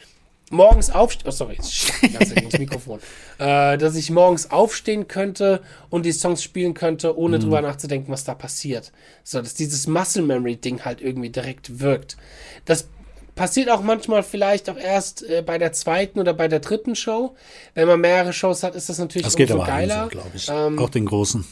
morgens 0.50 0.90
aufstehen, 0.90 1.28
oh 1.28 1.32
sorry, 1.32 1.58
Zeit 1.62 2.42
ins 2.42 2.58
Mikrofon, 2.58 3.00
äh, 3.38 3.78
dass 3.78 3.96
ich 3.96 4.10
morgens 4.10 4.52
aufstehen 4.52 5.08
könnte 5.08 5.62
und 5.90 6.06
die 6.06 6.12
Songs 6.12 6.44
spielen 6.44 6.74
könnte, 6.74 7.18
ohne 7.18 7.40
drüber 7.40 7.62
nachzudenken, 7.62 8.12
was 8.12 8.24
da 8.24 8.34
passiert. 8.36 8.92
So, 9.24 9.42
dass 9.42 9.54
dieses 9.54 9.88
Muscle 9.88 10.24
Memory 10.24 10.56
Ding 10.58 10.86
halt 10.86 11.02
irgendwie 11.02 11.30
direkt 11.30 11.80
wirkt. 11.80 12.18
Das 12.66 12.88
passiert 13.36 13.70
auch 13.70 13.82
manchmal 13.82 14.24
vielleicht 14.24 14.70
auch 14.70 14.78
erst 14.78 15.24
äh, 15.30 15.42
bei 15.46 15.58
der 15.58 15.72
zweiten 15.74 16.20
oder 16.20 16.34
bei 16.34 16.48
der 16.48 16.60
dritten 16.60 16.96
Show. 16.96 17.36
Wenn 17.74 17.88
man 17.88 18.02
mehrere 18.02 18.34
Shows 18.34 18.64
hat, 18.64 18.76
ist 18.76 18.90
das 18.90 18.98
natürlich 18.98 19.26
Das 19.26 19.36
geht 19.36 19.52
aber 19.52 19.66
geiler. 19.66 20.08
glaube 20.10 20.32
ich. 20.34 20.50
Ähm, 20.52 20.80
auch 20.80 20.90
den 20.90 21.06
großen. 21.06 21.46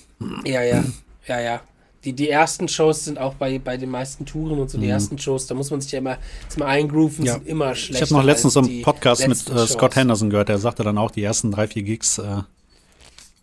ja, 0.45 0.61
ja, 0.61 0.83
ja, 1.27 1.39
ja. 1.39 1.61
Die, 2.05 2.13
die 2.13 2.29
ersten 2.29 2.67
Shows 2.67 3.05
sind 3.05 3.17
auch 3.17 3.33
bei, 3.33 3.57
bei 3.57 3.77
den 3.77 3.89
meisten 3.89 4.25
Touren 4.25 4.59
und 4.59 4.69
so, 4.69 4.77
die 4.77 4.87
ersten 4.87 5.17
Shows, 5.17 5.47
da 5.47 5.55
muss 5.55 5.71
man 5.71 5.81
sich 5.81 5.91
ja 5.91 5.97
immer, 5.99 6.17
mal 6.57 6.67
eingrooven, 6.67 7.21
Mhm. 7.21 7.25
Ja. 7.25 7.33
sind 7.33 7.47
immer 7.47 7.73
schlecht. 7.75 8.03
Ich 8.03 8.09
habe 8.09 8.21
noch 8.21 8.23
letztens 8.25 8.53
so 8.53 8.59
einen 8.61 8.83
Podcast 8.83 9.27
mit 9.27 9.49
äh, 9.49 9.65
Scott 9.67 9.95
Henderson 9.95 10.29
gehört, 10.29 10.49
der 10.49 10.59
sagte 10.59 10.83
dann 10.83 10.97
auch, 10.99 11.09
die 11.11 11.23
ersten 11.23 11.51
drei, 11.51 11.67
vier 11.67 11.81
Gigs 11.83 12.19
äh, 12.19 12.43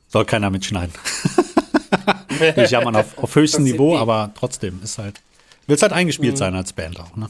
soll 0.09 0.25
keiner 0.25 0.51
mitschneiden. 0.51 0.94
ich 2.57 2.70
jammern 2.70 2.96
auf, 2.96 3.18
auf 3.18 3.35
höchstem 3.35 3.64
Niveau, 3.64 3.96
aber 3.96 4.31
trotzdem 4.38 4.81
ist 4.83 4.98
halt, 4.98 5.20
will's 5.66 5.83
halt 5.83 5.92
eingespielt 5.92 6.38
sein 6.38 6.55
als 6.55 6.72
Band 6.72 7.01
auch, 7.01 7.16
ne? 7.16 7.29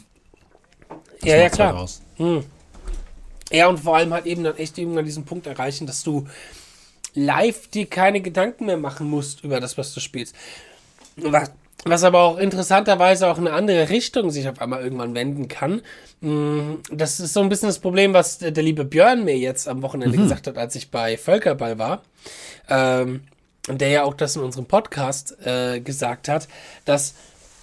Das 1.20 1.30
Ja, 1.30 1.36
ja, 1.36 1.42
halt 1.44 1.52
klar. 1.52 1.76
aus. 1.76 2.02
Ja, 3.50 3.68
und 3.68 3.80
vor 3.80 3.96
allem 3.96 4.12
halt 4.12 4.26
eben 4.26 4.44
dann 4.44 4.56
echt 4.56 4.76
irgendwann 4.78 5.04
diesen 5.04 5.24
Punkt 5.24 5.46
erreichen, 5.46 5.86
dass 5.86 6.02
du 6.02 6.26
live 7.14 7.68
dir 7.68 7.86
keine 7.86 8.20
Gedanken 8.20 8.66
mehr 8.66 8.76
machen 8.78 9.08
musst 9.08 9.44
über 9.44 9.60
das, 9.60 9.76
was 9.78 9.92
du 9.94 10.00
spielst. 10.00 10.34
Was, 11.16 11.50
was 11.84 12.04
aber 12.04 12.20
auch 12.20 12.38
interessanterweise 12.38 13.28
auch 13.28 13.38
in 13.38 13.46
eine 13.48 13.56
andere 13.56 13.88
Richtung 13.88 14.30
sich 14.30 14.48
auf 14.48 14.60
einmal 14.60 14.82
irgendwann 14.82 15.14
wenden 15.14 15.48
kann. 15.48 15.82
Mm, 16.20 16.74
Das 16.90 17.18
ist 17.20 17.32
so 17.34 17.40
ein 17.40 17.48
bisschen 17.48 17.68
das 17.68 17.80
Problem, 17.80 18.14
was 18.14 18.38
der, 18.38 18.50
der 18.52 18.62
liebe 18.62 18.84
Björn 18.84 19.24
mir 19.24 19.36
jetzt 19.36 19.68
am 19.68 19.82
Wochenende 19.82 20.16
gesagt 20.16 20.46
hat, 20.46 20.56
als 20.58 20.74
ich 20.76 20.90
bei 20.90 21.16
Völkerball 21.18 21.78
war. 21.78 22.02
Ähm, 22.68 23.22
der 23.68 23.88
ja 23.90 24.02
auch 24.04 24.14
das 24.14 24.34
in 24.36 24.42
unserem 24.42 24.66
Podcast 24.66 25.36
äh, 25.44 25.80
gesagt 25.80 26.28
hat, 26.28 26.48
dass 26.84 27.14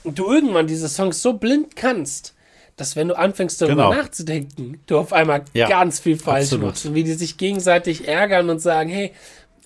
du 0.05 0.31
irgendwann 0.31 0.65
diese 0.67 0.87
Songs 0.87 1.21
so 1.21 1.33
blind 1.33 1.75
kannst, 1.75 2.33
dass 2.77 2.95
wenn 2.95 3.09
du 3.09 3.17
anfängst 3.17 3.61
darüber 3.61 3.89
Genau. 3.89 3.93
nachzudenken, 4.01 4.79
du 4.87 4.97
auf 4.97 5.11
einmal 5.11 5.43
Ja, 5.53 5.67
ganz 5.67 5.99
viel 5.99 6.17
falsch 6.17 6.45
absolut. 6.45 6.67
machst 6.67 6.85
und 6.85 6.95
wie 6.95 7.03
die 7.03 7.13
sich 7.15 7.37
gegenseitig 7.37 8.07
ärgern 8.07 8.49
und 8.49 8.59
sagen, 8.59 8.89
hey, 8.89 9.11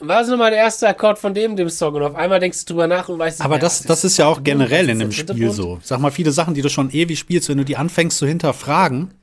was 0.08 0.24
ist 0.24 0.30
nochmal 0.32 0.52
der 0.52 0.60
erste 0.60 0.88
Akkord 0.88 1.18
von 1.20 1.34
dem, 1.34 1.56
dem 1.56 1.70
Song? 1.70 1.94
Und 1.96 2.04
auf 2.04 2.16
einmal 2.16 2.40
denkst 2.40 2.66
du 2.66 2.74
drüber 2.74 2.88
nach 2.88 3.10
und 3.10 3.20
weißt 3.20 3.42
Aber 3.42 3.60
das, 3.60 3.82
das 3.84 4.04
ist 4.04 4.18
ja 4.18 4.26
auch 4.28 4.36
der 4.38 4.44
generell 4.56 4.90
in 4.90 5.00
dem 5.00 5.12
Spiel 5.12 5.52
so. 5.52 5.80
Sag 5.84 6.00
mal, 6.00 6.12
viele 6.12 6.32
Sachen, 6.32 6.54
die 6.54 6.62
du 6.62 6.70
schon 6.70 6.90
ewig 6.92 7.20
spielst, 7.20 7.50
wenn 7.50 7.58
du 7.58 7.66
die 7.66 7.78
anfängst 7.78 8.18
zu 8.18 8.26
hinterfragen, 8.28 9.14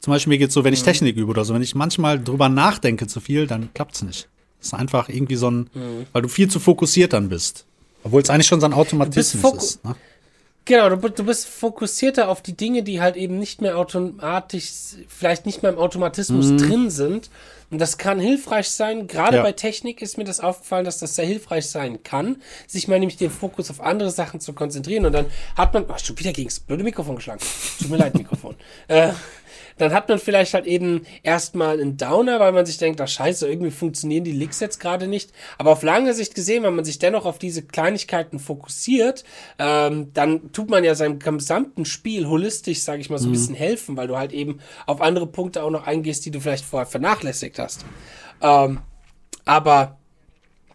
zum 0.00 0.12
Beispiel 0.12 0.30
mir 0.32 0.38
geht's 0.38 0.54
so, 0.54 0.64
wenn 0.64 0.70
Mhm. 0.72 0.74
ich 0.78 0.82
Technik 0.82 1.16
übe 1.16 1.30
oder 1.30 1.44
so, 1.44 1.54
wenn 1.54 1.62
ich 1.62 1.74
manchmal 1.74 2.22
drüber 2.22 2.48
nachdenke 2.48 3.06
zu 3.06 3.20
viel, 3.20 3.46
dann 3.46 3.72
klappt's 3.74 4.02
nicht. 4.02 4.28
Das 4.58 4.68
ist 4.68 4.74
einfach 4.74 5.08
irgendwie 5.08 5.36
so 5.36 5.50
ein, 5.50 5.70
Mhm. 5.74 6.06
weil 6.12 6.22
du 6.22 6.28
viel 6.28 6.48
zu 6.48 6.58
fokussiert 6.60 7.12
dann 7.12 7.28
bist. 7.28 7.64
Obwohl 8.04 8.20
es 8.22 8.30
eigentlich 8.30 8.48
schon 8.48 8.60
so 8.60 8.66
ein 8.66 8.72
Automatismus 8.72 9.54
ist. 9.64 9.84
Ne? 9.84 9.94
Genau, 10.64 10.88
du, 10.90 11.08
du 11.08 11.24
bist 11.24 11.46
fokussierter 11.48 12.28
auf 12.28 12.40
die 12.42 12.56
Dinge, 12.56 12.82
die 12.84 13.00
halt 13.00 13.16
eben 13.16 13.38
nicht 13.38 13.60
mehr 13.60 13.76
automatisch, 13.78 14.70
vielleicht 15.08 15.46
nicht 15.46 15.62
mehr 15.62 15.72
im 15.72 15.78
Automatismus 15.78 16.48
drin 16.56 16.90
sind. 16.90 17.30
Und 17.72 17.80
das 17.80 17.96
kann 17.98 18.20
hilfreich 18.20 18.68
sein. 18.68 19.06
Gerade 19.08 19.38
Ja. 19.38 19.42
bei 19.42 19.52
Technik 19.52 20.02
ist 20.02 20.18
mir 20.18 20.24
das 20.24 20.40
aufgefallen, 20.40 20.84
dass 20.84 20.98
das 20.98 21.16
sehr 21.16 21.24
hilfreich 21.24 21.66
sein 21.68 22.02
kann, 22.02 22.42
sich 22.66 22.86
mal 22.86 22.98
nämlich 23.00 23.16
den 23.16 23.30
Fokus 23.30 23.70
auf 23.70 23.80
andere 23.80 24.10
Sachen 24.10 24.40
zu 24.40 24.52
konzentrieren. 24.52 25.06
Und 25.06 25.12
dann 25.12 25.26
hat 25.56 25.72
man, 25.72 25.86
ach, 25.88 25.98
schon 25.98 26.18
wieder 26.18 26.32
gegen 26.32 26.48
das 26.48 26.60
blöde 26.60 26.84
Mikrofon 26.84 27.16
geschlagen. 27.16 27.40
Tut 27.78 27.88
mir 27.88 27.96
leid, 27.96 28.14
Mikrofon. 28.14 28.56
Äh, 28.88 29.12
dann 29.78 29.92
hat 29.92 30.08
man 30.08 30.18
vielleicht 30.18 30.54
halt 30.54 30.66
eben 30.66 31.02
erstmal 31.22 31.80
einen 31.80 31.96
Downer, 31.96 32.40
weil 32.40 32.52
man 32.52 32.66
sich 32.66 32.78
denkt, 32.78 33.00
ach 33.00 33.08
scheiße, 33.08 33.48
irgendwie 33.48 33.70
funktionieren 33.70 34.24
die 34.24 34.32
Licks 34.32 34.60
jetzt 34.60 34.80
gerade 34.80 35.06
nicht. 35.06 35.32
Aber 35.58 35.70
auf 35.70 35.82
lange 35.82 36.14
Sicht 36.14 36.34
gesehen, 36.34 36.62
wenn 36.62 36.74
man 36.74 36.84
sich 36.84 36.98
dennoch 36.98 37.24
auf 37.24 37.38
diese 37.38 37.62
Kleinigkeiten 37.62 38.38
fokussiert, 38.38 39.24
ähm, 39.58 40.12
dann 40.14 40.52
tut 40.52 40.70
man 40.70 40.84
ja 40.84 40.94
seinem 40.94 41.18
gesamten 41.18 41.84
Spiel 41.84 42.26
holistisch, 42.26 42.82
sage 42.82 43.00
ich 43.00 43.10
mal, 43.10 43.18
so 43.18 43.28
ein 43.28 43.32
bisschen 43.32 43.54
helfen, 43.54 43.96
weil 43.96 44.08
du 44.08 44.16
halt 44.16 44.32
eben 44.32 44.60
auf 44.86 45.00
andere 45.00 45.26
Punkte 45.26 45.62
auch 45.62 45.70
noch 45.70 45.86
eingehst, 45.86 46.24
die 46.24 46.30
du 46.30 46.40
vielleicht 46.40 46.64
vorher 46.64 46.86
vernachlässigt 46.86 47.58
hast. 47.58 47.84
Ähm, 48.40 48.80
aber 49.44 49.98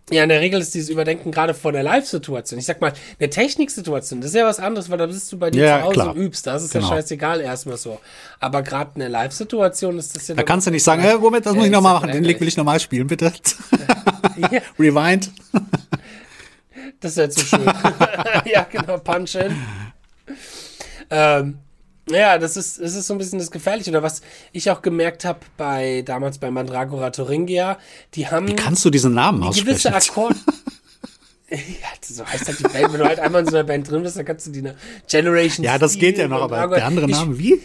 ja, 0.09 0.23
in 0.23 0.29
der 0.29 0.39
Regel 0.39 0.61
ist 0.61 0.73
dieses 0.73 0.89
Überdenken 0.89 1.31
gerade 1.31 1.53
vor 1.53 1.71
der 1.73 1.83
Live-Situation. 1.83 2.59
Ich 2.59 2.65
sag 2.65 2.79
mal, 2.79 2.93
eine 3.19 3.29
Techniksituation, 3.29 4.21
das 4.21 4.29
ist 4.31 4.35
ja 4.35 4.45
was 4.45 4.59
anderes, 4.59 4.89
weil 4.89 4.97
da 4.97 5.05
bist 5.05 5.29
du 5.31 5.37
bei 5.37 5.51
dir 5.51 5.65
Ja, 5.65 5.77
zu 5.79 5.83
Hause 5.85 5.93
klar. 5.93 6.09
und 6.11 6.17
übst. 6.17 6.47
Das 6.47 6.63
ist 6.63 6.71
Genau. 6.71 6.87
ja 6.89 6.95
scheißegal 6.95 7.41
erstmal 7.41 7.75
so. 7.77 7.99
Aber 8.39 8.61
gerade 8.63 8.91
in 8.95 8.99
der 9.01 9.09
Live-Situation 9.09 9.97
ist 9.97 10.15
das 10.15 10.27
ja. 10.29 10.35
Da 10.35 10.43
kannst 10.43 10.65
du 10.67 10.71
nicht 10.71 10.83
sagen, 10.83 11.01
hey, 11.01 11.17
Moment, 11.17 11.45
das 11.45 11.53
muss 11.55 11.65
ich 11.65 11.71
nochmal 11.71 11.93
machen. 11.95 12.11
Den 12.11 12.23
Lick 12.23 12.39
will 12.39 12.47
ich 12.47 12.55
nochmal 12.57 12.79
spielen, 12.79 13.07
bitte. 13.07 13.31
Ja, 14.37 14.61
Rewind. 14.79 15.31
das 16.99 17.11
ist 17.11 17.17
ja 17.17 17.29
zu 17.29 17.39
schön. 17.45 17.65
ja, 18.45 18.67
genau, 18.71 18.99
Punch-In. 18.99 19.55
Ähm, 21.09 21.57
ja, 22.09 22.37
das 22.37 22.57
ist, 22.57 22.79
das 22.81 22.95
ist 22.95 23.07
so 23.07 23.13
ein 23.13 23.17
bisschen 23.17 23.39
das 23.39 23.51
Gefährliche. 23.51 23.89
Oder 23.91 24.03
was 24.03 24.21
ich 24.51 24.69
auch 24.71 24.81
gemerkt 24.81 25.25
habe 25.25 25.39
bei 25.57 26.03
damals 26.05 26.37
bei 26.37 26.51
Mandragora 26.51 27.09
Thuringia, 27.11 27.77
die 28.13 28.27
haben 28.27 28.55
Kannst 28.55 28.83
du 28.85 28.89
diesen 28.89 29.13
Namen 29.13 29.41
gewisse 29.51 29.93
aussprechen? 29.93 29.93
Akkorde. 29.95 30.35
Ja, 31.49 31.57
so 32.01 32.25
heißt 32.25 32.45
halt 32.45 32.59
die 32.59 32.63
Band. 32.63 32.91
Wenn 32.91 32.99
du 32.99 33.05
halt 33.05 33.19
einmal 33.21 33.39
in 33.39 33.47
so 33.47 33.55
einer 33.55 33.63
Band 33.63 33.89
drin 33.89 34.03
bist, 34.03 34.17
dann 34.17 34.25
kannst 34.25 34.47
du 34.47 34.51
die 34.51 34.63
Generation 35.09 35.63
Ja, 35.63 35.77
das 35.77 35.97
geht 35.97 36.17
ja 36.17 36.27
noch, 36.27 36.41
aber 36.41 36.67
der 36.67 36.85
andere 36.85 37.07
Name, 37.07 37.39
wie? 37.39 37.61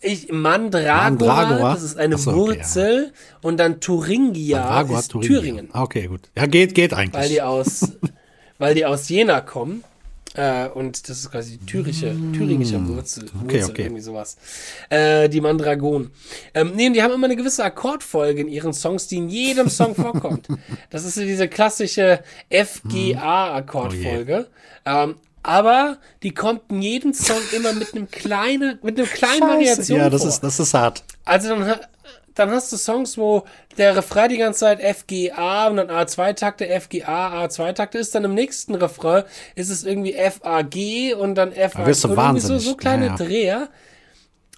Ich, 0.00 0.30
Mandragora, 0.30 1.04
Mandragora? 1.04 1.72
das 1.72 1.82
ist 1.82 1.96
eine 1.96 2.18
so, 2.18 2.32
okay, 2.32 2.58
Wurzel 2.58 3.12
und 3.40 3.56
dann 3.56 3.80
Thuringia 3.80 4.58
Mandragora, 4.60 4.98
ist 5.00 5.10
Thuringia. 5.10 5.40
Thüringen, 5.40 5.68
Ah, 5.72 5.82
Okay, 5.84 6.06
gut. 6.06 6.28
Ja, 6.36 6.44
geht, 6.44 6.74
geht 6.74 6.92
weil 6.92 6.98
eigentlich. 6.98 7.28
die 7.32 7.40
aus, 7.40 7.92
weil 8.58 8.74
die 8.74 8.84
aus 8.84 9.08
Jena 9.08 9.40
kommen. 9.40 9.82
Äh, 10.36 10.68
und 10.68 11.08
das 11.08 11.20
ist 11.20 11.30
quasi 11.30 11.56
die 11.58 11.64
thürische, 11.66 12.14
thüringische 12.34 12.86
Wurzel, 12.86 13.24
Mm. 13.24 13.44
Okay, 13.44 13.54
Wurzel 13.54 13.70
okay. 13.70 13.82
irgendwie 13.82 14.02
sowas. 14.02 14.36
Äh, 14.90 15.28
die 15.28 15.40
Mandragonen. 15.40 16.10
Ähm, 16.54 16.72
nee, 16.74 16.90
die 16.90 17.02
haben 17.02 17.14
immer 17.14 17.24
eine 17.26 17.36
gewisse 17.36 17.64
Akkordfolge 17.64 18.42
in 18.42 18.48
ihren 18.48 18.72
Songs, 18.74 19.08
die 19.08 19.16
in 19.16 19.28
jedem 19.28 19.68
Song 19.70 19.94
vorkommt. 20.02 20.48
Das 20.90 21.04
ist 21.04 21.16
diese 21.16 21.48
klassische 21.48 22.22
FGA-Akkordfolge. 22.50 24.46
ähm, 24.84 25.16
aber 25.42 25.98
die 26.24 26.34
kommt 26.34 26.62
in 26.70 26.82
jedem 26.82 27.14
Song 27.14 27.38
immer 27.54 27.72
mit 27.72 27.94
einem 27.94 28.10
kleinen, 28.10 28.78
mit 28.82 28.98
einem 28.98 29.08
kleinen 29.08 29.40
Variation 29.42 29.98
ja, 30.00 30.10
das 30.10 30.22
vor. 30.22 30.30
ist, 30.30 30.40
das 30.40 30.58
ist 30.58 30.74
hart. 30.74 31.04
Also 31.24 31.50
dann, 31.50 31.76
dann 32.36 32.50
hast 32.50 32.72
du 32.72 32.76
Songs, 32.76 33.18
wo 33.18 33.44
der 33.78 33.96
Refrain 33.96 34.28
die 34.28 34.36
ganze 34.36 34.60
Zeit 34.60 34.80
FGA 34.80 35.66
und 35.68 35.76
dann 35.76 35.90
A2-Takte, 35.90 36.66
FGA, 36.80 37.44
A2-Takte 37.44 37.98
ist, 37.98 38.14
dann 38.14 38.24
im 38.24 38.34
nächsten 38.34 38.74
Refrain 38.74 39.24
ist 39.56 39.70
es 39.70 39.84
irgendwie 39.84 40.12
FAG 40.12 41.14
und 41.18 41.34
dann 41.34 41.52
FAG. 41.52 41.86
wirst 41.86 42.04
du 42.04 42.08
und 42.08 42.40
so, 42.40 42.58
so 42.58 42.76
kleine 42.76 43.06
Ja, 43.06 43.10
ja. 43.12 43.16
Dreher. 43.16 43.68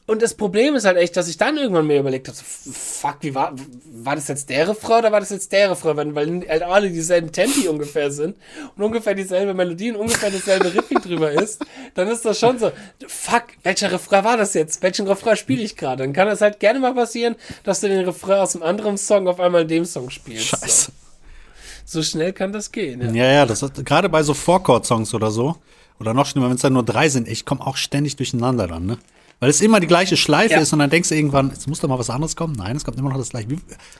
Und 0.08 0.22
das 0.22 0.32
Problem 0.32 0.74
ist 0.74 0.86
halt 0.86 0.96
echt, 0.96 1.18
dass 1.18 1.28
ich 1.28 1.36
dann 1.36 1.58
irgendwann 1.58 1.86
mir 1.86 2.00
überlegt 2.00 2.28
habe, 2.28 2.36
so, 2.38 2.42
fuck, 2.72 3.18
wie 3.20 3.34
war, 3.34 3.54
war 3.92 4.16
das 4.16 4.28
jetzt 4.28 4.48
der 4.48 4.66
Refrain 4.66 5.00
oder 5.00 5.12
war 5.12 5.20
das 5.20 5.28
jetzt 5.28 5.52
der 5.52 5.70
Refrain? 5.70 5.98
Weil, 5.98 6.14
weil 6.14 6.48
halt 6.48 6.62
alle 6.62 6.88
dieselben 6.88 7.30
Tempi 7.30 7.68
ungefähr 7.68 8.10
sind 8.10 8.34
und 8.74 8.82
ungefähr 8.82 9.14
dieselbe 9.14 9.52
Melodie 9.52 9.90
und 9.90 9.96
ungefähr 9.96 10.30
dasselbe 10.30 10.72
Riffing 10.74 11.02
drüber 11.02 11.30
ist, 11.32 11.62
dann 11.92 12.08
ist 12.08 12.24
das 12.24 12.38
schon 12.38 12.58
so, 12.58 12.72
fuck, 13.06 13.48
welcher 13.64 13.92
Refrain 13.92 14.24
war 14.24 14.38
das 14.38 14.54
jetzt? 14.54 14.82
Welchen 14.82 15.06
Refrain 15.06 15.36
spiele 15.36 15.62
ich 15.62 15.76
gerade? 15.76 16.04
Dann 16.04 16.14
kann 16.14 16.26
es 16.28 16.40
halt 16.40 16.58
gerne 16.58 16.80
mal 16.80 16.94
passieren, 16.94 17.36
dass 17.62 17.80
du 17.80 17.88
den 17.88 18.06
Refrain 18.06 18.38
aus 18.38 18.56
einem 18.56 18.62
anderen 18.62 18.96
Song 18.96 19.28
auf 19.28 19.38
einmal 19.38 19.60
in 19.62 19.68
dem 19.68 19.84
Song 19.84 20.08
spielst. 20.08 20.46
Scheiße. 20.46 20.90
So, 21.84 22.00
so 22.00 22.02
schnell 22.02 22.32
kann 22.32 22.50
das 22.50 22.72
gehen. 22.72 23.14
Ja. 23.14 23.24
Ja, 23.24 23.32
ja, 23.32 23.46
das 23.46 23.62
ist 23.62 23.84
gerade 23.84 24.08
bei 24.08 24.22
so 24.22 24.32
Four-Chord-Songs 24.32 25.12
oder 25.12 25.30
so. 25.30 25.56
Oder 26.00 26.14
noch 26.14 26.24
schlimmer, 26.24 26.48
wenn 26.48 26.56
es 26.56 26.62
dann 26.62 26.72
nur 26.72 26.82
drei 26.82 27.10
sind, 27.10 27.28
ich 27.28 27.44
komme 27.44 27.66
auch 27.66 27.76
ständig 27.76 28.16
durcheinander 28.16 28.68
dann, 28.68 28.86
ne? 28.86 28.98
Weil 29.40 29.50
es 29.50 29.60
immer 29.60 29.78
die 29.78 29.86
gleiche 29.86 30.16
Schleife 30.16 30.54
Ja. 30.54 30.60
ist 30.60 30.72
und 30.72 30.80
dann 30.80 30.90
denkst 30.90 31.10
du 31.10 31.14
irgendwann, 31.14 31.50
jetzt 31.50 31.68
muss 31.68 31.78
doch 31.80 31.88
mal 31.88 31.98
was 31.98 32.10
anderes 32.10 32.34
kommen. 32.34 32.54
Nein, 32.56 32.76
es 32.76 32.84
kommt 32.84 32.98
immer 32.98 33.10
noch 33.10 33.18
das 33.18 33.30
gleiche. 33.30 33.48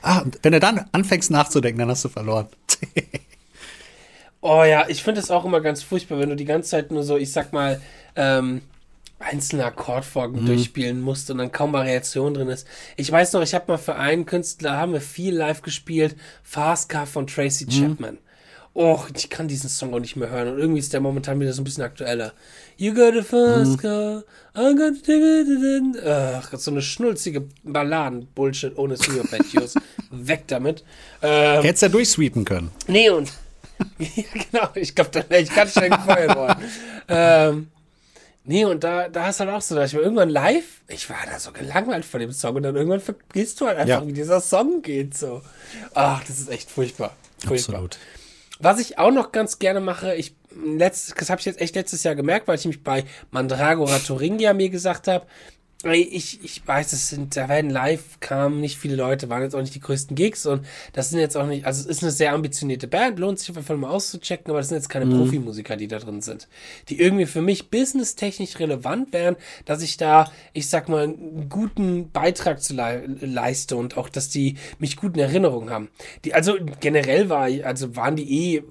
Ah, 0.02 0.20
und 0.20 0.38
wenn 0.42 0.52
du 0.52 0.58
dann 0.60 0.86
anfängst 0.92 1.30
nachzudenken, 1.30 1.78
dann 1.78 1.88
hast 1.90 2.04
du 2.04 2.08
verloren. 2.08 2.48
Oh 4.40 4.62
ja, 4.62 4.88
ich 4.88 5.02
finde 5.02 5.20
es 5.20 5.30
auch 5.30 5.44
immer 5.44 5.60
ganz 5.60 5.82
furchtbar, 5.82 6.18
wenn 6.20 6.30
du 6.30 6.36
die 6.36 6.44
ganze 6.44 6.70
Zeit 6.70 6.90
nur 6.90 7.02
so, 7.02 7.16
ich 7.16 7.32
sag 7.32 7.52
mal, 7.52 7.80
ähm, 8.14 8.62
einzelne 9.18 9.64
Akkordfolgen 9.64 10.46
durchspielen 10.46 11.00
musst 11.00 11.28
und 11.30 11.38
dann 11.38 11.50
kaum 11.50 11.72
Variation 11.72 12.34
drin 12.34 12.48
ist. 12.48 12.66
Ich 12.96 13.10
weiß 13.10 13.32
noch, 13.32 13.42
ich 13.42 13.52
habe 13.54 13.64
mal 13.66 13.78
für 13.78 13.96
einen 13.96 14.26
Künstler, 14.26 14.76
haben 14.76 14.92
wir 14.92 15.00
viel 15.00 15.34
live 15.34 15.62
gespielt, 15.62 16.14
Fast 16.44 16.88
Car 16.88 17.06
von 17.06 17.26
Tracy 17.26 17.66
Chapman. 17.66 18.18
Och, 18.76 19.08
ich 19.16 19.28
kann 19.28 19.48
diesen 19.48 19.68
Song 19.68 19.92
auch 19.92 19.98
nicht 19.98 20.14
mehr 20.14 20.30
hören 20.30 20.52
und 20.52 20.58
irgendwie 20.60 20.78
ist 20.78 20.92
der 20.92 21.00
momentan 21.00 21.40
wieder 21.40 21.52
so 21.52 21.60
ein 21.62 21.64
bisschen 21.64 21.82
aktueller. 21.82 22.32
You 22.80 22.94
got 22.94 23.16
a 23.16 23.22
fast 23.24 23.78
car, 23.82 24.22
I 24.54 24.72
got 24.74 24.92
a 24.92 25.02
ticket. 25.04 26.04
Ach, 26.06 26.48
so 26.56 26.70
eine 26.70 26.80
schnulzige 26.80 27.48
Balladen-Bullshit 27.64 28.78
ohne 28.78 28.96
Sweeper-Patios. 28.96 29.74
Weg 30.12 30.46
damit. 30.46 30.84
Ähm, 31.20 31.62
Hättest 31.62 31.82
ja 31.82 31.88
durchsweepen 31.88 32.44
können. 32.44 32.70
Nee, 32.86 33.10
und. 33.10 33.32
ja, 33.98 34.22
genau. 34.50 34.68
Ich 34.76 34.94
glaube, 34.94 35.10
da 35.10 35.28
wäre 35.28 35.42
ich 35.42 35.52
ganz 35.52 35.72
schnell 35.72 35.90
gefeuert 35.90 36.36
worden. 36.36 36.62
ähm, 37.08 37.68
nee, 38.44 38.64
und 38.64 38.84
da, 38.84 39.08
da 39.08 39.28
ist 39.28 39.40
halt 39.40 39.50
auch 39.50 39.60
so, 39.60 39.74
dass 39.74 39.90
ich 39.90 39.96
war 39.96 40.02
irgendwann 40.04 40.28
live, 40.30 40.82
ich 40.86 41.10
war 41.10 41.16
da 41.28 41.40
so 41.40 41.50
gelangweilt 41.50 42.04
von 42.04 42.20
dem 42.20 42.30
Song 42.30 42.54
und 42.54 42.62
dann 42.62 42.76
irgendwann 42.76 43.00
vergisst 43.00 43.60
du 43.60 43.66
halt 43.66 43.78
einfach, 43.78 44.02
Ja. 44.02 44.06
wie 44.06 44.12
dieser 44.12 44.40
Song 44.40 44.82
geht. 44.82 45.16
So. 45.18 45.42
Ach, 45.94 46.22
das 46.22 46.38
ist 46.38 46.48
echt 46.48 46.70
furchtbar. 46.70 47.16
furchtbar. 47.44 47.74
Absolut. 47.74 47.98
Was 48.60 48.78
ich 48.80 48.98
auch 48.98 49.10
noch 49.12 49.32
ganz 49.32 49.58
gerne 49.58 49.80
mache, 49.80 50.14
ich 50.14 50.34
letzt, 50.64 51.14
das 51.20 51.30
habe 51.30 51.40
ich 51.40 51.46
jetzt 51.46 51.60
echt 51.60 51.74
letztes 51.74 52.02
Jahr 52.02 52.14
gemerkt, 52.14 52.48
weil 52.48 52.58
ich 52.58 52.64
mich 52.64 52.82
bei 52.82 53.04
Mandragora 53.30 53.98
Thuringia 53.98 54.54
mir 54.54 54.70
gesagt 54.70 55.08
habe, 55.08 55.26
ich, 55.84 56.42
ich 56.42 56.66
weiß, 56.66 56.92
es 56.92 57.08
sind, 57.08 57.36
da 57.36 57.48
werden 57.48 57.70
live 57.70 58.18
kamen 58.18 58.60
nicht 58.60 58.78
viele 58.78 58.96
Leute, 58.96 59.28
waren 59.28 59.42
jetzt 59.42 59.54
auch 59.54 59.60
nicht 59.60 59.76
die 59.76 59.80
größten 59.80 60.16
Gigs 60.16 60.44
und 60.44 60.66
das 60.92 61.10
sind 61.10 61.20
jetzt 61.20 61.36
auch 61.36 61.46
nicht, 61.46 61.66
also 61.66 61.82
es 61.82 61.86
ist 61.86 62.02
eine 62.02 62.10
sehr 62.10 62.32
ambitionierte 62.32 62.88
Band, 62.88 63.20
lohnt 63.20 63.38
sich 63.38 63.50
auf 63.50 63.54
jeden 63.54 63.66
Fall 63.68 63.76
mal 63.76 63.90
auszuchecken, 63.90 64.50
aber 64.50 64.58
das 64.58 64.70
sind 64.70 64.78
jetzt 64.78 64.88
keine 64.88 65.06
Profimusiker, 65.06 65.76
die 65.76 65.86
da 65.86 66.00
drin 66.00 66.20
sind, 66.20 66.48
die 66.88 67.00
irgendwie 67.00 67.26
für 67.26 67.42
mich 67.42 67.70
businesstechnisch 67.70 68.58
relevant 68.58 69.12
wären, 69.12 69.36
dass 69.66 69.80
ich 69.82 69.96
da, 69.96 70.32
ich 70.52 70.68
sag 70.68 70.88
mal, 70.88 71.04
einen 71.04 71.48
guten 71.48 72.10
Beitrag 72.10 72.60
zu 72.60 72.74
lei- 72.74 73.04
leiste 73.20 73.76
und 73.76 73.96
auch, 73.96 74.08
dass 74.08 74.28
die 74.30 74.56
mich 74.80 74.96
gut 74.96 75.14
in 75.14 75.22
Erinnerung 75.22 75.70
haben. 75.70 75.90
Die, 76.24 76.34
also 76.34 76.56
generell 76.80 77.28
war, 77.28 77.42
also 77.42 77.94
waren 77.94 78.16
die 78.16 78.56
eh 78.56 78.62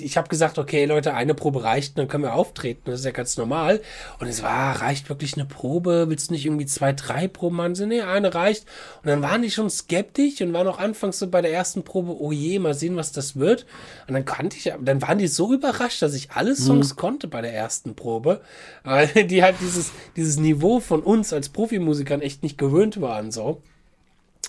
ich 0.00 0.16
habe 0.16 0.28
gesagt, 0.28 0.58
okay, 0.58 0.84
Leute, 0.84 1.14
eine 1.14 1.34
Probe 1.34 1.64
reicht, 1.64 1.96
dann 1.96 2.08
können 2.08 2.24
wir 2.24 2.34
auftreten. 2.34 2.82
Das 2.86 3.00
ist 3.00 3.06
ja 3.06 3.12
ganz 3.12 3.36
normal. 3.36 3.80
Und 4.18 4.26
es 4.26 4.42
war, 4.42 4.80
reicht 4.80 5.08
wirklich 5.08 5.34
eine 5.34 5.46
Probe? 5.46 6.06
Willst 6.08 6.30
du 6.30 6.34
nicht 6.34 6.46
irgendwie 6.46 6.66
zwei, 6.66 6.92
drei 6.92 7.28
Proben 7.28 7.56
machen? 7.56 7.74
So, 7.74 7.86
nee, 7.86 8.02
eine 8.02 8.34
reicht. 8.34 8.66
Und 9.02 9.08
dann 9.08 9.22
waren 9.22 9.42
die 9.42 9.50
schon 9.50 9.70
skeptisch 9.70 10.40
und 10.40 10.52
waren 10.52 10.66
auch 10.66 10.78
anfangs 10.78 11.18
so 11.18 11.28
bei 11.28 11.40
der 11.40 11.52
ersten 11.52 11.82
Probe, 11.82 12.20
oh 12.20 12.32
je, 12.32 12.58
mal 12.58 12.74
sehen, 12.74 12.96
was 12.96 13.12
das 13.12 13.36
wird. 13.36 13.66
Und 14.06 14.14
dann 14.14 14.24
kannte 14.24 14.56
ich, 14.56 14.72
dann 14.80 15.02
waren 15.02 15.18
die 15.18 15.28
so 15.28 15.52
überrascht, 15.52 16.02
dass 16.02 16.14
ich 16.14 16.30
alle 16.32 16.54
Songs 16.56 16.96
konnte 16.96 17.28
bei 17.28 17.40
der 17.40 17.54
ersten 17.54 17.94
Probe, 17.94 18.40
weil 18.84 19.06
die 19.26 19.42
halt 19.42 19.56
dieses, 19.60 19.92
dieses 20.16 20.38
Niveau 20.38 20.80
von 20.80 21.02
uns 21.02 21.32
als 21.32 21.48
Profimusikern 21.48 22.20
echt 22.20 22.42
nicht 22.42 22.58
gewöhnt 22.58 23.00
waren, 23.00 23.30
so. 23.30 23.62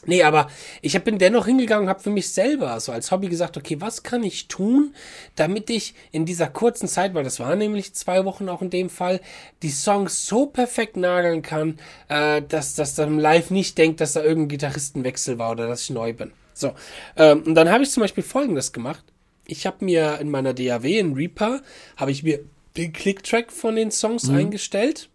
Nee, 0.05 0.23
aber 0.23 0.49
ich 0.81 0.99
bin 1.03 1.19
dennoch 1.19 1.45
hingegangen 1.45 1.83
und 1.83 1.89
habe 1.89 1.99
für 1.99 2.09
mich 2.09 2.29
selber 2.29 2.79
so 2.79 2.91
als 2.91 3.11
Hobby 3.11 3.27
gesagt, 3.27 3.55
okay, 3.55 3.79
was 3.79 4.01
kann 4.01 4.23
ich 4.23 4.47
tun, 4.47 4.95
damit 5.35 5.69
ich 5.69 5.93
in 6.11 6.25
dieser 6.25 6.47
kurzen 6.47 6.87
Zeit, 6.87 7.13
weil 7.13 7.23
das 7.23 7.39
waren 7.39 7.59
nämlich 7.59 7.93
zwei 7.93 8.25
Wochen 8.25 8.49
auch 8.49 8.63
in 8.63 8.71
dem 8.71 8.89
Fall, 8.89 9.21
die 9.61 9.69
Songs 9.69 10.25
so 10.25 10.47
perfekt 10.47 10.97
nageln 10.97 11.43
kann, 11.43 11.77
äh, 12.07 12.41
dass 12.41 12.73
das 12.73 12.95
dann 12.95 13.19
live 13.19 13.51
nicht 13.51 13.77
denkt, 13.77 14.01
dass 14.01 14.13
da 14.13 14.23
irgendein 14.23 14.49
Gitarristenwechsel 14.49 15.37
war 15.37 15.51
oder 15.51 15.67
dass 15.67 15.83
ich 15.83 15.91
neu 15.91 16.13
bin. 16.13 16.31
So, 16.55 16.73
ähm, 17.15 17.43
und 17.43 17.53
dann 17.53 17.69
habe 17.69 17.83
ich 17.83 17.91
zum 17.91 18.01
Beispiel 18.01 18.23
Folgendes 18.23 18.73
gemacht. 18.73 19.03
Ich 19.45 19.67
habe 19.67 19.85
mir 19.85 20.17
in 20.19 20.31
meiner 20.31 20.53
DAW, 20.53 20.97
in 20.97 21.13
Reaper, 21.13 21.61
habe 21.95 22.11
ich 22.11 22.23
mir 22.23 22.39
den 22.75 22.91
Click-Track 22.91 23.51
von 23.51 23.75
den 23.75 23.91
Songs 23.91 24.29
eingestellt 24.29 25.10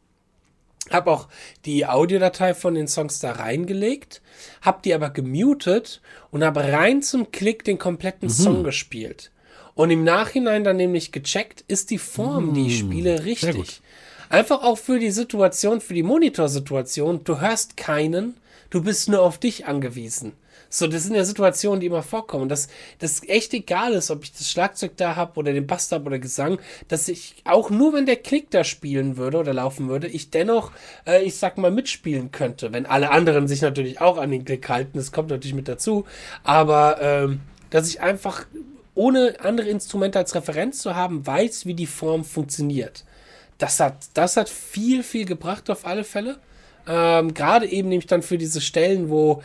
habe 0.90 1.10
auch 1.10 1.28
die 1.64 1.86
Audiodatei 1.86 2.54
von 2.54 2.74
den 2.74 2.88
Songs 2.88 3.18
da 3.18 3.32
reingelegt, 3.32 4.22
habe 4.62 4.80
die 4.84 4.94
aber 4.94 5.10
gemutet 5.10 6.00
und 6.30 6.44
habe 6.44 6.72
rein 6.72 7.02
zum 7.02 7.30
Klick 7.32 7.64
den 7.64 7.78
kompletten 7.78 8.30
Song 8.30 8.64
gespielt. 8.64 9.30
Und 9.74 9.90
im 9.90 10.04
Nachhinein 10.04 10.64
dann 10.64 10.78
nämlich 10.78 11.12
gecheckt, 11.12 11.64
ist 11.68 11.90
die 11.90 11.98
Form, 11.98 12.54
die 12.54 12.68
ich 12.68 12.78
spiele, 12.78 13.16
gut. 13.16 13.24
richtig. 13.26 13.82
Einfach 14.28 14.62
auch 14.62 14.78
für 14.78 14.98
die 14.98 15.10
Situation, 15.10 15.80
für 15.80 15.94
die 15.94 16.02
Monitorsituation, 16.02 17.22
du 17.24 17.40
hörst 17.40 17.76
keinen, 17.76 18.36
du 18.70 18.82
bist 18.82 19.08
nur 19.08 19.20
auf 19.20 19.38
dich 19.38 19.66
angewiesen. 19.66 20.32
So, 20.68 20.86
das 20.86 21.04
sind 21.04 21.14
ja 21.14 21.24
Situationen, 21.24 21.80
die 21.80 21.86
immer 21.86 22.02
vorkommen. 22.02 22.48
Dass 22.48 22.68
das 22.98 23.22
echt 23.28 23.54
egal 23.54 23.92
ist, 23.92 24.10
ob 24.10 24.24
ich 24.24 24.32
das 24.32 24.50
Schlagzeug 24.50 24.96
da 24.96 25.16
habe 25.16 25.38
oder 25.38 25.52
den 25.52 25.66
Bass 25.66 25.88
da 25.88 25.96
hab 25.96 26.06
oder 26.06 26.18
Gesang, 26.18 26.58
dass 26.88 27.08
ich 27.08 27.36
auch 27.44 27.70
nur, 27.70 27.92
wenn 27.92 28.06
der 28.06 28.16
Klick 28.16 28.50
da 28.50 28.64
spielen 28.64 29.16
würde 29.16 29.38
oder 29.38 29.54
laufen 29.54 29.88
würde, 29.88 30.08
ich 30.08 30.30
dennoch, 30.30 30.72
äh, 31.06 31.22
ich 31.22 31.36
sag 31.36 31.58
mal, 31.58 31.70
mitspielen 31.70 32.32
könnte. 32.32 32.72
Wenn 32.72 32.86
alle 32.86 33.10
anderen 33.10 33.48
sich 33.48 33.62
natürlich 33.62 34.00
auch 34.00 34.18
an 34.18 34.30
den 34.30 34.44
Klick 34.44 34.68
halten, 34.68 34.98
das 34.98 35.12
kommt 35.12 35.30
natürlich 35.30 35.54
mit 35.54 35.68
dazu. 35.68 36.04
Aber 36.44 37.00
ähm, 37.00 37.40
dass 37.70 37.88
ich 37.88 38.00
einfach 38.00 38.46
ohne 38.94 39.36
andere 39.40 39.68
Instrumente 39.68 40.18
als 40.18 40.34
Referenz 40.34 40.78
zu 40.78 40.96
haben, 40.96 41.26
weiß, 41.26 41.66
wie 41.66 41.74
die 41.74 41.86
Form 41.86 42.24
funktioniert. 42.24 43.04
Das 43.58 43.78
hat, 43.80 43.96
das 44.14 44.36
hat 44.36 44.48
viel, 44.48 45.02
viel 45.02 45.26
gebracht 45.26 45.70
auf 45.70 45.86
alle 45.86 46.04
Fälle. 46.04 46.38
Ähm, 46.88 47.34
Gerade 47.34 47.66
eben 47.66 47.88
nämlich 47.88 48.06
dann 48.06 48.22
für 48.22 48.38
diese 48.38 48.60
Stellen, 48.60 49.10
wo, 49.10 49.42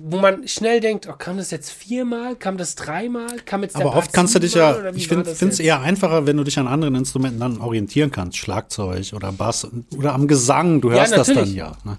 wo 0.00 0.18
man 0.18 0.48
schnell 0.48 0.80
denkt, 0.80 1.08
oh, 1.08 1.14
kam 1.16 1.36
das 1.36 1.50
jetzt 1.50 1.70
viermal, 1.70 2.34
kam 2.34 2.56
das 2.56 2.74
dreimal, 2.74 3.38
kam 3.44 3.62
jetzt 3.62 3.76
Aber 3.76 3.94
oft 3.94 4.12
kannst 4.12 4.34
du 4.34 4.40
dich 4.40 4.54
ja, 4.54 4.90
ich 4.90 5.06
finde 5.08 5.30
es 5.30 5.60
eher 5.60 5.80
einfacher, 5.80 6.26
wenn 6.26 6.36
du 6.36 6.44
dich 6.44 6.58
an 6.58 6.66
anderen 6.66 6.96
Instrumenten 6.96 7.38
dann 7.38 7.58
orientieren 7.58 8.10
kannst. 8.10 8.36
Schlagzeug 8.36 9.12
oder 9.14 9.30
Bass 9.30 9.66
oder 9.96 10.12
am 10.14 10.26
Gesang, 10.26 10.80
du 10.80 10.90
hörst 10.90 11.16
das 11.16 11.28
dann 11.28 11.54
ja. 11.54 11.76
Ne? 11.84 11.98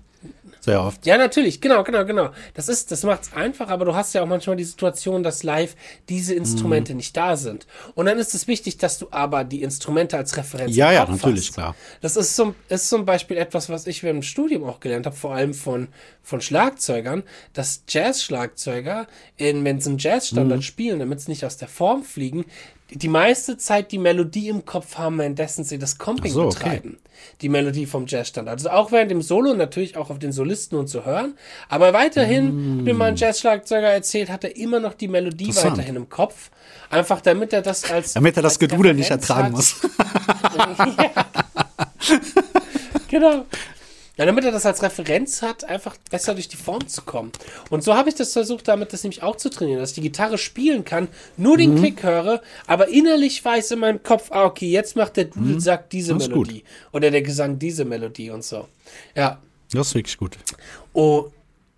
Sehr 0.67 0.83
oft. 0.83 1.05
Ja, 1.05 1.17
natürlich, 1.17 1.61
genau, 1.61 1.83
genau, 1.83 2.05
genau. 2.05 2.29
Das 2.53 2.67
ist, 2.69 2.91
das 2.91 3.03
macht's 3.03 3.31
einfach, 3.33 3.69
aber 3.69 3.85
du 3.85 3.95
hast 3.95 4.13
ja 4.13 4.21
auch 4.21 4.27
manchmal 4.27 4.55
die 4.57 4.63
Situation, 4.65 5.23
dass 5.23 5.43
live 5.43 5.75
diese 6.09 6.33
Instrumente 6.35 6.91
Mhm. 6.93 6.97
nicht 6.97 7.15
da 7.15 7.37
sind. 7.37 7.65
Und 7.95 8.05
dann 8.05 8.19
ist 8.19 8.35
es 8.35 8.47
wichtig, 8.47 8.77
dass 8.77 8.99
du 8.99 9.07
aber 9.11 9.43
die 9.45 9.63
Instrumente 9.63 10.17
als 10.17 10.35
Referenz 10.37 10.75
Ja, 10.75 10.89
im 10.89 10.95
ja, 10.95 11.05
Kopf 11.05 11.15
natürlich, 11.23 11.47
hast. 11.47 11.53
klar. 11.53 11.75
Das 12.01 12.15
ist 12.17 12.35
zum, 12.35 12.53
ist 12.69 12.89
zum 12.89 13.05
Beispiel 13.05 13.37
etwas, 13.37 13.69
was 13.69 13.87
ich 13.87 14.03
während 14.03 14.19
dem 14.19 14.23
Studium 14.23 14.63
auch 14.65 14.79
gelernt 14.79 15.05
habe, 15.05 15.15
vor 15.15 15.33
allem 15.33 15.53
von, 15.53 15.87
von 16.21 16.41
Schlagzeugern, 16.41 17.23
dass 17.53 17.83
Jazz-Schlagzeuger, 17.87 19.07
in- 19.37 19.63
wenn 19.63 19.79
sie 19.79 19.87
einen 19.89 19.95
Mhm. 19.95 19.99
Jazzstandard 19.99 20.63
spielen, 20.63 20.99
damit 20.99 21.21
sie 21.21 21.31
nicht 21.31 21.45
aus 21.45 21.57
der 21.57 21.67
Form 21.69 22.03
fliegen, 22.03 22.45
die 22.91 23.07
meiste 23.07 23.57
Zeit 23.57 23.91
die 23.91 23.97
Melodie 23.97 24.49
im 24.49 24.65
Kopf 24.65 24.97
haben, 24.97 25.17
währenddessen 25.17 25.63
sie 25.63 25.77
das 25.77 25.97
Comping 25.97 26.31
so, 26.31 26.45
okay. 26.45 26.57
betreiben. 26.57 26.97
Die 27.41 27.49
Melodie 27.49 27.85
vom 27.85 28.05
Jazzstandard. 28.07 28.59
Also 28.59 28.69
auch 28.69 28.91
während 28.91 29.11
dem 29.11 29.21
Solo 29.21 29.53
natürlich 29.53 29.97
auch 29.97 30.09
auf 30.09 30.19
den 30.19 30.31
Solisten 30.31 30.77
und 30.77 30.87
zu 30.87 31.05
hören. 31.05 31.35
Aber 31.67 31.93
weiterhin, 31.93 32.85
wie 32.85 32.93
mein 32.93 33.15
Jazzschlagzeuger 33.15 33.89
erzählt, 33.89 34.29
hat 34.29 34.43
er 34.43 34.55
immer 34.55 34.79
noch 34.79 34.93
die 34.93 35.07
Melodie 35.07 35.51
Mm. 35.51 35.55
Weiterhin 35.55 35.95
im 35.95 36.09
Kopf. 36.09 36.51
Einfach 36.89 37.21
damit 37.21 37.53
er 37.53 37.61
das 37.61 37.89
als. 37.89 38.13
Damit 38.13 38.37
er 38.37 38.43
das 38.43 38.59
Gedudel 38.59 38.93
nicht 38.93 39.09
ertragen 39.09 39.45
hat. 39.45 39.51
muss. 39.51 39.75
Genau. 43.09 43.45
Ja, 44.17 44.25
damit 44.25 44.43
er 44.45 44.51
das 44.51 44.65
als 44.65 44.81
Referenz 44.81 45.41
hat, 45.43 45.63
einfach 45.63 45.95
besser 46.09 46.33
durch 46.33 46.47
die 46.47 46.55
Form 46.57 46.87
zu 46.87 47.03
kommen. 47.03 47.31
Und 47.69 47.83
so 47.83 47.93
habe 47.95 48.09
ich 48.09 48.15
das 48.15 48.33
versucht, 48.33 48.67
damit 48.67 48.91
das 48.91 49.03
nämlich 49.03 49.21
auch 49.23 49.35
zu 49.35 49.49
trainieren, 49.49 49.79
dass 49.79 49.91
ich 49.91 49.95
die 49.95 50.01
Gitarre 50.01 50.37
spielen 50.39 50.83
kann, 50.83 51.07
nur 51.37 51.53
Mhm. 51.53 51.59
den 51.59 51.75
Klick 51.77 52.03
höre, 52.03 52.41
aber 52.65 52.87
innerlich 52.87 53.43
weiß 53.45 53.71
in 53.71 53.79
meinem 53.79 54.01
Kopf, 54.01 54.31
ah, 54.31 54.45
okay, 54.45 54.69
jetzt 54.69 54.95
macht 54.95 55.17
der 55.17 55.25
Dudelsack 55.25 55.89
diese 55.91 56.13
Mhm. 56.13 56.17
Das 56.19 56.27
ist 56.27 56.33
gut. 56.33 56.47
Melodie. 56.47 56.63
Oder 56.91 57.11
der 57.11 57.21
Gesang 57.21 57.59
diese 57.59 57.85
Melodie 57.85 58.31
und 58.31 58.43
so. 58.43 58.67
Ja. 59.15 59.39
Das 59.71 59.87
ist 59.89 59.95
wirklich 59.95 60.17
gut. 60.17 60.37
Oh, 60.93 61.27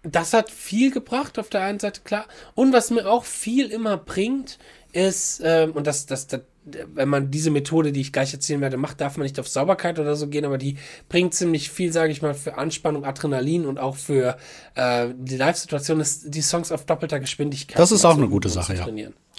das 0.03 0.31
hat 0.33 0.49
viel 0.49 0.91
gebracht 0.91 1.37
auf 1.39 1.49
der 1.49 1.61
einen 1.61 1.79
Seite, 1.79 2.01
klar. 2.05 2.25
Und 2.55 2.71
was 2.71 2.89
mir 2.89 3.05
auch 3.09 3.25
viel 3.25 3.69
immer 3.71 3.97
bringt, 3.97 4.59
ist, 4.93 5.41
ähm, 5.43 5.71
und 5.73 5.85
das, 5.87 6.05
das, 6.05 6.27
das, 6.27 6.41
wenn 6.93 7.09
man 7.09 7.31
diese 7.31 7.51
Methode, 7.51 7.91
die 7.91 8.01
ich 8.01 8.11
gleich 8.13 8.33
erzählen 8.33 8.61
werde, 8.61 8.77
macht, 8.77 9.01
darf 9.01 9.17
man 9.17 9.23
nicht 9.23 9.39
auf 9.39 9.47
Sauberkeit 9.47 9.99
oder 9.99 10.15
so 10.15 10.27
gehen, 10.27 10.45
aber 10.45 10.57
die 10.57 10.77
bringt 11.09 11.33
ziemlich 11.33 11.69
viel, 11.69 11.91
sage 11.93 12.11
ich 12.11 12.21
mal, 12.21 12.33
für 12.33 12.57
Anspannung, 12.57 13.05
Adrenalin 13.05 13.65
und 13.65 13.79
auch 13.79 13.95
für 13.95 14.37
äh, 14.75 15.07
die 15.17 15.37
Live-Situation, 15.37 15.99
ist 15.99 16.33
die 16.33 16.41
Songs 16.41 16.71
auf 16.71 16.85
doppelter 16.85 17.19
Geschwindigkeit. 17.19 17.79
Das 17.79 17.91
ist 17.91 18.05
auch 18.05 18.13
zu 18.15 18.19
eine 18.21 18.29
gute 18.29 18.49
Sache, 18.49 18.75
ja. 18.75 18.87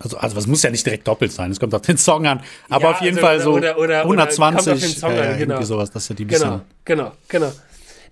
Also, 0.02 0.16
also 0.16 0.38
es 0.38 0.46
muss 0.46 0.62
ja 0.62 0.70
nicht 0.70 0.86
direkt 0.86 1.06
doppelt 1.06 1.30
sein. 1.30 1.50
Es 1.50 1.60
kommt 1.60 1.74
auf 1.74 1.82
den 1.82 1.98
Song 1.98 2.26
an. 2.26 2.40
Aber 2.70 2.84
Ja, 2.84 2.90
auf 2.92 3.00
jeden 3.02 3.16
also, 3.18 3.26
Fall 3.26 3.40
so 3.40 3.52
oder- 3.52 3.78
oder- 3.78 4.04
oder 4.04 4.04
120, 4.04 4.64
kommt 4.64 4.76
auf 4.76 4.80
den 4.80 4.98
Song 4.98 5.10
an, 5.10 5.16
äh, 5.18 5.20
genau. 5.20 5.54
irgendwie 5.54 5.64
sowas. 5.66 5.90
Das 5.90 6.04
ist 6.04 6.08
ja 6.08 6.14
die 6.14 6.24
bisschen. 6.24 6.48
Genau, 6.48 6.62
genau, 6.84 7.12
genau. 7.28 7.52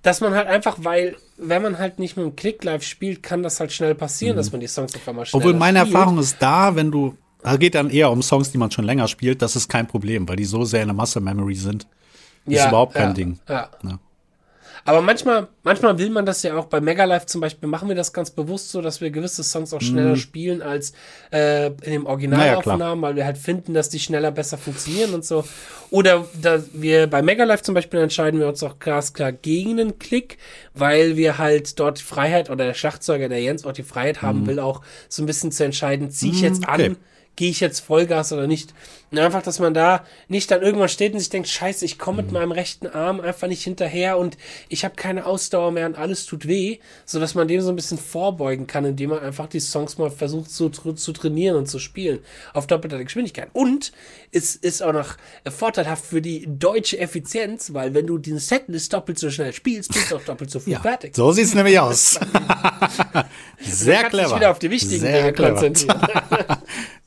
Dass 0.03 0.21
man 0.21 0.35
halt 0.35 0.47
einfach, 0.49 0.77
weil, 0.83 1.17
wenn 1.39 1.61
man 1.63 1.79
halt 1.79 1.99
nicht 1.99 2.17
mit 2.17 2.25
dem 2.25 2.37
Klick 2.37 2.63
live 2.63 2.85
spielt, 2.85 3.23
kann 3.23 3.43
das 3.43 3.59
halt 3.59 3.73
schnell 3.73 3.95
passieren, 3.95 4.37
dass 4.37 4.53
man 4.53 4.61
die 4.61 4.69
Songs 4.69 4.95
auf 4.95 5.09
einmal 5.09 5.27
schneller 5.27 5.43
Mhm. 5.45 5.49
Obwohl 5.49 5.59
meine 5.59 5.81
spielt. 5.81 5.95
Erfahrung 5.95 6.19
ist 6.19 6.37
da, 6.41 6.77
wenn 6.77 6.91
du, 6.91 7.17
es 7.43 7.59
geht 7.59 7.75
dann 7.75 7.91
eher 7.91 8.11
um 8.11 8.23
Songs, 8.23 8.51
die 8.51 8.59
man 8.59 8.71
schon 8.71 8.85
länger 8.85 9.09
spielt, 9.09 9.43
das 9.43 9.57
ist 9.57 9.69
kein 9.69 9.87
Problem, 9.87 10.29
weil 10.29 10.37
die 10.37 10.45
so 10.45 10.65
sehr 10.65 10.83
in 10.83 10.89
der 10.89 10.95
Masse 10.95 11.21
Memory 11.21 11.55
sind. 11.55 11.87
Ist 12.47 12.67
überhaupt 12.67 12.95
kein 12.95 13.09
ja, 13.09 13.15
Ding. 13.15 13.39
Ja. 13.49 13.69
Ja. 13.83 13.99
Aber 14.85 15.03
manchmal, 15.03 15.49
manchmal 15.65 15.99
will 15.99 16.09
man 16.09 16.25
das 16.25 16.43
ja 16.43 16.57
auch 16.57 16.65
bei 16.65 16.81
Megalife 16.81 17.27
zum 17.27 17.43
Beispiel, 17.43 17.69
machen 17.69 17.89
wir 17.89 17.97
das 17.97 18.15
ganz 18.15 18.31
bewusst 18.31 18.71
so, 18.71 18.81
dass 18.81 19.03
wir 19.03 19.11
gewisse 19.11 19.45
Songs 19.45 19.75
auch 19.75 19.83
schneller 19.83 20.17
spielen 20.17 20.63
als 20.63 20.95
äh, 21.31 21.67
in 21.67 21.73
dem 21.75 21.83
Mhm. 21.83 22.05
Naja, 22.05 22.07
Originalaufnahmen, 22.57 23.03
weil 23.03 23.15
wir 23.15 23.27
halt 23.27 23.37
finden, 23.37 23.75
dass 23.75 23.91
die 23.91 23.99
schneller 23.99 24.31
besser 24.31 24.57
funktionieren 24.57 25.13
und 25.13 25.27
so. 25.27 25.45
Oder 25.91 26.25
da 26.41 26.63
wir 26.73 27.07
bei 27.07 27.21
Megalife 27.21 27.65
zum 27.65 27.75
Beispiel 27.75 28.01
entscheiden 28.01 28.41
wir 28.41 28.49
uns 28.49 28.63
auch 28.63 28.79
ganz 28.79 29.13
klar 29.13 29.33
gegen 29.33 29.77
den 29.77 29.99
Klick, 29.99 30.39
weil 30.73 31.17
wir 31.17 31.37
halt 31.37 31.79
dort 31.79 31.99
die 31.99 32.05
Freiheit 32.05 32.49
oder 32.49 32.65
der 32.65 32.75
Schlagzeuger, 32.75 33.29
der 33.29 33.43
Jens, 33.43 33.67
auch 33.67 33.73
die 33.73 33.83
Freiheit 33.83 34.23
haben 34.23 34.47
will, 34.47 34.59
auch 34.59 34.81
so 35.11 35.23
ein 35.23 35.27
bisschen 35.27 35.53
zu 35.53 35.65
entscheiden, 35.65 36.11
ziehe 36.11 36.33
ich 36.33 36.41
jetzt 36.41 36.61
Mhm. 36.63 36.69
okay. 36.73 36.87
an, 36.87 36.97
gehe 37.39 37.51
ich 37.51 37.61
jetzt 37.61 37.81
Vollgas 37.81 38.33
oder 38.33 38.47
nicht. 38.49 38.75
Und 39.11 39.19
einfach, 39.19 39.41
dass 39.43 39.59
man 39.59 39.73
da 39.73 40.05
nicht 40.27 40.51
dann 40.51 40.61
irgendwann 40.61 40.89
steht 40.91 41.15
und 41.15 41.19
sich 41.21 41.31
denkt, 41.31 41.49
scheiße, 41.49 41.85
ich 41.85 41.99
komme 41.99 42.21
Mhm. 42.21 42.27
mit 42.27 42.33
meinem 42.33 42.53
rechten 42.53 42.87
Arm 42.89 43.21
einfach 43.21 43.47
nicht 43.49 43.63
hinterher 43.63 44.19
und 44.19 44.37
ich 44.69 44.85
habe 44.85 44.97
keine 44.97 45.25
Ausdauer 45.25 45.71
mehr 45.71 45.87
und 45.87 45.97
alles 45.97 46.27
tut 46.27 46.47
weh, 46.49 46.79
so 47.07 47.19
dass 47.21 47.35
man 47.35 47.49
dem 47.49 47.61
so 47.63 47.71
ein 47.71 47.77
bisschen 47.77 47.97
vorbeugen 47.97 48.67
kann, 48.67 48.85
indem 48.85 49.11
man 49.11 49.21
einfach 49.21 49.47
die 49.47 49.61
Songs 49.61 49.97
mal 49.97 50.11
versucht 50.11 50.51
zu, 50.51 50.69
zu 50.69 51.13
trainieren 51.13 51.57
und 51.57 51.67
zu 51.69 51.79
spielen 51.79 52.19
auf 52.53 52.67
doppelter 52.67 53.03
Geschwindigkeit. 53.03 53.49
Und 53.55 53.93
es 54.33 54.57
ist 54.57 54.83
auch 54.83 54.93
noch 54.93 55.15
vorteilhaft 55.49 56.05
für 56.05 56.21
die 56.21 56.45
deutsche 56.47 56.99
Effizienz, 56.99 57.73
weil 57.73 57.95
wenn 57.95 58.07
du 58.07 58.19
den 58.19 58.39
Setlist 58.39 58.93
doppelt 58.93 59.19
so 59.19 59.31
schnell 59.31 59.53
spielst, 59.55 59.93
bist 59.95 60.11
du 60.11 60.17
auch 60.17 60.23
doppelt 60.25 60.51
so 60.51 60.59
früh 60.61 60.73
Ja, 60.73 60.81
fertig. 60.81 61.15
so 61.17 61.33
sieht's 61.33 61.55
nämlich 61.55 61.79
aus. 61.79 62.19
Sehr 63.61 64.05
clever. 64.05 64.29
dich 64.29 64.37
wieder 64.37 64.51
auf 64.51 64.59
die 64.59 64.71
wichtigen 64.71 65.01
Sehr 65.01 65.13
Dinge 65.21 65.33
clever. 65.33 65.53
konzentrieren. 65.53 66.01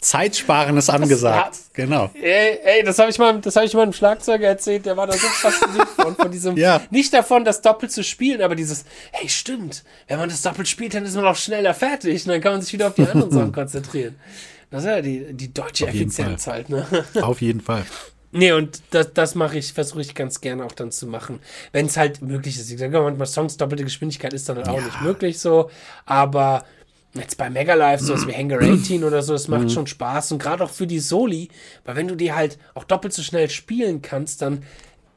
Zeitsparen 0.02 0.76
ist 0.78 0.90
angesagt. 0.90 1.58
Genau. 1.74 2.10
Ey, 2.16 2.60
ey, 2.64 2.84
das 2.84 2.98
habe 3.00 3.12
ich 3.12 3.20
mal, 3.20 3.40
das 3.40 3.56
habe 3.56 3.68
ich 3.68 3.74
mal 3.76 3.84
einem 3.84 3.94
Schlagzeuger 3.94 4.48
erzählt, 4.48 4.86
der 4.88 4.98
war 4.98 5.06
da 5.08 5.14
so 5.14 5.28
fasziniert 5.28 5.88
von, 5.90 6.16
von 6.16 6.32
diesem, 6.32 6.58
Ja. 6.58 6.82
nicht 6.90 7.14
davon, 7.14 7.46
das 7.46 7.62
doppelt 7.62 7.92
zu 7.92 8.04
spielen, 8.04 8.42
aber 8.42 8.56
dieses, 8.56 8.84
hey, 9.12 9.30
stimmt, 9.30 9.84
wenn 10.08 10.18
man 10.18 10.28
das 10.28 10.42
doppelt 10.42 10.68
spielt, 10.68 10.96
dann 10.96 11.06
ist 11.06 11.16
man 11.16 11.26
auch 11.26 11.36
schneller 11.36 11.74
fertig 11.76 12.26
und 12.26 12.32
dann 12.32 12.42
kann 12.42 12.54
man 12.54 12.62
sich 12.64 12.74
wieder 12.74 12.88
auf 12.88 12.96
die 12.96 13.08
anderen 13.08 13.32
Sachen 13.32 13.52
konzentrieren. 13.52 14.16
Das 14.72 14.82
ist 14.84 14.90
ja 14.90 15.02
die, 15.02 15.34
die 15.34 15.54
deutsche 15.54 15.86
jeden 15.86 15.98
Effizienz 16.10 16.48
halt, 16.48 16.70
ne? 16.70 16.86
Auf 17.22 17.42
jeden 17.42 17.60
Fall. 17.62 17.84
Nee, 18.32 18.54
und 18.54 18.82
das, 18.92 19.12
das 19.14 19.36
mache 19.36 19.58
ich, 19.58 19.74
versuche 19.74 20.00
ich 20.00 20.16
ganz 20.16 20.40
gerne 20.40 20.64
auch 20.66 20.72
dann 20.72 20.92
zu 20.92 21.06
machen. 21.08 21.40
Wenn 21.74 21.88
es 21.88 21.98
halt 21.98 22.22
möglich 22.22 22.58
ist. 22.58 22.72
Ich 22.72 22.80
sage 22.80 22.98
manchmal 23.02 23.28
Songs 23.28 23.58
doppelte 23.58 23.84
Geschwindigkeit 23.84 24.32
ist 24.32 24.48
dann 24.48 24.56
halt 24.56 24.70
auch 24.70 24.78
Ja. 24.78 24.86
nicht 24.86 25.02
möglich 25.02 25.40
so. 25.40 25.70
Aber 26.06 26.64
jetzt 27.13 27.38
bei 27.38 27.50
Megalife, 27.50 28.04
sowas 28.04 28.26
wie 28.28 28.34
Hangar 28.34 28.62
18 28.62 29.04
oder 29.04 29.21
so, 29.21 29.34
das 29.34 29.47
macht 29.47 29.63
Mhm. 29.63 29.69
schon 29.69 29.88
Spaß. 29.88 30.32
Und 30.32 30.41
gerade 30.41 30.63
auch 30.63 30.69
für 30.69 30.88
die 30.88 31.00
Soli, 31.00 31.50
weil 31.86 31.95
wenn 31.95 32.08
du 32.08 32.15
die 32.15 32.32
halt 32.34 32.58
auch 32.74 32.84
doppelt 32.86 33.13
so 33.13 33.21
schnell 33.21 33.50
spielen 33.50 34.02
kannst, 34.02 34.41
dann 34.41 34.63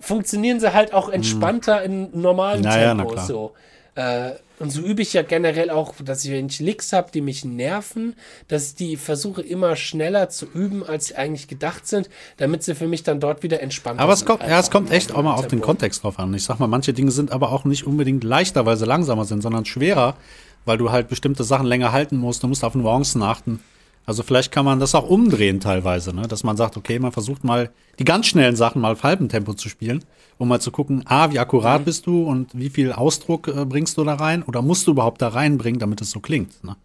funktionieren 0.01 0.61
sie 0.61 0.73
halt 0.75 0.93
auch 0.93 1.09
entspannter 1.09 1.83
in 1.83 2.09
normalen 2.21 2.61
Mhm. 2.61 2.67
Ja, 2.67 2.81
ja, 2.81 2.95
na 2.95 3.03
Tempos. 3.05 3.13
klar. 3.15 3.27
so. 3.27 3.53
Äh, 3.97 4.31
und 4.61 4.71
so 4.71 4.83
übe 4.83 5.03
ich 5.03 5.13
ja 5.13 5.23
generell 5.23 5.71
auch, 5.71 5.95
dass 6.05 6.25
ich, 6.25 6.31
wenn 6.31 6.47
ich 6.47 6.61
Licks 6.61 6.93
habe, 6.93 7.11
die 7.13 7.21
mich 7.21 7.45
nerven, 7.45 8.15
dass 8.49 8.69
ich 8.69 8.75
die 8.77 8.97
versuche 8.97 9.43
immer 9.43 9.75
schneller 9.77 10.29
zu 10.31 10.47
üben, 10.47 10.85
als 10.85 11.07
sie 11.07 11.17
eigentlich 11.17 11.49
gedacht 11.49 11.87
sind, 11.89 12.09
damit 12.37 12.63
sie 12.63 12.75
für 12.77 12.87
mich 12.87 13.03
dann 13.03 13.19
dort 13.21 13.43
wieder 13.43 13.61
entspannter 13.61 14.03
Aber 14.03 14.13
es 14.13 14.21
sind. 14.21 14.29
kommt, 14.29 14.43
ja, 14.43 14.59
es 14.61 14.71
kommt 14.71 14.91
echt 14.93 15.13
auch 15.13 15.23
mal 15.23 15.35
auf 15.35 15.47
den. 15.49 15.61
Kontext 15.61 16.03
drauf 16.05 16.19
an. 16.19 16.33
Ich 16.35 16.45
sag 16.45 16.59
mal, 16.61 16.67
manche 16.69 16.93
Dinge 16.93 17.11
sind 17.11 17.33
aber 17.33 17.51
auch 17.53 17.65
nicht 17.65 17.85
unbedingt 17.87 18.23
leichter, 18.25 18.65
weil 18.67 18.77
sie 18.77 18.85
langsamer 18.87 19.25
sind, 19.25 19.43
sondern 19.43 19.65
schwerer, 19.65 20.17
weil 20.65 20.79
du 20.79 20.91
halt 20.91 21.09
bestimmte 21.09 21.45
Sachen 21.45 21.67
länger 21.67 21.93
halten 21.93 22.17
musst. 22.17 22.43
Du 22.43 22.49
musst 22.49 22.65
auf 22.65 22.75
Nuancen 22.75 23.23
achten. 23.23 23.61
Also 24.07 24.23
vielleicht 24.23 24.53
kann 24.53 24.67
man 24.67 24.81
das 24.81 24.95
auch 24.95 25.09
umdrehen 25.09 25.61
teilweise, 25.61 26.15
ne? 26.15 26.29
dass 26.29 26.45
man 26.45 26.57
sagt, 26.59 26.77
okay, 26.77 26.99
man 26.99 27.11
versucht 27.13 27.43
mal 27.43 27.71
die 27.99 28.05
ganz 28.05 28.27
schnellen 28.27 28.55
Sachen 28.55 28.83
mal 28.83 28.93
auf 28.93 29.03
halbem 29.03 29.31
Tempo 29.31 29.55
zu 29.55 29.71
spielen, 29.71 30.05
um 30.37 30.49
mal 30.49 30.61
zu 30.61 30.71
gucken, 30.71 31.05
a, 31.07 31.31
wie 31.33 31.39
akkurat 31.39 31.81
Mhm. 31.81 31.85
bist 31.87 32.07
du 32.07 32.25
und 32.25 32.51
wie 32.53 32.69
viel 32.69 32.93
Ausdruck 32.93 33.49
äh, 33.49 33.65
bringst 33.65 33.97
du 33.97 34.05
da 34.05 34.15
rein 34.15 34.43
oder 34.43 34.61
musst 34.61 34.87
du 34.87 34.91
überhaupt 34.91 35.23
da 35.23 35.29
reinbringen, 35.29 35.81
damit 35.81 36.03
es 36.03 36.11
so 36.11 36.21
klingt. 36.21 36.63
Ne? 36.63 36.77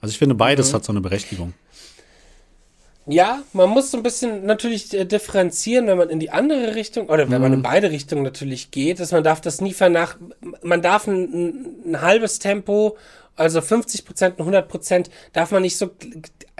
Also 0.00 0.12
ich 0.12 0.18
finde, 0.18 0.34
Mhm. 0.34 0.38
beides 0.38 0.72
hat 0.72 0.84
so 0.84 0.92
eine 0.92 1.00
Berechtigung. 1.00 1.52
Ja, 3.08 3.42
man 3.52 3.70
muss 3.70 3.92
so 3.92 3.96
ein 3.98 4.02
bisschen 4.02 4.46
natürlich 4.46 4.92
äh, 4.92 5.04
differenzieren, 5.04 5.86
wenn 5.86 5.96
man 5.96 6.10
in 6.10 6.18
die 6.18 6.30
andere 6.30 6.74
Richtung 6.74 7.08
oder 7.08 7.30
wenn 7.30 7.40
man 7.40 7.52
Mhm. 7.52 7.58
in 7.58 7.62
beide 7.62 7.90
Richtungen 7.90 8.24
natürlich 8.24 8.72
geht, 8.72 8.98
dass 8.98 9.12
man 9.12 9.22
darf 9.22 9.40
das 9.40 9.60
nie 9.60 9.72
vernach, 9.72 10.16
man 10.62 10.82
darf 10.82 11.06
ein, 11.06 11.22
ein, 11.32 11.76
ein 11.92 12.00
halbes 12.02 12.40
Tempo, 12.40 12.96
also 13.36 13.60
50 13.60 14.04
Prozent, 14.04 14.38
100 14.40 14.66
Prozent, 14.68 15.10
darf 15.32 15.52
man 15.52 15.62
nicht 15.62 15.76
so 15.76 15.90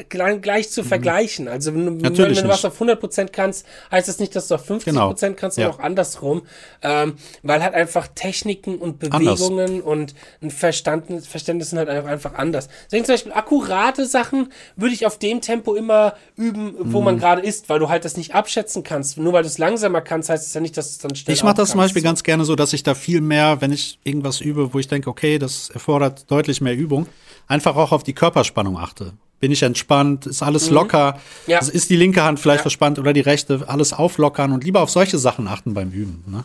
gleich 0.08 0.70
zu 0.70 0.84
vergleichen. 0.84 1.48
Also 1.48 1.72
wenn, 1.74 1.86
du- 1.86 2.02
wenn, 2.04 2.12
Mhm. 2.12 2.16
Du 2.16 2.48
was 2.48 2.58
nicht. 2.58 2.64
auf 2.66 2.78
100 2.78 3.00
Prozent 3.00 3.32
kannst, 3.32 3.64
heißt 3.90 4.08
das 4.08 4.18
nicht, 4.18 4.36
dass 4.36 4.48
du 4.48 4.56
auf 4.56 4.64
50 4.64 4.92
Genau. 4.92 5.08
Prozent 5.08 5.36
kannst, 5.38 5.56
Ja. 5.56 5.64
sondern 5.64 5.80
auch 5.80 5.84
andersrum, 5.84 6.42
ähm, 6.82 7.14
weil 7.42 7.62
halt 7.62 7.74
einfach 7.74 8.06
Techniken 8.14 8.76
und 8.76 9.02
Anders. 9.12 9.40
Bewegungen 9.40 9.80
und 9.80 10.14
ein 10.42 10.50
Verstand, 10.50 11.24
Verständnis 11.26 11.70
sind 11.70 11.78
halt 11.78 11.88
einfach, 11.88 12.34
anders. 12.34 12.68
Deswegen 12.86 13.04
zum 13.06 13.14
Beispiel 13.14 13.32
akkurate 13.32 14.04
Sachen 14.06 14.52
würde 14.76 14.94
ich 14.94 15.06
auf 15.06 15.18
dem 15.18 15.40
Tempo 15.40 15.74
immer 15.74 16.14
üben, 16.36 16.74
wo 16.78 16.98
Mhm. 16.98 17.04
man 17.04 17.18
gerade 17.18 17.40
ist, 17.42 17.68
weil 17.70 17.78
du 17.78 17.88
halt 17.88 18.04
das 18.04 18.16
nicht 18.18 18.34
abschätzen 18.34 18.82
kannst. 18.82 19.16
Nur 19.16 19.32
weil 19.32 19.42
du 19.42 19.48
es 19.48 19.56
langsamer 19.58 20.02
kannst, 20.02 20.28
heißt 20.28 20.46
es 20.46 20.52
ja 20.52 20.60
nicht, 20.60 20.76
dass 20.76 20.90
es 20.90 20.98
dann 20.98 21.14
schnell 21.14 21.34
Ich 21.34 21.42
mache 21.42 21.54
das 21.54 21.70
zum 21.70 21.78
Beispiel 21.78 22.02
ganz 22.02 22.22
gerne 22.22 22.44
so, 22.44 22.54
dass 22.54 22.72
ich 22.74 22.82
da 22.82 22.94
viel 22.94 23.22
mehr, 23.22 23.60
wenn 23.62 23.72
ich 23.72 23.98
irgendwas 24.04 24.40
übe, 24.42 24.74
wo 24.74 24.78
ich 24.78 24.88
denke, 24.88 25.08
okay, 25.08 25.38
das 25.38 25.70
erfordert 25.70 26.30
deutlich 26.30 26.60
mehr 26.60 26.74
Übung, 26.76 27.06
einfach 27.48 27.76
auch 27.76 27.92
auf 27.92 28.02
die 28.02 28.12
Körperspannung 28.14 28.76
achte. 28.78 29.14
Bin 29.38 29.52
ich 29.52 29.62
entspannt? 29.62 30.26
Ist 30.26 30.42
alles 30.42 30.70
locker? 30.70 31.12
Mhm. 31.46 31.50
Ja. 31.52 31.58
Also 31.58 31.72
ist 31.72 31.90
die 31.90 31.96
linke 31.96 32.22
Hand 32.22 32.40
vielleicht 32.40 32.60
Ja. 32.60 32.62
verspannt 32.62 32.98
oder 32.98 33.12
die 33.12 33.20
rechte? 33.20 33.64
Alles 33.68 33.92
auflockern 33.92 34.52
und 34.52 34.64
lieber 34.64 34.80
auf 34.80 34.90
solche 34.90 35.18
Sachen 35.18 35.46
achten 35.48 35.74
beim 35.74 35.90
Üben. 35.90 36.24
Ne? 36.26 36.44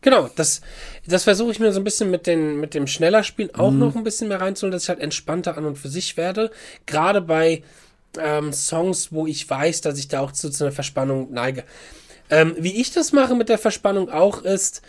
Genau, 0.00 0.30
das, 0.36 0.60
das 1.06 1.24
versuche 1.24 1.50
ich 1.50 1.58
mir 1.58 1.72
so 1.72 1.80
ein 1.80 1.84
bisschen 1.84 2.10
mit, 2.10 2.26
den, 2.26 2.60
mit 2.60 2.74
dem 2.74 2.86
schneller 2.86 3.24
Spielen 3.24 3.52
auch 3.54 3.70
Mhm. 3.72 3.78
noch 3.78 3.96
ein 3.96 4.04
bisschen 4.04 4.28
mehr 4.28 4.40
reinzuholen, 4.40 4.72
dass 4.72 4.84
ich 4.84 4.88
halt 4.88 5.00
entspannter 5.00 5.56
an 5.56 5.64
und 5.64 5.76
für 5.76 5.88
sich 5.88 6.16
werde. 6.16 6.50
Gerade 6.86 7.20
bei 7.20 7.62
ähm, 8.18 8.52
Songs, 8.52 9.12
wo 9.12 9.26
ich 9.26 9.48
weiß, 9.48 9.80
dass 9.80 9.98
ich 9.98 10.08
da 10.08 10.20
auch 10.20 10.32
zu, 10.32 10.50
zu 10.50 10.64
einer 10.64 10.72
Verspannung 10.72 11.28
neige. 11.32 11.64
Ähm, 12.30 12.54
wie 12.58 12.80
ich 12.80 12.92
das 12.92 13.12
mache 13.12 13.34
mit 13.34 13.48
der 13.48 13.58
Verspannung 13.58 14.08
auch 14.10 14.42
ist, 14.42 14.82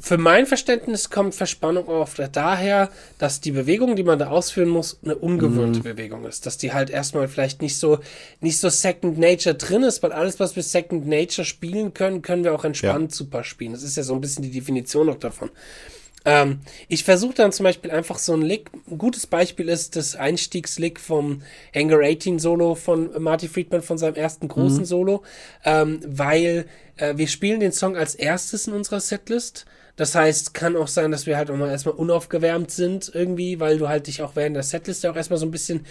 für 0.00 0.18
mein 0.18 0.46
Verständnis 0.46 1.10
kommt 1.10 1.34
Verspannung 1.34 1.88
oft 1.88 2.20
daher, 2.32 2.90
dass 3.18 3.40
die 3.40 3.52
Bewegung, 3.52 3.96
die 3.96 4.02
man 4.02 4.18
da 4.18 4.28
ausführen 4.28 4.68
muss, 4.68 4.98
eine 5.04 5.16
ungewöhnte 5.16 5.80
mhm. 5.80 5.84
Bewegung 5.84 6.24
ist. 6.24 6.46
Dass 6.46 6.58
die 6.58 6.72
halt 6.72 6.90
erstmal 6.90 7.28
vielleicht 7.28 7.62
nicht 7.62 7.76
so, 7.76 7.98
nicht 8.40 8.58
so 8.58 8.68
Second 8.68 9.18
Nature 9.18 9.54
drin 9.54 9.82
ist, 9.82 10.02
weil 10.02 10.12
alles, 10.12 10.40
was 10.40 10.56
wir 10.56 10.62
Second 10.62 11.06
Nature 11.06 11.44
spielen 11.44 11.94
können, 11.94 12.22
können 12.22 12.44
wir 12.44 12.54
auch 12.54 12.64
entspannt 12.64 13.12
ja. 13.12 13.16
super 13.16 13.44
spielen. 13.44 13.72
Das 13.72 13.82
ist 13.82 13.96
ja 13.96 14.02
so 14.02 14.14
ein 14.14 14.20
bisschen 14.20 14.42
die 14.42 14.50
Definition 14.50 15.08
auch 15.08 15.18
davon. 15.18 15.50
Ähm, 16.24 16.60
ich 16.88 17.04
versuche 17.04 17.34
dann 17.34 17.52
zum 17.52 17.64
Beispiel 17.64 17.90
einfach 17.90 18.18
so 18.18 18.34
ein 18.34 18.42
Lick. 18.42 18.70
Ein 18.90 18.98
gutes 18.98 19.26
Beispiel 19.26 19.68
ist 19.68 19.96
das 19.96 20.16
Einstiegslick 20.16 21.00
vom 21.00 21.42
Hangar 21.74 22.00
18 22.02 22.38
Solo 22.38 22.74
von 22.74 23.10
Marty 23.22 23.48
Friedman 23.48 23.82
von 23.82 23.98
seinem 23.98 24.14
ersten 24.14 24.48
großen 24.48 24.80
mhm. 24.80 24.84
Solo, 24.84 25.22
ähm, 25.64 26.00
weil 26.06 26.66
äh, 26.98 27.16
wir 27.16 27.28
spielen 27.28 27.60
den 27.60 27.72
Song 27.72 27.96
als 27.96 28.14
erstes 28.14 28.66
in 28.66 28.74
unserer 28.74 29.00
Setlist. 29.00 29.64
Das 29.98 30.14
heißt, 30.14 30.54
kann 30.54 30.76
auch 30.76 30.86
sein, 30.86 31.10
dass 31.10 31.26
wir 31.26 31.36
halt 31.36 31.50
auch 31.50 31.56
mal 31.56 31.70
erstmal 31.70 31.96
unaufgewärmt 31.96 32.70
sind 32.70 33.10
irgendwie, 33.12 33.58
weil 33.58 33.78
du 33.78 33.88
halt 33.88 34.06
dich 34.06 34.22
auch 34.22 34.36
während 34.36 34.54
der 34.54 34.62
Setlist 34.62 35.02
ja 35.02 35.10
auch 35.10 35.16
erstmal 35.16 35.40
so 35.40 35.46
ein 35.46 35.50
bisschen 35.50 35.84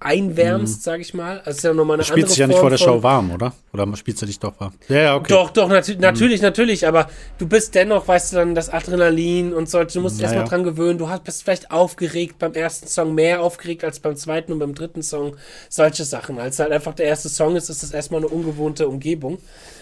einwärmst, 0.00 0.78
mhm. 0.78 0.80
sag 0.80 1.00
ich 1.00 1.12
mal. 1.12 1.40
Also 1.40 1.58
ist 1.58 1.62
ja 1.64 1.74
nochmal 1.74 1.96
eine 1.96 2.04
du 2.04 2.08
spielst 2.08 2.30
dich 2.32 2.38
ja 2.38 2.46
nicht 2.46 2.58
vor 2.58 2.70
der 2.70 2.78
Show 2.78 3.02
warm, 3.02 3.32
oder? 3.32 3.52
Oder 3.74 3.86
spielst 3.96 4.22
du 4.22 4.26
dich 4.26 4.38
doch 4.38 4.58
warm? 4.58 4.72
Ja, 4.88 4.96
ja, 4.96 5.16
okay. 5.16 5.26
Doch, 5.28 5.50
doch, 5.50 5.68
nat 5.68 5.86
mhm. 5.86 6.00
natürlich, 6.00 6.40
natürlich, 6.40 6.86
aber 6.86 7.10
du 7.36 7.46
bist 7.46 7.74
dennoch, 7.74 8.08
weißt 8.08 8.32
du 8.32 8.36
dann, 8.36 8.54
das 8.54 8.70
Adrenalin 8.70 9.52
und 9.52 9.68
so, 9.68 9.84
du 9.84 10.00
musst 10.00 10.16
dich 10.16 10.22
ja, 10.22 10.28
erstmal 10.28 10.44
ja. 10.44 10.48
dran 10.48 10.64
gewöhnen. 10.64 10.98
Du 10.98 11.10
hast, 11.10 11.24
bist 11.24 11.42
vielleicht 11.42 11.70
aufgeregt 11.70 12.38
beim 12.38 12.54
ersten 12.54 12.86
Song, 12.86 13.14
mehr 13.14 13.42
aufgeregt 13.42 13.84
als 13.84 14.00
beim 14.00 14.16
zweiten 14.16 14.54
und 14.54 14.58
beim 14.58 14.74
dritten 14.74 15.02
Song. 15.02 15.36
Solche 15.68 16.06
Sachen. 16.06 16.38
Als 16.38 16.58
halt 16.60 16.72
einfach 16.72 16.94
der 16.94 17.04
erste 17.04 17.28
Song 17.28 17.56
ist, 17.56 17.68
ist 17.68 17.82
das 17.82 17.90
erstmal 17.90 18.20
eine 18.22 18.28
ungewohnte 18.28 18.88
Umgebung. 18.88 19.36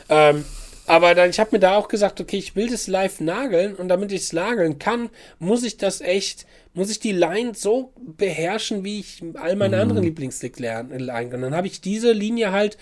Ähm, 0.08 0.44
aber 0.92 1.14
dann, 1.14 1.30
ich 1.30 1.40
habe 1.40 1.52
mir 1.52 1.58
da 1.58 1.74
auch 1.76 1.88
gesagt, 1.88 2.20
okay, 2.20 2.36
ich 2.36 2.54
will 2.54 2.68
das 2.68 2.86
live 2.86 3.20
nageln 3.20 3.74
und 3.74 3.88
damit 3.88 4.12
ich 4.12 4.20
es 4.20 4.34
nageln 4.34 4.78
kann, 4.78 5.08
muss 5.38 5.62
ich 5.62 5.78
das 5.78 6.02
echt, 6.02 6.44
muss 6.74 6.90
ich 6.90 7.00
die 7.00 7.12
Line 7.12 7.52
so 7.54 7.94
beherrschen, 7.96 8.84
wie 8.84 9.00
ich 9.00 9.22
all 9.36 9.56
meine 9.56 9.76
mhm. 9.76 9.82
anderen 9.82 10.02
Lieblingslick 10.02 10.58
lernen. 10.60 10.92
Und 10.92 11.40
dann 11.40 11.56
habe 11.56 11.66
ich 11.66 11.80
diese 11.80 12.12
Linie 12.12 12.52
halt 12.52 12.76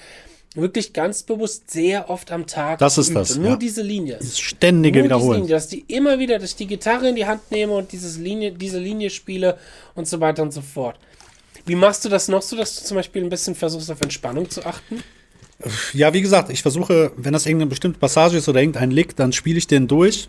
wirklich 0.56 0.92
ganz 0.92 1.22
bewusst 1.22 1.70
sehr 1.70 2.10
oft 2.10 2.32
am 2.32 2.48
Tag. 2.48 2.80
Das 2.80 2.98
ist 2.98 3.14
das. 3.14 3.36
Nur 3.36 3.50
ja. 3.50 3.56
diese 3.56 3.82
Linie. 3.82 4.16
Das 4.16 4.40
ständige 4.40 4.98
Nur 4.98 5.04
Wiederholen. 5.04 5.42
Linie, 5.42 5.54
dass 5.54 5.68
die 5.68 5.84
immer 5.86 6.18
wieder, 6.18 6.40
dass 6.40 6.50
ich 6.50 6.56
die 6.56 6.66
Gitarre 6.66 7.10
in 7.10 7.14
die 7.14 7.26
Hand 7.26 7.52
nehme 7.52 7.74
und 7.74 7.92
dieses 7.92 8.18
Linie, 8.18 8.50
diese 8.50 8.80
Linie 8.80 9.10
spiele 9.10 9.56
und 9.94 10.08
so 10.08 10.18
weiter 10.18 10.42
und 10.42 10.52
so 10.52 10.62
fort. 10.62 10.98
Wie 11.64 11.76
machst 11.76 12.04
du 12.04 12.08
das 12.08 12.26
noch 12.26 12.42
so, 12.42 12.56
dass 12.56 12.74
du 12.74 12.84
zum 12.84 12.96
Beispiel 12.96 13.22
ein 13.22 13.30
bisschen 13.30 13.54
versuchst, 13.54 13.88
auf 13.88 14.00
Entspannung 14.00 14.50
zu 14.50 14.66
achten? 14.66 15.00
Ja, 15.92 16.12
wie 16.14 16.22
gesagt, 16.22 16.50
ich 16.50 16.62
versuche, 16.62 17.12
wenn 17.16 17.32
das 17.32 17.46
irgendeine 17.46 17.68
bestimmte 17.68 17.98
Passage 17.98 18.36
ist 18.36 18.48
oder 18.48 18.60
irgendein 18.60 18.90
Lick, 18.90 19.16
dann 19.16 19.32
spiele 19.32 19.58
ich 19.58 19.66
den 19.66 19.88
durch, 19.88 20.28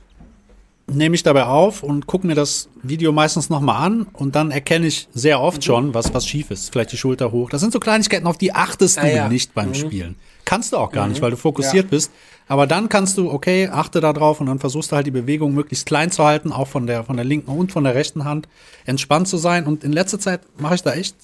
nehme 0.88 1.16
ich 1.16 1.24
dabei 1.24 1.46
auf 1.46 1.84
und 1.84 2.08
gucke 2.08 2.28
mir 2.28 2.36
das 2.36 2.70
Video 2.84 3.12
meistens 3.12 3.50
nochmal 3.50 3.86
an 3.86 4.08
und 4.14 4.36
dann 4.36 4.52
erkenne 4.52 4.88
ich 4.88 5.08
sehr 5.14 5.40
oft 5.40 5.60
mhm. 5.60 5.62
schon, 5.62 5.94
was, 5.94 6.14
was 6.14 6.28
schief 6.28 6.52
ist. 6.52 6.72
Vielleicht 6.72 6.92
die 6.92 6.98
Schulter 6.98 7.32
hoch. 7.32 7.50
Das 7.50 7.62
sind 7.62 7.72
so 7.72 7.80
Kleinigkeiten, 7.80 8.28
auf 8.28 8.38
die 8.38 8.54
achtest 8.54 8.98
ah, 9.00 9.04
du 9.04 9.16
ja. 9.16 9.30
nicht 9.30 9.54
beim 9.54 9.70
mhm. 9.70 9.76
Spielen. 9.76 10.16
Kannst 10.44 10.74
du 10.74 10.78
auch 10.78 10.92
gar 10.92 11.06
mhm. 11.06 11.12
nicht, 11.12 11.22
weil 11.22 11.32
du 11.32 11.38
fokussiert 11.38 11.86
ja. 11.86 11.90
bist. 11.90 12.12
Aber 12.48 12.68
dann 12.68 12.90
kannst 12.90 13.18
du, 13.18 13.32
okay, 13.32 13.70
achte 13.70 14.02
da 14.02 14.12
drauf 14.12 14.42
und 14.42 14.48
dann 14.48 14.60
versuchst 14.60 14.92
du 14.92 14.96
halt 14.98 15.08
die 15.08 15.12
Bewegung 15.12 15.54
möglichst 15.54 15.86
klein 15.86 16.12
zu 16.12 16.26
halten, 16.26 16.52
auch 16.52 16.68
von 16.68 16.88
der, 16.88 17.06
von 17.06 17.16
der 17.16 17.24
linken 17.24 17.52
und 17.52 17.72
von 17.72 17.86
der 17.86 17.96
rechten 17.96 18.26
Hand, 18.26 18.50
entspannt 18.86 19.30
zu 19.30 19.38
sein. 19.38 19.66
Und 19.66 19.84
in 19.84 19.94
letzter 19.94 20.20
Zeit 20.20 20.42
mache 20.58 20.76
ich 20.76 20.84
da 20.84 20.92
echt 20.92 21.16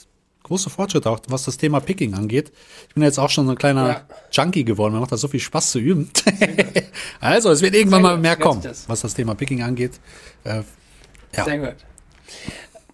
große 0.48 0.70
Fortschritte, 0.70 1.10
auch 1.10 1.20
was 1.28 1.46
das 1.46 1.58
Thema 1.58 1.80
Picking 1.80 2.14
angeht. 2.14 2.52
Ich 2.88 2.94
bin 2.94 3.04
jetzt 3.04 3.20
auch 3.20 3.30
schon 3.30 3.46
so 3.46 3.52
ein 3.52 3.58
kleiner 3.58 3.88
ja. 3.88 4.02
Junkie 4.32 4.64
geworden. 4.64 4.94
Mir 4.94 5.00
macht 5.00 5.12
das 5.12 5.22
so 5.22 5.28
viel 5.28 5.40
Spaß 5.40 5.72
zu 5.72 5.80
üben. 5.80 6.10
also, 7.20 7.52
es 7.52 7.62
wird 7.62 7.76
irgendwann 7.76 8.02
Sehr 8.02 8.12
mal 8.12 8.18
mehr 8.18 8.36
kommen, 8.36 8.62
das. 8.62 8.88
was 8.88 9.02
das 9.02 9.14
Thema 9.14 9.36
Picking 9.36 9.62
angeht. 9.62 10.00
Äh, 10.44 10.62
ja. 11.36 11.44
Sehr 11.44 11.60
gut. 11.60 11.76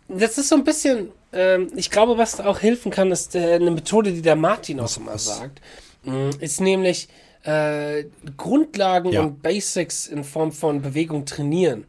Das 0.10 0.38
ist 0.38 0.50
so 0.50 0.56
ein 0.56 0.64
bisschen, 0.64 1.10
ähm, 1.32 1.72
ich 1.76 1.90
glaube, 1.90 2.18
was 2.18 2.40
auch 2.40 2.62
helfen 2.62 2.92
kann, 2.92 3.12
ist 3.12 3.36
äh, 3.36 3.54
eine 3.54 3.72
Methode, 3.72 4.12
die 4.12 4.22
der 4.22 4.36
Martin 4.36 4.80
auch 4.80 4.86
was, 4.86 4.98
immer 4.98 5.14
was? 5.14 5.26
sagt. 5.26 5.62
Mm, 6.04 6.30
ist 6.40 6.60
nämlich 6.60 7.08
äh, 7.44 8.06
Grundlagen 8.38 9.12
ja. 9.12 9.22
und 9.22 9.42
Basics 9.42 10.08
in 10.08 10.24
Form 10.24 10.52
von 10.52 10.82
Bewegung 10.82 11.26
trainieren. 11.26 11.86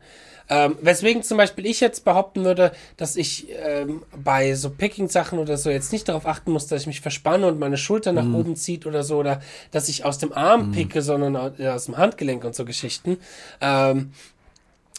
Ähm, 0.49 0.77
weswegen 0.83 1.23
zum 1.23 1.39
Beispiel 1.39 1.67
ich 1.67 1.81
jetzt 1.81 2.05
behaupten 2.05 2.45
würde, 2.45 2.73
dass 2.97 3.17
ich 3.17 3.47
ähm, 3.51 4.03
bei 4.17 4.55
so 4.55 4.71
Picking-Sachen 4.71 5.39
oder 5.39 5.57
so 5.57 5.71
jetzt 5.71 5.93
nicht 5.93 6.09
darauf 6.09 6.27
achten 6.27 6.53
muss, 6.53 6.67
dass 6.67 6.83
ich 6.83 6.87
mich 6.87 7.01
verspanne 7.01 7.47
und 7.47 7.59
meine 7.59 7.79
Schulter 7.79 8.13
nach 8.13 8.25
mm. 8.25 8.35
oben 8.35 8.57
zieht 8.57 8.87
oder 8.87 9.03
so, 9.03 9.17
oder 9.19 9.41
dass 9.71 9.89
ich 9.89 10.05
aus 10.05 10.19
dem 10.19 10.33
Arm 10.33 10.71
mm. 10.71 10.73
picke, 10.73 11.03
sondern 11.03 11.37
aus 11.37 11.87
dem 11.87 11.97
Handgelenk 11.97 12.45
und 12.45 12.55
so 12.55 12.65
Geschichten. 12.65 13.19
Ähm, 13.61 14.13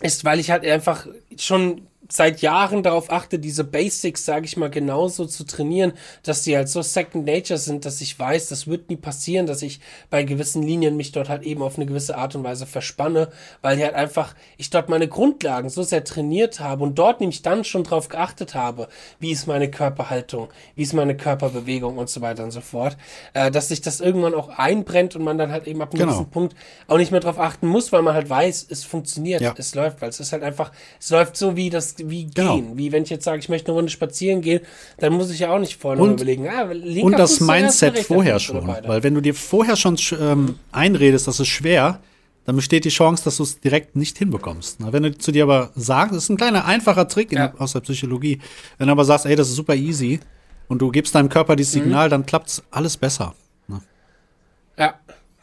ist, 0.02 0.26
weil 0.26 0.40
ich 0.40 0.52
halt 0.52 0.66
einfach 0.66 1.08
schon 1.38 1.88
seit 2.16 2.42
Jahren 2.42 2.84
darauf 2.84 3.12
achte, 3.12 3.40
diese 3.40 3.64
Basics, 3.64 4.26
sage 4.26 4.46
ich 4.46 4.58
mal, 4.58 4.70
genauso 4.70 5.26
zu 5.26 5.44
trainieren, 5.44 5.94
dass 6.24 6.44
die 6.44 6.56
halt 6.56 6.70
so 6.70 6.82
Second 6.82 7.26
Nature 7.26 7.58
sind, 7.58 7.86
dass 7.86 8.02
ich 8.02 8.18
weiß, 8.18 8.50
das 8.50 8.68
wird 8.68 8.90
nie 8.90 8.96
passieren, 8.96 9.46
dass 9.46 9.62
ich 9.62 9.80
bei 10.10 10.24
gewissen 10.24 10.64
Linien 10.64 10.96
mich 10.96 11.12
dort 11.12 11.30
halt 11.30 11.44
eben 11.44 11.62
auf 11.62 11.76
eine 11.76 11.86
gewisse 11.86 12.18
Art 12.18 12.36
und 12.36 12.44
Weise 12.44 12.66
verspanne, 12.66 13.30
weil 13.62 13.82
halt 13.82 13.96
einfach 13.96 14.36
ich 14.58 14.70
dort 14.70 14.90
meine 14.90 15.08
Grundlagen 15.08 15.70
so 15.70 15.84
sehr 15.84 16.04
trainiert 16.04 16.60
habe 16.60 16.84
und 16.84 16.98
dort 16.98 17.20
nämlich 17.20 17.42
dann 17.42 17.64
schon 17.64 17.84
drauf 17.84 18.08
geachtet 18.08 18.56
habe, 18.56 18.88
wie 19.20 19.32
ist 19.32 19.48
meine 19.48 19.70
Körperhaltung, 19.70 20.50
wie 20.76 20.84
ist 20.84 20.94
meine 20.94 21.18
Körperbewegung 21.18 21.98
und 21.98 22.10
so 22.10 22.22
weiter 22.22 22.44
und 22.44 22.52
so 22.52 22.62
fort, 22.62 22.98
äh, 23.34 23.52
dass 23.52 23.68
sich 23.68 23.82
das 23.82 24.00
irgendwann 24.00 24.34
auch 24.34 24.50
einbrennt 24.50 25.16
und 25.16 25.24
man 25.24 25.38
dann 25.38 25.52
halt 25.52 25.68
eben 25.68 25.82
ab 25.82 25.92
einem 25.92 26.00
genau. 26.00 26.12
gewissen 26.14 26.30
Punkt 26.32 26.56
auch 26.88 26.98
nicht 26.98 27.12
mehr 27.12 27.20
drauf 27.20 27.40
achten 27.40 27.68
muss, 27.68 27.92
weil 27.92 28.02
man 28.02 28.14
halt 28.14 28.30
weiß, 28.30 28.68
es 28.70 28.84
funktioniert, 28.84 29.42
ja. 29.42 29.54
es 29.58 29.76
läuft, 29.76 30.02
weil 30.02 30.10
es 30.10 30.20
ist 30.20 30.32
halt 30.32 30.44
einfach, 30.44 30.72
es 31.00 31.10
läuft 31.10 31.36
so 31.36 31.56
wie 31.56 31.70
das 31.70 31.96
wie 32.10 32.28
genau. 32.34 32.56
gehen. 32.56 32.78
Wie 32.78 32.92
wenn 32.92 33.04
ich 33.04 33.10
jetzt 33.10 33.26
sage, 33.26 33.40
ich 33.40 33.50
möchte 33.50 33.68
eine 33.68 33.76
Runde 33.76 33.92
spazieren 33.92 34.42
gehen, 34.42 34.62
dann 34.98 35.14
muss 35.14 35.30
ich 35.32 35.40
ja 35.40 35.52
auch 35.52 35.60
nicht 35.60 35.78
vorher 35.78 36.02
und, 36.02 36.14
überlegen. 36.14 36.48
Ah, 36.48 36.70
und 37.04 37.12
das 37.14 37.40
Mindset 37.40 38.00
vorher 38.00 38.40
schon. 38.40 38.68
Weil 38.68 39.04
wenn 39.04 39.16
du 39.16 39.22
dir 39.22 39.34
vorher 39.34 39.76
schon 39.76 39.98
ähm, 40.20 40.56
einredest, 40.72 41.28
das 41.28 41.40
ist 41.40 41.48
schwer, 41.48 42.00
dann 42.46 42.56
besteht 42.56 42.86
die 42.86 42.90
Chance, 42.90 43.24
dass 43.24 43.38
du 43.38 43.44
es 43.44 43.60
direkt 43.60 43.96
nicht 43.96 44.18
hinbekommst. 44.18 44.80
Na, 44.80 44.94
wenn 44.94 45.04
du 45.04 45.18
zu 45.18 45.32
dir 45.32 45.44
aber 45.44 45.72
sagst, 45.76 46.16
das 46.16 46.24
ist 46.24 46.30
ein 46.30 46.38
kleiner 46.38 46.66
einfacher 46.66 47.08
Trick 47.08 47.32
in, 47.32 47.40
ja. 47.40 47.54
aus 47.58 47.74
der 47.74 47.82
Psychologie, 47.82 48.40
wenn 48.78 48.88
du 48.88 48.92
aber 48.92 49.04
sagst, 49.04 49.26
ey, 49.26 49.36
das 49.36 49.50
ist 49.50 49.56
super 49.56 49.76
easy 49.76 50.20
und 50.68 50.82
du 50.82 50.92
gibst 50.92 51.16
deinem 51.16 51.30
Körper 51.30 51.56
dieses 51.56 51.76
mhm. 51.76 51.80
Signal, 51.80 52.08
mhm. 52.08 52.12
dann 52.12 52.26
klappt 52.26 52.64
alles 52.72 52.98
besser. 52.98 53.34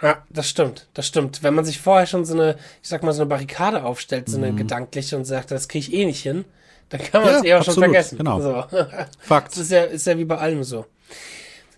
Ja, 0.03 0.25
das 0.31 0.49
stimmt, 0.49 0.89
das 0.95 1.07
stimmt. 1.07 1.45
Wenn 1.45 1.55
man 1.55 1.65
sich 1.65 1.81
vorher 1.81 2.07
schon 2.07 2.25
so 2.25 2.35
eine, 2.35 2.57
ich 2.83 2.89
sag 2.89 3.05
mal, 3.05 3.13
so 3.13 3.23
eine 3.23 3.29
Barrikade 3.29 3.85
aufstellt, 3.85 4.29
so 4.29 4.37
eine 4.37 4.51
mhm. 4.51 4.57
gedankliche 4.57 5.17
und 5.17 5.25
sagt, 5.25 5.53
das 5.53 5.69
kriege 5.69 5.87
ich 5.87 5.95
eh 5.95 6.05
nicht 6.05 6.23
hin, 6.23 6.45
dann 6.89 7.01
kann 7.01 7.23
man 7.23 7.37
es 7.37 7.43
ja, 7.43 7.57
eher 7.57 7.63
schon 7.63 7.75
vergessen. 7.75 8.19
Genau. 8.19 8.41
So. 8.41 8.65
Fakt. 9.21 9.53
Das 9.53 9.59
ist 9.59 9.71
ja, 9.71 9.85
ist 9.85 10.07
ja 10.07 10.19
wie 10.19 10.25
bei 10.25 10.39
allem 10.39 10.65
so. 10.65 10.87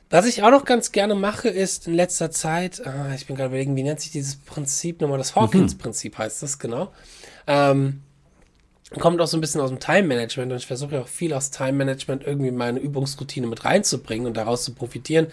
Was 0.09 0.27
ich 0.27 0.43
auch 0.43 0.51
noch 0.51 0.65
ganz 0.65 0.91
gerne 0.93 1.15
mache, 1.15 1.49
ist 1.49 1.87
in 1.87 1.95
letzter 1.95 2.31
Zeit, 2.31 2.87
ah, 2.87 3.13
ich 3.15 3.27
bin 3.27 3.37
gerade 3.37 3.49
überlegen, 3.49 3.77
wie 3.77 3.83
nennt 3.83 4.01
sich 4.01 4.13
dieses 4.13 4.37
Prinzip 4.37 5.01
nochmal? 5.01 5.19
Das 5.19 5.35
Hawkins-Prinzip 5.35 6.17
heißt 6.17 6.43
das, 6.43 6.59
genau. 6.59 6.93
Ähm, 7.47 8.01
kommt 9.01 9.21
auch 9.21 9.27
so 9.27 9.37
ein 9.37 9.41
bisschen 9.41 9.61
aus 9.61 9.71
dem 9.71 9.81
Time-Management 9.81 10.53
und 10.53 10.59
ich 10.59 10.67
versuche 10.67 10.95
ja 10.95 11.01
auch 11.03 11.09
viel 11.09 11.35
aus 11.35 11.51
Time-Management 11.51 12.25
irgendwie 12.25 12.49
in 12.49 12.57
meine 12.57 12.79
Übungsroutine 12.79 13.47
mit 13.47 13.65
reinzubringen 13.65 14.27
und 14.27 14.37
daraus 14.37 14.65
zu 14.65 14.73
profitieren, 14.73 15.27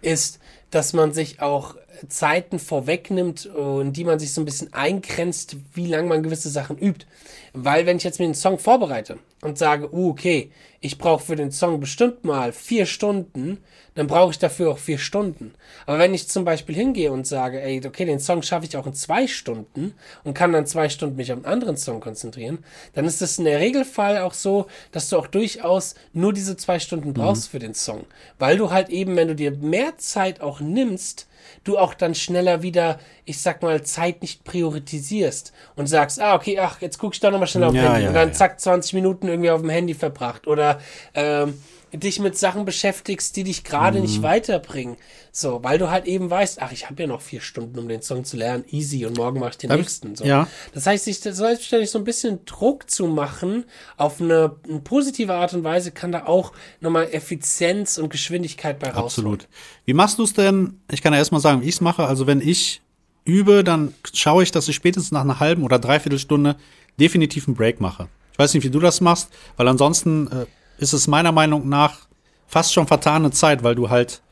ist, 0.00 0.40
dass 0.70 0.92
man 0.92 1.12
sich 1.12 1.42
auch 1.42 1.76
Zeiten 2.08 2.58
vorwegnimmt 2.58 3.46
und 3.46 3.92
die 3.94 4.04
man 4.04 4.18
sich 4.18 4.32
so 4.32 4.40
ein 4.40 4.44
bisschen 4.44 4.72
eingrenzt, 4.72 5.56
wie 5.74 5.86
lange 5.86 6.08
man 6.08 6.22
gewisse 6.22 6.50
Sachen 6.50 6.78
übt. 6.78 7.06
Weil 7.52 7.86
wenn 7.86 7.98
ich 7.98 8.04
jetzt 8.04 8.18
mir 8.18 8.24
einen 8.24 8.34
Song 8.34 8.58
vorbereite 8.58 9.18
und 9.42 9.58
sage, 9.58 9.92
uh, 9.92 10.10
okay, 10.10 10.50
ich 10.80 10.98
brauche 10.98 11.24
für 11.24 11.36
den 11.36 11.52
Song 11.52 11.80
bestimmt 11.80 12.24
mal 12.24 12.52
vier 12.52 12.86
Stunden, 12.86 13.58
dann 13.94 14.06
brauche 14.06 14.30
ich 14.30 14.38
dafür 14.38 14.70
auch 14.70 14.78
vier 14.78 14.98
Stunden. 14.98 15.52
Aber 15.86 15.98
wenn 15.98 16.14
ich 16.14 16.28
zum 16.28 16.44
Beispiel 16.44 16.74
hingehe 16.74 17.12
und 17.12 17.26
sage, 17.26 17.60
ey, 17.60 17.80
okay, 17.86 18.04
den 18.04 18.20
Song 18.20 18.42
schaffe 18.42 18.66
ich 18.66 18.76
auch 18.76 18.86
in 18.86 18.94
zwei 18.94 19.26
Stunden 19.26 19.94
und 20.24 20.34
kann 20.34 20.52
dann 20.52 20.66
zwei 20.66 20.88
Stunden 20.88 21.16
mich 21.16 21.30
auf 21.30 21.38
einen 21.38 21.44
anderen 21.44 21.76
Song 21.76 22.00
konzentrieren, 22.00 22.58
dann 22.94 23.04
ist 23.04 23.20
das 23.20 23.38
in 23.38 23.44
der 23.44 23.60
Regelfall 23.60 24.18
auch 24.18 24.34
so, 24.34 24.66
dass 24.92 25.08
du 25.08 25.18
auch 25.18 25.26
durchaus 25.26 25.94
nur 26.12 26.32
diese 26.32 26.56
zwei 26.56 26.78
Stunden 26.78 27.12
brauchst 27.12 27.48
mhm. 27.48 27.50
für 27.50 27.58
den 27.58 27.74
Song. 27.74 28.04
Weil 28.38 28.56
du 28.56 28.70
halt 28.70 28.88
eben, 28.88 29.14
wenn 29.16 29.28
du 29.28 29.34
dir 29.34 29.50
mehr 29.50 29.98
Zeit 29.98 30.40
auch 30.40 30.60
nimmst, 30.60 31.26
du 31.64 31.78
auch 31.78 31.94
dann 31.94 32.14
schneller 32.14 32.62
wieder, 32.62 32.98
ich 33.24 33.40
sag 33.40 33.62
mal, 33.62 33.82
Zeit 33.82 34.22
nicht 34.22 34.44
priorisierst 34.44 35.52
und 35.76 35.86
sagst, 35.86 36.20
ah, 36.20 36.34
okay, 36.34 36.58
ach, 36.58 36.80
jetzt 36.80 36.98
guck 36.98 37.14
ich 37.14 37.20
da 37.20 37.30
nochmal 37.30 37.48
schnell 37.48 37.64
auf 37.64 37.74
ja, 37.74 37.82
Handy 37.82 38.02
ja, 38.02 38.08
und 38.08 38.14
dann 38.14 38.28
ja. 38.28 38.34
zack, 38.34 38.60
20 38.60 38.94
Minuten 38.94 39.28
irgendwie 39.28 39.50
auf 39.50 39.60
dem 39.60 39.70
Handy 39.70 39.94
verbracht 39.94 40.46
oder 40.46 40.80
ähm, 41.14 41.62
dich 41.92 42.20
mit 42.20 42.38
Sachen 42.38 42.64
beschäftigst, 42.64 43.36
die 43.36 43.44
dich 43.44 43.64
gerade 43.64 43.98
mhm. 43.98 44.04
nicht 44.04 44.22
weiterbringen. 44.22 44.96
So, 45.30 45.62
weil 45.62 45.78
du 45.78 45.90
halt 45.90 46.06
eben 46.06 46.30
weißt, 46.30 46.60
ach, 46.60 46.72
ich 46.72 46.88
habe 46.88 47.02
ja 47.02 47.06
noch 47.06 47.20
vier 47.20 47.40
Stunden, 47.40 47.78
um 47.78 47.88
den 47.88 48.02
Song 48.02 48.24
zu 48.24 48.36
lernen, 48.36 48.64
easy, 48.70 49.06
und 49.06 49.16
morgen 49.16 49.40
mache 49.40 49.50
ich 49.50 49.58
den 49.58 49.70
Hab 49.70 49.78
nächsten. 49.78 50.14
So. 50.16 50.24
Ja. 50.24 50.46
Das 50.74 50.86
heißt, 50.86 51.04
sich 51.04 51.20
selbstständig 51.20 51.90
so 51.90 51.98
ein 51.98 52.04
bisschen 52.04 52.44
Druck 52.44 52.90
zu 52.90 53.06
machen 53.06 53.64
auf 53.96 54.20
eine, 54.20 54.56
eine, 54.68 54.80
positive 54.80 55.34
Art 55.34 55.54
und 55.54 55.64
Weise, 55.64 55.90
kann 55.90 56.12
da 56.12 56.26
auch 56.26 56.52
nochmal 56.80 57.08
Effizienz 57.12 57.98
und 57.98 58.10
Geschwindigkeit 58.10 58.78
bei 58.78 58.88
rausholen. 58.88 59.04
Absolut. 59.04 59.48
Wie 59.84 59.94
machst 59.94 60.18
du 60.18 60.24
es 60.24 60.34
denn? 60.34 60.80
Ich 60.90 61.02
kann 61.02 61.12
ja 61.12 61.18
erstmal 61.18 61.40
sagen, 61.40 61.62
wie 61.62 61.68
ich 61.68 61.76
es 61.76 61.80
mache. 61.80 62.04
Also 62.04 62.26
wenn 62.26 62.40
ich 62.40 62.82
übe, 63.24 63.64
dann 63.64 63.94
schaue 64.12 64.42
ich, 64.42 64.50
dass 64.50 64.68
ich 64.68 64.76
spätestens 64.76 65.12
nach 65.12 65.22
einer 65.22 65.40
halben 65.40 65.62
oder 65.62 65.78
dreiviertel 65.78 66.18
Stunde 66.18 66.56
definitiv 66.98 67.46
einen 67.46 67.56
Break 67.56 67.80
mache. 67.80 68.08
Ich 68.32 68.38
weiß 68.38 68.54
nicht, 68.54 68.64
wie 68.64 68.70
du 68.70 68.80
das 68.80 69.00
machst, 69.00 69.28
weil 69.56 69.68
ansonsten 69.68 70.26
äh, 70.28 70.46
ist 70.82 70.92
es 70.92 71.06
meiner 71.06 71.32
Meinung 71.32 71.68
nach 71.68 72.08
fast 72.46 72.72
schon 72.72 72.86
vertane 72.86 73.30
Zeit, 73.30 73.62
weil 73.62 73.74
du 73.74 73.90
halt 73.90 74.22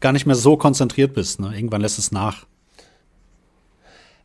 gar 0.00 0.12
nicht 0.12 0.26
mehr 0.26 0.36
so 0.36 0.56
konzentriert 0.56 1.14
bist. 1.14 1.40
Ne? 1.40 1.54
Irgendwann 1.54 1.80
lässt 1.82 1.98
es 1.98 2.10
nach. 2.10 2.46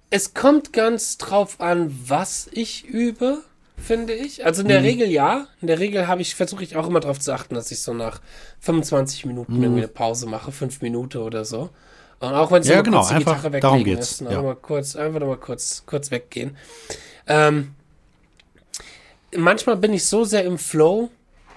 Es 0.09 0.34
kommt 0.34 0.73
ganz 0.73 1.17
drauf 1.17 1.59
an, 1.59 1.93
was 2.07 2.47
ich 2.51 2.86
übe, 2.86 3.43
finde 3.78 4.13
ich. 4.13 4.45
Also 4.45 4.61
in 4.61 4.67
der 4.67 4.80
mhm. 4.80 4.86
Regel 4.86 5.09
ja. 5.09 5.47
In 5.61 5.67
der 5.67 5.80
Regel 5.80 6.07
habe 6.07 6.21
ich, 6.21 6.36
versuche 6.36 6.63
ich 6.63 6.76
auch 6.76 6.88
immer 6.88 6.99
darauf 6.99 7.19
zu 7.19 7.34
achten, 7.34 7.55
dass 7.55 7.71
ich 7.71 7.82
so 7.82 7.93
nach 7.93 8.21
25 8.61 9.26
Minuten 9.26 9.57
mhm. 9.57 9.63
irgendwie 9.63 9.82
eine 9.82 9.89
Pause 9.89 10.28
mache, 10.28 10.51
fünf 10.51 10.82
Minuten 10.82 11.17
oder 11.17 11.45
so. 11.45 11.69
Und 12.19 12.34
auch 12.34 12.51
wenn 12.51 12.61
es 12.61 12.67
ja, 12.67 12.82
genau, 12.82 12.99
kurz 12.99 13.09
die 13.09 13.17
Gitarre 13.17 13.59
darum 13.59 13.84
geht's. 13.84 14.21
ist, 14.21 14.21
ja. 14.21 14.41
mal 14.41 14.55
kurz, 14.55 14.95
einfach 14.95 15.19
nochmal 15.19 15.38
kurz, 15.38 15.84
kurz 15.86 16.11
weggehen. 16.11 16.55
Ähm, 17.28 17.76
manchmal 19.36 19.76
bin 19.76 19.93
ich 19.93 20.05
so 20.05 20.23
sehr 20.23 20.45
im 20.45 20.57
Flow, 20.57 21.09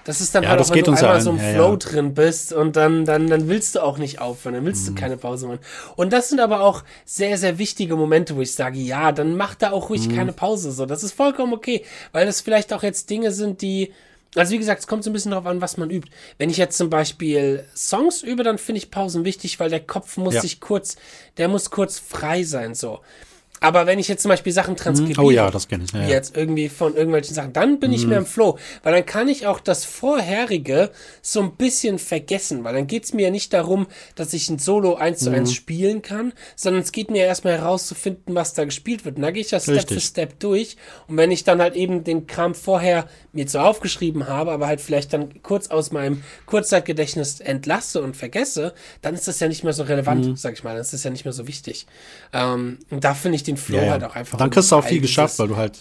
das 0.09 0.21
ist 0.21 0.33
dann 0.33 0.41
ja, 0.41 0.49
halt 0.49 0.59
auch, 0.59 0.71
wenn 0.71 0.83
du 0.83 0.91
einmal 0.91 1.17
ein. 1.17 1.21
so 1.21 1.29
im 1.29 1.37
ja, 1.37 1.53
Flow 1.53 1.69
ja. 1.69 1.75
drin 1.75 2.15
bist 2.15 2.51
und 2.51 2.75
dann, 2.75 3.05
dann, 3.05 3.27
dann 3.27 3.47
willst 3.47 3.75
du 3.75 3.83
auch 3.83 3.99
nicht 3.99 4.19
aufhören, 4.19 4.55
dann 4.55 4.65
willst 4.65 4.89
mhm. 4.89 4.95
du 4.95 5.01
keine 5.01 5.17
Pause 5.17 5.45
machen. 5.45 5.59
Und 5.97 6.11
das 6.11 6.29
sind 6.29 6.39
aber 6.39 6.61
auch 6.61 6.83
sehr, 7.05 7.37
sehr 7.37 7.59
wichtige 7.59 7.95
Momente, 7.95 8.35
wo 8.35 8.41
ich 8.41 8.55
sage, 8.55 8.79
ja, 8.79 9.11
dann 9.11 9.37
mach 9.37 9.53
da 9.53 9.69
auch 9.69 9.91
ruhig 9.91 10.09
mhm. 10.09 10.15
keine 10.15 10.33
Pause. 10.33 10.71
So, 10.71 10.87
das 10.87 11.03
ist 11.03 11.11
vollkommen 11.11 11.53
okay, 11.53 11.85
weil 12.11 12.25
das 12.25 12.41
vielleicht 12.41 12.73
auch 12.73 12.81
jetzt 12.81 13.11
Dinge 13.11 13.31
sind, 13.31 13.61
die, 13.61 13.93
also 14.33 14.51
wie 14.51 14.57
gesagt, 14.57 14.79
es 14.79 14.87
kommt 14.87 15.03
so 15.03 15.11
ein 15.11 15.13
bisschen 15.13 15.29
darauf 15.29 15.45
an, 15.45 15.61
was 15.61 15.77
man 15.77 15.91
übt. 15.91 16.09
Wenn 16.39 16.49
ich 16.49 16.57
jetzt 16.57 16.75
zum 16.75 16.89
Beispiel 16.89 17.63
Songs 17.75 18.23
übe, 18.23 18.41
dann 18.41 18.57
finde 18.57 18.79
ich 18.79 18.89
Pausen 18.89 19.25
wichtig, 19.25 19.59
weil 19.59 19.69
der 19.69 19.81
Kopf 19.81 20.17
muss 20.17 20.33
Ja. 20.33 20.41
sich 20.41 20.59
kurz, 20.59 20.95
der 21.37 21.49
muss 21.49 21.69
kurz 21.69 21.99
frei 21.99 22.41
sein, 22.41 22.73
so. 22.73 23.01
Aber 23.59 23.85
wenn 23.85 23.99
ich 23.99 24.07
jetzt 24.07 24.21
zum 24.21 24.29
Beispiel 24.29 24.53
Sachen 24.53 24.75
transkribiere, 24.75 25.21
Oh 25.21 25.31
ja, 25.31 25.51
das 25.51 25.67
kenne 25.67 25.83
ich. 25.83 25.91
Ja, 25.91 26.07
jetzt 26.07 26.35
irgendwie 26.35 26.69
von 26.69 26.95
irgendwelchen 26.95 27.35
Sachen, 27.35 27.53
dann 27.53 27.79
bin 27.79 27.91
ich 27.91 28.05
mehr 28.05 28.19
im 28.19 28.25
Flow, 28.25 28.57
weil 28.83 28.93
dann 28.93 29.05
kann 29.05 29.27
ich 29.27 29.47
auch 29.47 29.59
das 29.59 29.85
vorherige 29.85 30.91
so 31.21 31.41
ein 31.41 31.55
bisschen 31.55 31.99
vergessen, 31.99 32.63
weil 32.63 32.73
dann 32.73 32.87
geht's 32.87 33.13
mir 33.13 33.23
ja 33.23 33.31
nicht 33.31 33.53
darum, 33.53 33.87
dass 34.15 34.33
ich 34.33 34.49
ein 34.49 34.59
Solo 34.59 34.95
eins 34.95 35.19
zu 35.19 35.31
eins 35.31 35.53
spielen 35.53 36.01
kann, 36.01 36.33
sondern 36.55 36.83
es 36.83 36.91
geht 36.91 37.11
mir 37.11 37.25
erstmal 37.25 37.57
herauszufinden, 37.57 38.35
was 38.35 38.53
da 38.53 38.65
gespielt 38.65 39.05
wird. 39.05 39.17
Und 39.17 39.23
da 39.23 39.31
gehe 39.31 39.41
ich 39.41 39.49
das 39.49 39.63
Step 39.63 39.75
Richtig. 39.75 39.97
für 39.97 40.01
Step 40.01 40.39
durch 40.39 40.77
und 41.07 41.17
wenn 41.17 41.31
ich 41.31 41.43
dann 41.43 41.61
halt 41.61 41.75
eben 41.75 42.03
den 42.03 42.27
Kram 42.27 42.55
vorher 42.55 43.07
mir 43.33 43.47
so 43.47 43.59
aufgeschrieben 43.59 44.27
habe, 44.27 44.51
aber 44.51 44.67
halt 44.67 44.81
vielleicht 44.81 45.13
dann 45.13 45.41
kurz 45.43 45.67
aus 45.69 45.91
meinem 45.91 46.23
Kurzzeitgedächtnis 46.45 47.39
entlasse 47.39 48.01
und 48.01 48.15
vergesse, 48.15 48.73
dann 49.01 49.13
ist 49.13 49.27
das 49.27 49.39
ja 49.39 49.47
nicht 49.47 49.63
mehr 49.63 49.73
so 49.73 49.83
relevant, 49.83 50.39
sag 50.39 50.53
ich 50.53 50.63
mal, 50.63 50.71
dann 50.71 50.81
ist 50.81 50.93
das 50.93 51.03
ja 51.03 51.11
nicht 51.11 51.25
mehr 51.25 51.33
so 51.33 51.47
wichtig. 51.47 51.85
Ähm, 52.33 52.79
und 52.89 53.03
da 53.03 53.13
finde 53.13 53.35
ich 53.35 53.43
den 53.49 53.57
Flow 53.57 53.77
Ja, 53.77 53.83
ja. 53.85 53.91
halt 53.91 54.03
auch 54.03 54.15
einfach 54.15 54.37
Dann 54.37 54.49
kriegst 54.49 54.71
du 54.71 54.75
auch 54.75 54.83
viel 54.83 55.01
geschafft, 55.01 55.37
weil 55.39 55.47
du 55.47 55.57
halt. 55.57 55.77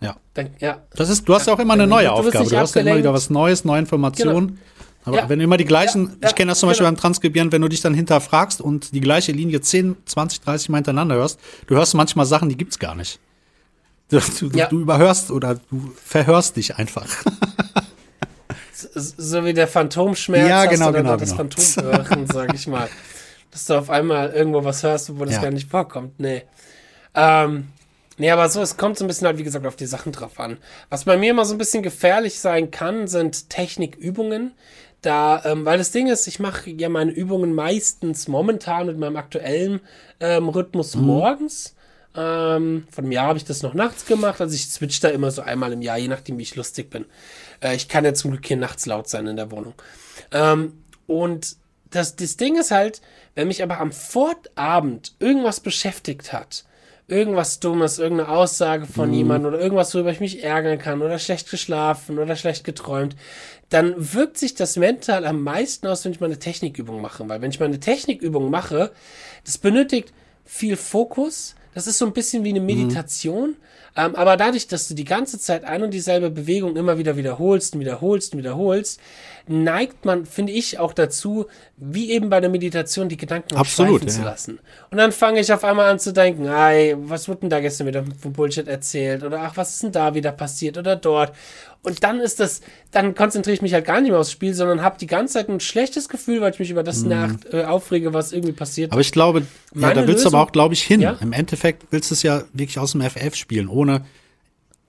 Ja. 0.00 0.16
dann, 0.34 0.50
ja, 0.60 0.82
Das 0.94 1.08
ist, 1.08 1.28
du 1.28 1.34
hast 1.34 1.46
ja 1.48 1.52
auch 1.54 1.58
immer 1.58 1.74
eine 1.74 1.86
neue 1.86 2.04
du 2.06 2.12
Aufgabe. 2.12 2.48
Du 2.48 2.56
hast 2.56 2.74
ja 2.76 2.82
immer 2.82 2.96
wieder 2.96 3.12
was 3.12 3.30
Neues, 3.30 3.64
neue 3.64 3.80
Informationen. 3.80 4.58
Aber 5.04 5.16
Ja. 5.16 5.28
wenn 5.28 5.38
du 5.38 5.44
immer 5.44 5.56
die 5.56 5.64
gleichen, 5.64 6.04
Ja, 6.06 6.12
ja, 6.22 6.28
ich 6.28 6.34
kenne 6.34 6.50
das 6.50 6.58
zum 6.60 6.68
Beispiel 6.68 6.84
genau. 6.84 6.94
beim 6.96 7.00
Transkribieren, 7.00 7.50
wenn 7.50 7.62
du 7.62 7.68
dich 7.68 7.80
dann 7.80 7.94
hinterfragst 7.94 8.60
und 8.60 8.94
die 8.94 9.00
gleiche 9.00 9.32
Linie 9.32 9.60
10, 9.60 9.96
20, 10.04 10.40
30 10.42 10.68
Mal 10.68 10.78
hintereinander 10.78 11.14
hörst, 11.16 11.40
du 11.66 11.74
hörst 11.76 11.94
manchmal 11.94 12.26
Sachen, 12.26 12.48
die 12.48 12.56
gibt's 12.56 12.78
gar 12.78 12.94
nicht. 12.94 13.18
Du, 14.10 14.20
du, 14.40 14.48
du 14.48 14.80
überhörst 14.80 15.30
oder 15.30 15.56
du 15.70 15.92
verhörst 16.04 16.56
dich 16.56 16.76
einfach. 16.76 17.06
S- 18.72 19.14
so 19.16 19.44
wie 19.44 19.52
der 19.54 19.66
Phantomschmerz 19.66 20.48
Ja, 20.48 20.62
hast 20.62 20.70
genau, 20.70 20.86
du 20.86 20.92
dann 20.92 21.02
genau, 21.02 21.12
noch 21.14 21.20
das 21.20 21.36
genau. 21.36 21.48
Phantomhören, 21.96 22.26
sag 22.26 22.54
ich 22.54 22.66
mal. 22.66 22.88
Dass 23.50 23.64
du 23.64 23.74
auf 23.78 23.88
einmal 23.90 24.30
irgendwo 24.30 24.62
was 24.62 24.82
hörst, 24.82 25.18
wo 25.18 25.24
das 25.24 25.40
gar 25.40 25.50
nicht 25.50 25.70
vorkommt. 25.70 26.20
Nee. 26.20 26.42
Ähm, 27.18 27.68
nee, 28.16 28.30
aber 28.30 28.48
so, 28.48 28.62
es 28.62 28.76
kommt 28.76 28.96
so 28.98 29.04
ein 29.04 29.08
bisschen 29.08 29.26
halt, 29.26 29.38
wie 29.38 29.42
gesagt, 29.44 29.66
auf 29.66 29.76
die 29.76 29.86
Sachen 29.86 30.12
drauf 30.12 30.38
an. 30.38 30.58
Was 30.90 31.04
bei 31.04 31.16
mir 31.16 31.30
immer 31.30 31.44
so 31.44 31.54
ein 31.54 31.58
bisschen 31.58 31.82
gefährlich 31.82 32.38
sein 32.38 32.70
kann, 32.70 33.08
sind 33.08 33.50
Technikübungen. 33.50 34.52
Da, 35.02 35.42
ähm, 35.44 35.64
weil 35.64 35.78
das 35.78 35.92
Ding 35.92 36.08
ist, 36.08 36.26
ich 36.26 36.40
mache 36.40 36.70
ja 36.70 36.88
meine 36.88 37.12
Übungen 37.12 37.54
meistens 37.54 38.26
momentan 38.28 38.86
mit 38.86 38.98
meinem 38.98 39.16
aktuellen 39.16 39.80
ähm, 40.20 40.48
Rhythmus 40.48 40.94
Mhm. 40.96 41.02
morgens. 41.02 41.74
Ähm, 42.16 42.86
von 42.90 43.04
einem 43.04 43.12
Jahr 43.12 43.28
habe 43.28 43.38
ich 43.38 43.44
das 43.44 43.62
noch 43.62 43.74
nachts 43.74 44.06
gemacht. 44.06 44.40
Also 44.40 44.54
ich 44.54 44.66
switch 44.68 45.00
da 45.00 45.08
immer 45.08 45.30
so 45.30 45.42
einmal 45.42 45.72
im 45.72 45.82
Jahr, 45.82 45.98
je 45.98 46.08
nachdem, 46.08 46.38
wie 46.38 46.42
ich 46.42 46.56
lustig 46.56 46.90
bin. 46.90 47.04
Äh, 47.60 47.76
ich 47.76 47.88
kann 47.88 48.04
ja 48.04 48.14
zum 48.14 48.32
Glück 48.32 48.46
hier 48.46 48.56
nachts 48.56 48.86
laut 48.86 49.08
sein 49.08 49.26
in 49.28 49.36
der 49.36 49.50
Wohnung. 49.52 49.74
Ähm, 50.32 50.82
und 51.06 51.56
das, 51.90 52.16
das 52.16 52.36
Ding 52.36 52.58
ist 52.58 52.70
halt, 52.72 53.00
wenn 53.36 53.48
mich 53.48 53.62
aber 53.62 53.78
am 53.80 53.92
Vorabend 53.92 55.14
irgendwas 55.20 55.60
beschäftigt 55.60 56.32
hat, 56.32 56.64
irgendwas 57.08 57.58
Dummes, 57.58 57.98
irgendeine 57.98 58.28
Aussage 58.28 58.86
von 58.86 59.12
jemandem 59.12 59.52
oder 59.52 59.60
irgendwas, 59.60 59.94
worüber 59.94 60.10
ich 60.10 60.20
mich 60.20 60.44
ärgern 60.44 60.78
kann 60.78 61.00
oder 61.00 61.18
schlecht 61.18 61.50
geschlafen 61.50 62.18
oder 62.18 62.36
schlecht 62.36 62.64
geträumt, 62.64 63.16
dann 63.70 63.94
wirkt 63.96 64.36
sich 64.36 64.54
das 64.54 64.76
mental 64.76 65.26
am 65.26 65.42
meisten 65.42 65.86
aus, 65.86 66.04
wenn 66.04 66.12
ich 66.12 66.20
meine 66.20 66.38
Technikübung 66.38 67.00
mache. 67.00 67.26
Weil 67.28 67.40
wenn 67.40 67.50
ich 67.50 67.60
meine 67.60 67.80
Technikübung 67.80 68.50
mache, 68.50 68.92
das 69.44 69.58
benötigt 69.58 70.12
viel 70.44 70.76
Fokus. 70.76 71.54
Das 71.74 71.86
ist 71.86 71.98
so 71.98 72.06
ein 72.06 72.12
bisschen 72.12 72.44
wie 72.44 72.50
eine 72.50 72.60
Meditation. 72.60 73.56
Ähm, 73.96 74.14
aber 74.14 74.36
dadurch, 74.36 74.68
dass 74.68 74.88
du 74.88 74.94
die 74.94 75.04
ganze 75.04 75.38
Zeit 75.38 75.64
ein 75.64 75.82
und 75.82 75.92
dieselbe 75.92 76.30
Bewegung 76.30 76.76
immer 76.76 76.98
wieder 76.98 77.16
wiederholst 77.16 77.74
und 77.74 77.80
wiederholst 77.80 78.32
und 78.32 78.38
wiederholst, 78.38 79.00
neigt 79.48 80.04
man, 80.04 80.26
finde 80.26 80.52
ich, 80.52 80.78
auch 80.78 80.92
dazu, 80.92 81.46
wie 81.76 82.10
eben 82.12 82.28
bei 82.28 82.40
der 82.40 82.50
Meditation, 82.50 83.08
die 83.08 83.16
Gedanken 83.16 83.56
Absolut, 83.56 84.00
schweifen 84.00 84.08
zu 84.08 84.20
ja. 84.20 84.26
lassen. 84.26 84.60
Und 84.90 84.98
dann 84.98 85.12
fange 85.12 85.40
ich 85.40 85.52
auf 85.52 85.64
einmal 85.64 85.90
an 85.90 85.98
zu 85.98 86.12
denken, 86.12 86.46
ey, 86.46 86.96
was 86.98 87.28
wurde 87.28 87.40
denn 87.40 87.50
da 87.50 87.60
gestern 87.60 87.86
wieder 87.86 88.04
für 88.20 88.30
Bullshit 88.30 88.68
erzählt? 88.68 89.22
Oder 89.22 89.40
ach, 89.40 89.56
was 89.56 89.74
ist 89.74 89.82
denn 89.82 89.92
da 89.92 90.14
wieder 90.14 90.32
passiert? 90.32 90.76
Oder 90.76 90.96
dort? 90.96 91.32
Und 91.82 92.02
dann 92.02 92.20
ist 92.20 92.40
das, 92.40 92.60
dann 92.90 93.14
konzentriere 93.14 93.54
ich 93.54 93.62
mich 93.62 93.72
halt 93.72 93.84
gar 93.84 94.00
nicht 94.00 94.10
mehr 94.10 94.20
aufs 94.20 94.32
Spiel, 94.32 94.52
sondern 94.52 94.82
habe 94.82 94.98
die 94.98 95.06
ganze 95.06 95.34
Zeit 95.34 95.48
ein 95.48 95.60
schlechtes 95.60 96.08
Gefühl, 96.08 96.40
weil 96.40 96.52
ich 96.52 96.58
mich 96.58 96.70
über 96.70 96.82
das 96.82 97.02
nach, 97.02 97.34
äh, 97.52 97.64
aufrege, 97.64 98.12
was 98.12 98.32
irgendwie 98.32 98.52
passiert. 98.52 98.90
Mhm. 98.90 98.92
Aber 98.92 99.00
ich 99.00 99.12
glaube, 99.12 99.42
ja, 99.74 99.94
da 99.94 100.00
willst 100.06 100.08
du 100.08 100.12
Lösung- 100.12 100.34
aber 100.34 100.42
auch, 100.42 100.52
glaube 100.52 100.74
ich, 100.74 100.82
hin. 100.82 101.00
Ja? 101.00 101.16
Im 101.20 101.32
Endeffekt 101.32 101.86
willst 101.90 102.10
du 102.10 102.14
es 102.14 102.22
ja 102.22 102.42
wirklich 102.52 102.78
aus 102.78 102.92
dem 102.92 103.00
FF 103.02 103.34
spielen, 103.36 103.68
ohne 103.68 104.04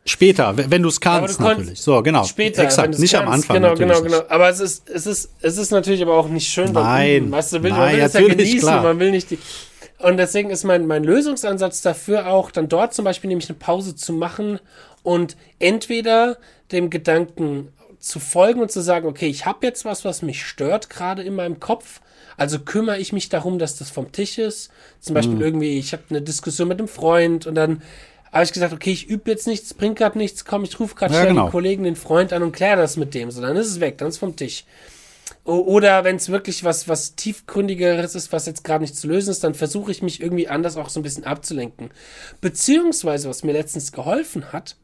später, 0.05 0.55
wenn 0.57 0.81
du 0.81 0.89
es 0.89 0.99
kannst 0.99 1.39
du 1.39 1.43
natürlich. 1.43 1.79
So, 1.79 2.01
genau. 2.01 2.23
Später, 2.23 2.63
Exakt, 2.63 2.97
nicht 2.97 3.15
am 3.15 3.25
kannst. 3.25 3.49
Anfang 3.49 3.61
Genau, 3.61 3.75
genau, 3.75 4.01
genau. 4.01 4.17
nicht. 4.17 4.31
Aber 4.31 4.49
es 4.49 4.59
ist, 4.59 4.89
es 4.89 5.05
ist, 5.05 5.29
es 5.41 5.57
ist 5.57 5.71
natürlich 5.71 6.01
aber 6.01 6.15
auch 6.15 6.27
nicht 6.27 6.51
schön. 6.51 6.71
Nein. 6.71 7.23
Üben. 7.25 7.31
Weißt 7.31 7.53
du, 7.53 7.63
will, 7.63 7.69
man 7.71 7.79
Nein, 7.79 7.97
will 7.97 8.03
es 8.03 8.13
ja 8.13 8.21
genießen, 8.21 8.59
klar. 8.59 8.83
man 8.83 8.99
will 8.99 9.11
nicht 9.11 9.29
die. 9.29 9.37
Und 9.99 10.17
deswegen 10.17 10.49
ist 10.49 10.63
mein, 10.63 10.87
mein 10.87 11.03
Lösungsansatz 11.03 11.81
dafür 11.81 12.27
auch, 12.27 12.51
dann 12.51 12.69
dort 12.69 12.93
zum 12.93 13.05
Beispiel 13.05 13.27
nämlich 13.27 13.49
eine 13.49 13.59
Pause 13.59 13.95
zu 13.95 14.13
machen 14.13 14.59
und 15.03 15.35
entweder 15.59 16.37
dem 16.71 16.89
Gedanken 16.89 17.69
zu 17.99 18.19
folgen 18.19 18.61
und 18.61 18.71
zu 18.71 18.81
sagen, 18.81 19.07
okay, 19.07 19.27
ich 19.27 19.45
habe 19.45 19.65
jetzt 19.65 19.83
was, 19.85 20.05
was 20.05 20.21
mich 20.21 20.45
stört 20.45 20.89
gerade 20.89 21.21
in 21.23 21.35
meinem 21.35 21.59
Kopf. 21.59 22.01
Also 22.37 22.59
kümmere 22.59 22.97
ich 22.99 23.11
mich 23.11 23.27
darum, 23.27 23.59
dass 23.59 23.77
das 23.77 23.89
vom 23.89 24.11
Tisch 24.13 24.37
ist. 24.37 24.71
Zum 25.01 25.13
Beispiel 25.13 25.35
Mhm. 25.35 25.41
irgendwie, 25.41 25.77
ich 25.79 25.91
habe 25.91 26.03
eine 26.09 26.21
Diskussion 26.21 26.69
mit 26.69 26.79
einem 26.79 26.87
Freund 26.87 27.45
und 27.45 27.55
dann 27.55 27.81
habe 28.31 28.43
ich 28.43 28.53
gesagt, 28.53 28.71
okay, 28.73 28.91
ich 28.91 29.07
übe 29.09 29.29
jetzt 29.31 29.47
nichts, 29.47 29.73
bringt 29.73 29.97
gerade 29.97 30.17
nichts, 30.17 30.45
komm, 30.45 30.63
ich 30.63 30.79
rufe 30.79 30.95
gerade 30.95 31.13
Ja, 31.13 31.19
schnell 31.21 31.33
genau. 31.33 31.45
den 31.45 31.51
Kollegen, 31.51 31.83
den 31.83 31.95
Freund 31.97 32.31
an 32.31 32.43
und 32.43 32.51
kläre 32.53 32.77
das 32.77 32.95
mit 32.95 33.13
dem. 33.13 33.31
So, 33.31 33.41
dann 33.41 33.57
ist 33.57 33.67
es 33.67 33.79
weg, 33.79 33.97
dann 33.97 34.07
ist 34.07 34.15
es 34.15 34.19
vom 34.19 34.35
Tisch. 34.35 34.63
Oder 35.43 36.03
wenn 36.03 36.17
es 36.17 36.29
wirklich 36.29 36.63
was, 36.63 36.87
was 36.87 37.15
tiefgründigeres 37.15 38.13
ist, 38.15 38.31
was 38.31 38.45
jetzt 38.45 38.63
gerade 38.63 38.83
nicht 38.83 38.95
zu 38.95 39.07
lösen 39.07 39.31
ist, 39.31 39.43
dann 39.43 39.55
versuche 39.55 39.91
ich 39.91 40.01
mich 40.03 40.21
irgendwie 40.21 40.47
anders 40.47 40.77
auch 40.77 40.89
so 40.89 40.99
ein 40.99 41.03
bisschen 41.03 41.23
abzulenken. 41.23 41.89
Beziehungsweise, 42.39 43.29
was 43.29 43.43
mir 43.43 43.53
letztens 43.53 43.91
geholfen 43.91 44.51
hat, 44.53 44.75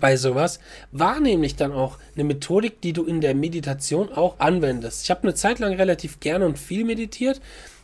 bei 0.00 0.16
sowas, 0.16 0.60
war 0.92 1.20
nämlich 1.20 1.56
dann 1.56 1.72
auch 1.72 1.98
eine 2.14 2.24
Methodik, 2.24 2.80
die 2.80 2.92
du 2.92 3.04
in 3.04 3.20
der 3.20 3.34
Meditation 3.34 4.12
auch 4.12 4.38
anwendest. 4.40 5.04
Ich 5.04 5.10
habe 5.10 5.22
eine 5.22 5.34
Zeit 5.34 5.58
lang 5.58 5.74
relativ 5.74 6.20
gerne 6.20 6.46
und 6.46 6.58
viel 6.58 6.84
meditiert. 6.84 7.40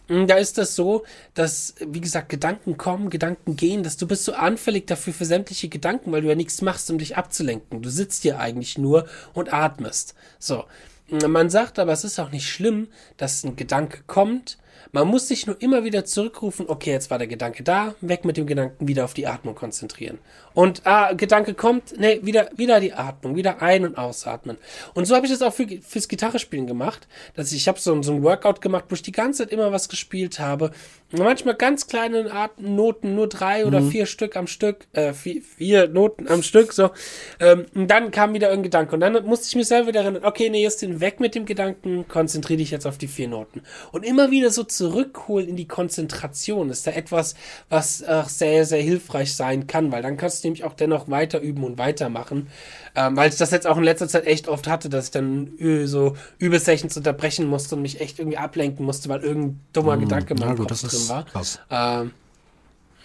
Da 0.07 0.35
ist 0.35 0.59
das 0.59 0.77
so, 0.77 1.05
dass, 1.33 1.77
wie 1.81 2.03
gesagt, 2.03 2.29
Gedanken 2.29 2.77
kommen, 2.77 3.09
Gedanken 3.09 3.57
gehen, 3.57 3.83
dass 3.83 3.97
du 3.97 4.07
bist 4.07 4.25
so 4.25 4.35
anfällig 4.35 4.87
dafür 4.87 5.15
für 5.15 5.25
sämtliche 5.25 5.71
Gedanken, 5.71 6.13
weil 6.13 6.21
du 6.21 6.29
ja 6.29 6.35
nichts 6.35 6.61
machst, 6.61 6.91
um 6.91 6.99
dich 6.99 7.17
abzulenken. 7.17 7.81
Du 7.81 7.89
sitzt 7.89 8.23
hier 8.23 8.39
eigentlich 8.39 8.77
nur 8.77 9.07
und 9.33 9.55
atmest. 9.55 10.15
So. 10.39 10.65
Man 11.09 11.49
sagt 11.49 11.79
aber, 11.79 11.93
es 11.93 12.05
ist 12.05 12.19
auch 12.19 12.31
nicht 12.31 12.49
schlimm, 12.49 12.89
dass 13.17 13.45
ein 13.45 13.57
Gedanke 13.57 14.01
kommt. 14.07 14.59
Man 14.95 15.09
muss 15.09 15.27
sich 15.27 15.49
nur 15.49 15.61
immer 15.61 15.83
wieder 15.83 16.05
zurückrufen, 16.05 16.67
okay, 16.69 16.93
jetzt 16.93 17.11
war 17.11 17.19
der 17.19 17.27
Gedanke 17.27 17.65
da, 17.65 17.97
weg 18.01 18.25
mit 18.25 18.37
dem 18.37 18.47
Gedanken, 18.47 18.87
wieder 18.87 19.05
auf 19.05 19.13
die 19.13 19.27
Atmung 19.27 19.57
konzentrieren. 19.57 20.21
Und 20.53 20.87
ah, 20.87 21.15
Gedanke 21.15 21.55
kommt, 21.55 21.99
nee, 21.99 22.21
wieder, 22.23 22.49
wieder 22.55 22.79
die 22.79 22.93
Atmung, 22.93 23.35
wieder 23.35 23.61
ein- 23.61 23.85
und 23.85 23.99
ausatmen. 23.99 24.57
Und 24.95 25.07
so 25.07 25.17
habe 25.17 25.27
ich 25.27 25.33
das 25.33 25.43
auch 25.43 25.53
für, 25.53 25.67
fürs 25.83 26.07
Gitarrespielen 26.07 26.69
gemacht, 26.69 27.09
dass 27.35 27.51
ich, 27.51 27.57
ich 27.57 27.67
habe 27.67 27.81
so, 27.81 28.01
so 28.03 28.13
ein 28.13 28.23
Workout 28.23 28.61
gemacht, 28.61 28.85
wo 28.89 28.95
ich 28.95 29.03
die 29.03 29.11
ganze 29.11 29.43
Zeit 29.43 29.53
immer 29.53 29.73
was 29.73 29.89
gespielt 29.89 30.39
habe. 30.39 30.71
Manchmal 31.17 31.55
ganz 31.55 31.87
kleine 31.87 32.33
Art 32.33 32.61
Noten, 32.61 33.15
nur 33.15 33.29
drei 33.29 33.67
oder 33.67 33.83
vier 33.83 34.07
Stück 34.07 34.37
am 34.37 34.49
Stück, 34.49 34.87
äh, 34.93 35.13
vier, 35.13 35.43
vier 35.43 35.89
Noten 35.89 36.27
am 36.29 36.43
Stück, 36.43 36.73
so. 36.73 36.91
Ähm, 37.39 37.67
und 37.75 37.89
dann 37.89 38.11
kam 38.11 38.35
wieder 38.35 38.49
irgendein 38.49 38.65
Gedanke. 38.65 38.95
Und 38.95 39.01
dann 39.01 39.25
musste 39.27 39.47
ich 39.47 39.55
mir 39.55 39.65
selber 39.65 39.89
wieder 39.89 40.01
erinnern, 40.01 40.25
okay, 40.25 40.51
nee, 40.51 40.63
jetzt 40.63 40.83
den 40.83 41.01
weg 41.01 41.21
mit 41.21 41.35
dem 41.37 41.47
Gedanken, 41.47 42.09
konzentriere 42.09 42.59
dich 42.59 42.73
jetzt 42.73 42.87
auf 42.87 42.99
die 42.99 43.09
vier 43.09 43.29
Noten. 43.29 43.63
Und 43.93 44.05
immer 44.05 44.31
wieder 44.31 44.51
so 44.51 44.65
so 44.65 44.89
zurückholen 44.89 45.49
in 45.49 45.57
die 45.57 45.69
Konzentration 45.69 46.71
ist 46.71 46.87
da 46.87 46.93
etwas, 46.93 47.35
was 47.69 48.01
äh, 48.01 48.23
sehr, 48.27 48.65
sehr 48.65 48.83
hilfreich 48.83 49.35
sein 49.35 49.67
kann, 49.67 49.93
weil 49.93 50.03
dann 50.03 50.17
kannst 50.17 50.43
du 50.43 50.49
nämlich 50.49 50.65
auch 50.65 50.75
dennoch 50.75 51.09
weiter 51.09 51.41
üben 51.41 51.65
und 51.65 51.79
weitermachen. 51.79 52.49
Ähm, 52.97 53.17
weil 53.17 53.29
ich 53.29 53.37
das 53.37 53.51
jetzt 53.51 53.67
auch 53.67 53.77
in 53.77 53.83
letzter 53.83 54.09
Zeit 54.09 54.27
echt 54.27 54.47
oft 54.47 54.69
hatte, 54.69 54.89
dass 54.89 55.07
ich 55.07 55.11
dann 55.11 55.53
so 55.85 56.17
Übesessions 56.39 56.97
unterbrechen 56.97 57.47
musste 57.47 57.75
und 57.75 57.83
mich 57.83 58.01
echt 58.01 58.21
irgendwie 58.21 58.39
ablenken 58.39 58.87
musste, 58.87 59.09
weil 59.09 59.21
irgendein 59.21 59.61
dummer 59.73 59.97
mm, 59.97 60.01
Gedanke 60.01 60.35
in 60.35 60.41
meinem 60.41 60.59
Kopf 60.59 60.81
drin 60.81 61.09
war. 61.09 61.25
Krass. 61.25 61.59
Ähm, 61.71 62.13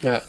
ja. 0.02 0.22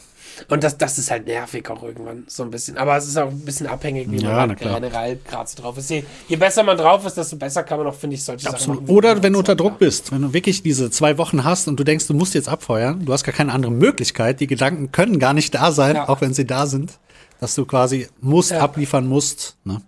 Und 0.48 0.64
das, 0.64 0.78
das 0.78 0.98
ist 0.98 1.10
halt 1.10 1.26
nervig 1.26 1.68
auch 1.68 1.82
irgendwann 1.82 2.24
so 2.26 2.42
ein 2.42 2.50
bisschen. 2.50 2.78
Aber 2.78 2.96
es 2.96 3.06
ist 3.06 3.16
auch 3.18 3.28
ein 3.28 3.40
bisschen 3.40 3.66
abhängig, 3.66 4.10
wie 4.10 4.18
ja, 4.18 4.46
man 4.46 4.56
generell 4.56 5.18
gerade 5.28 5.48
so 5.48 5.60
drauf 5.60 5.76
ist. 5.76 5.90
Je, 5.90 6.04
je, 6.28 6.36
besser 6.36 6.62
man 6.62 6.78
drauf 6.78 7.04
ist, 7.04 7.16
desto 7.16 7.36
besser 7.36 7.62
kann 7.62 7.78
man 7.78 7.86
auch, 7.86 7.94
finde 7.94 8.16
ich, 8.16 8.24
solche 8.24 8.48
Absolut. 8.48 8.76
Sachen 8.78 8.86
machen. 8.86 8.96
Oder 8.96 9.22
wenn 9.22 9.32
du 9.32 9.40
unter 9.40 9.54
Druck 9.54 9.78
bist, 9.78 10.12
wenn 10.12 10.22
du 10.22 10.32
wirklich 10.32 10.62
diese 10.62 10.90
zwei 10.90 11.18
Wochen 11.18 11.44
hast 11.44 11.68
und 11.68 11.78
du 11.78 11.84
denkst, 11.84 12.06
du 12.06 12.14
musst 12.14 12.34
jetzt 12.34 12.48
abfeuern, 12.48 13.04
du 13.04 13.12
hast 13.12 13.24
gar 13.24 13.34
keine 13.34 13.52
andere 13.52 13.72
Möglichkeit, 13.72 14.40
die 14.40 14.46
Gedanken 14.46 14.92
können 14.92 15.18
gar 15.18 15.34
nicht 15.34 15.54
da 15.54 15.72
sein, 15.72 15.96
ja. 15.96 16.08
auch 16.08 16.20
wenn 16.20 16.32
sie 16.32 16.46
da 16.46 16.66
sind, 16.66 16.92
dass 17.40 17.54
du 17.54 17.64
quasi 17.64 18.06
musst, 18.20 18.50
ja. 18.50 18.60
abliefern 18.60 19.08
musst. 19.08 19.56
Ne? 19.64 19.80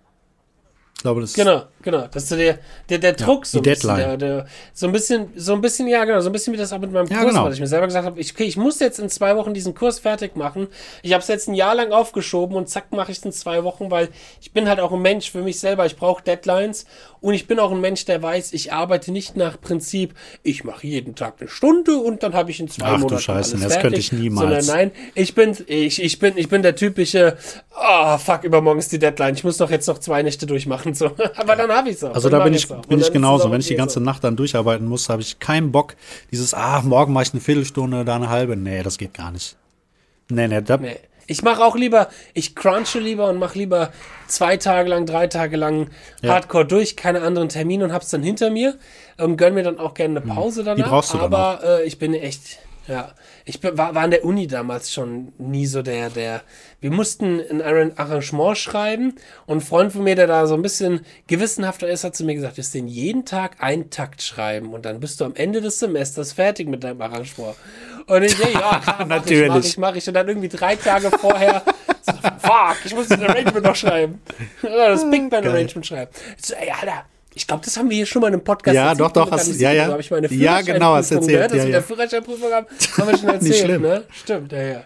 Glaube, 1.03 1.19
das 1.19 1.33
genau. 1.33 1.63
Genau, 1.83 2.07
das 2.09 2.23
ist 2.23 2.29
so 2.29 2.37
der, 2.37 2.59
der, 2.89 2.97
der 2.97 3.11
Druck, 3.11 3.43
ja, 3.43 3.49
so, 3.51 3.57
ein 3.59 3.63
bisschen, 3.63 3.95
der, 3.97 4.15
der, 4.15 4.47
so 4.73 4.87
ein 4.87 4.93
bisschen, 4.93 5.27
so 5.35 5.53
ein 5.53 5.59
bisschen, 5.59 5.87
ja, 5.89 6.05
genau, 6.05 6.21
so 6.21 6.29
ein 6.29 6.31
bisschen 6.31 6.53
wie 6.53 6.57
das 6.57 6.71
auch 6.71 6.79
mit 6.79 6.93
meinem 6.93 7.09
Kurs, 7.09 7.19
ja, 7.19 7.25
genau. 7.25 7.43
weil 7.43 7.51
ich 7.51 7.59
mir 7.59 7.67
selber 7.67 7.87
gesagt 7.87 8.05
habe, 8.05 8.17
ich, 8.21 8.33
okay, 8.33 8.45
ich 8.45 8.55
muss 8.55 8.79
jetzt 8.79 8.99
in 8.99 9.09
zwei 9.09 9.35
Wochen 9.35 9.53
diesen 9.53 9.75
Kurs 9.75 9.99
fertig 9.99 10.37
machen. 10.37 10.67
Ich 11.01 11.11
habe 11.11 11.21
es 11.21 11.27
jetzt 11.27 11.49
ein 11.49 11.55
Jahr 11.55 11.75
lang 11.75 11.91
aufgeschoben 11.91 12.55
und 12.55 12.69
zack, 12.69 12.93
mache 12.93 13.11
ich 13.11 13.17
es 13.17 13.25
in 13.25 13.33
zwei 13.33 13.65
Wochen, 13.65 13.91
weil 13.91 14.07
ich 14.39 14.53
bin 14.53 14.69
halt 14.69 14.79
auch 14.79 14.93
ein 14.93 15.01
Mensch 15.01 15.29
für 15.29 15.41
mich 15.41 15.59
selber. 15.59 15.85
Ich 15.85 15.97
brauche 15.97 16.23
Deadlines 16.23 16.85
und 17.19 17.33
ich 17.33 17.47
bin 17.47 17.59
auch 17.59 17.71
ein 17.71 17.81
Mensch, 17.81 18.05
der 18.05 18.23
weiß, 18.23 18.53
ich 18.53 18.71
arbeite 18.71 19.11
nicht 19.11 19.35
nach 19.35 19.59
Prinzip, 19.59 20.13
ich 20.41 20.63
mache 20.63 20.87
jeden 20.87 21.15
Tag 21.15 21.35
eine 21.39 21.49
Stunde 21.49 21.97
und 21.97 22.23
dann 22.23 22.33
habe 22.33 22.51
ich 22.51 22.61
in 22.61 22.69
zwei 22.69 22.85
Ach, 22.85 22.91
Monaten 22.93 23.15
du 23.15 23.21
Scheiße, 23.21 23.57
alles 23.57 23.67
das 23.67 23.81
könnte 23.81 23.99
ich 23.99 24.13
niemals. 24.13 24.65
Sondern 24.65 24.89
nein, 24.89 24.91
ich 25.15 25.35
bin, 25.35 25.57
ich, 25.67 26.01
ich 26.01 26.19
bin, 26.19 26.37
ich 26.37 26.47
bin 26.47 26.61
der 26.61 26.77
typische, 26.77 27.37
oh, 27.77 28.17
fuck, 28.17 28.45
übermorgen 28.45 28.79
ist 28.79 28.91
die 28.93 28.99
Deadline. 28.99 29.35
Ich 29.35 29.43
muss 29.43 29.57
doch 29.57 29.69
jetzt 29.69 29.87
noch 29.87 29.99
zwei 29.99 30.23
Nächte 30.23 30.45
durchmachen, 30.45 30.92
so. 30.97 31.11
Aber 31.35 31.55
dann 31.55 31.71
habe 31.71 31.89
ich 31.89 31.95
es 31.95 32.03
auch. 32.03 32.13
Also 32.13 32.29
da 32.29 32.43
bin 32.43 32.53
ich, 32.53 32.67
bin 32.67 32.99
ich 32.99 33.11
genauso. 33.11 33.51
Wenn 33.51 33.59
ich 33.59 33.67
die 33.67 33.75
ganze 33.75 33.95
so. 33.95 33.99
Nacht 33.99 34.23
dann 34.23 34.35
durcharbeiten 34.35 34.87
muss, 34.87 35.09
habe 35.09 35.21
ich 35.21 35.39
keinen 35.39 35.71
Bock. 35.71 35.95
Dieses, 36.31 36.53
ah, 36.53 36.81
morgen 36.83 37.13
mache 37.13 37.23
ich 37.23 37.33
eine 37.33 37.41
Viertelstunde, 37.41 38.05
da 38.05 38.15
eine 38.15 38.29
halbe. 38.29 38.55
Nee, 38.55 38.83
das 38.83 38.97
geht 38.97 39.13
gar 39.13 39.31
nicht. 39.31 39.55
Nee, 40.29 40.47
nee, 40.47 40.61
da, 40.61 40.77
nee. 40.77 40.97
Ich 41.25 41.41
mache 41.41 41.63
auch 41.63 41.75
lieber, 41.75 42.09
ich 42.33 42.53
crunche 42.53 42.99
lieber 42.99 43.29
und 43.29 43.39
mache 43.39 43.57
lieber 43.57 43.91
zwei 44.27 44.57
Tage 44.57 44.89
lang, 44.89 45.05
drei 45.05 45.27
Tage 45.27 45.55
lang 45.55 45.89
ja. 46.21 46.33
Hardcore 46.33 46.65
durch, 46.65 46.97
keine 46.97 47.21
anderen 47.21 47.47
Termine 47.47 47.85
und 47.85 47.93
hab's 47.93 48.09
dann 48.09 48.23
hinter 48.23 48.49
mir 48.49 48.77
und 49.17 49.37
gönn 49.37 49.53
mir 49.53 49.63
dann 49.63 49.79
auch 49.79 49.93
gerne 49.93 50.19
eine 50.19 50.29
hm. 50.29 50.35
Pause 50.35 50.63
danach. 50.63 50.83
Die 50.83 50.89
brauchst 50.89 51.13
du 51.13 51.19
aber 51.19 51.61
äh, 51.63 51.83
ich 51.85 51.97
bin 51.97 52.13
echt, 52.13 52.59
ja, 52.87 53.11
ich 53.45 53.63
war, 53.63 53.95
war 53.95 54.03
an 54.03 54.11
der 54.11 54.25
Uni 54.25 54.47
damals 54.47 54.91
schon 54.91 55.31
nie 55.37 55.65
so 55.65 55.81
der, 55.81 56.09
der. 56.09 56.41
Wir 56.81 56.91
mussten 56.91 57.39
ein 57.39 57.61
Arrangement 57.61 58.57
schreiben 58.57 59.15
und 59.45 59.59
ein 59.59 59.61
Freund 59.61 59.93
von 59.93 60.03
mir, 60.03 60.15
der 60.15 60.27
da 60.27 60.47
so 60.47 60.55
ein 60.55 60.61
bisschen 60.61 61.05
gewissenhafter 61.27 61.87
ist, 61.87 62.03
hat 62.03 62.15
zu 62.15 62.25
mir 62.25 62.35
gesagt, 62.35 62.57
wir 62.57 62.63
den 62.73 62.87
jeden 62.87 63.23
Tag 63.23 63.63
einen 63.63 63.89
Takt 63.89 64.21
schreiben 64.21 64.73
und 64.73 64.85
dann 64.85 64.99
bist 64.99 65.21
du 65.21 65.25
am 65.25 65.35
Ende 65.35 65.61
des 65.61 65.79
Semesters 65.79 66.33
fertig 66.33 66.67
mit 66.67 66.83
deinem 66.83 67.01
Arrangement. 67.01 67.55
Und 68.07 68.23
ich, 68.23 68.37
ja, 68.37 68.49
klar, 68.49 68.81
mach 68.85 69.05
natürlich. 69.05 69.43
Ich, 69.43 69.49
mach 69.49 69.63
ich, 69.63 69.77
mach 69.77 69.95
ich. 69.95 70.07
Und 70.09 70.13
dann 70.15 70.27
irgendwie 70.27 70.49
drei 70.49 70.75
Tage 70.75 71.09
vorher, 71.09 71.63
so, 72.01 72.11
fuck, 72.11 72.77
ich 72.83 72.93
muss 72.93 73.07
das 73.07 73.21
Arrangement 73.21 73.63
noch 73.63 73.75
schreiben. 73.75 74.21
das 74.61 75.09
Big 75.09 75.29
Band 75.29 75.47
Arrangement 75.47 75.85
schreiben. 75.85 76.11
So, 76.37 76.53
ey, 76.55 76.69
Alter, 76.69 77.05
ich 77.35 77.47
glaube, 77.47 77.63
das 77.65 77.77
haben 77.77 77.89
wir 77.89 77.97
hier 77.97 78.05
schon 78.05 78.21
mal 78.21 78.27
in 78.27 78.35
einem 78.35 78.43
Podcast 78.43 78.75
Ja, 78.75 78.93
doch, 78.93 79.11
doch. 79.11 79.31
Hast, 79.31 79.59
ja, 79.59 79.71
ja. 79.71 79.97
ich 79.97 80.11
meine 80.11 80.27
ja, 80.27 80.61
genau, 80.61 80.93
hast 80.93 81.11
erzählt. 81.11 81.31
Gehört, 81.31 81.51
dass 81.51 81.57
ja, 81.57 81.65
wir 81.65 81.71
ja. 81.73 81.81
Führerscheinprüfung 81.81 82.51
haben, 82.51 82.67
haben 82.97 83.09
wir 83.09 83.17
schon 83.17 83.29
erzählt, 83.29 83.41
Nicht 83.41 83.59
schlimm. 83.59 83.81
ne? 83.81 84.03
Stimmt, 84.11 84.51
ja, 84.51 84.61
ja. 84.61 84.83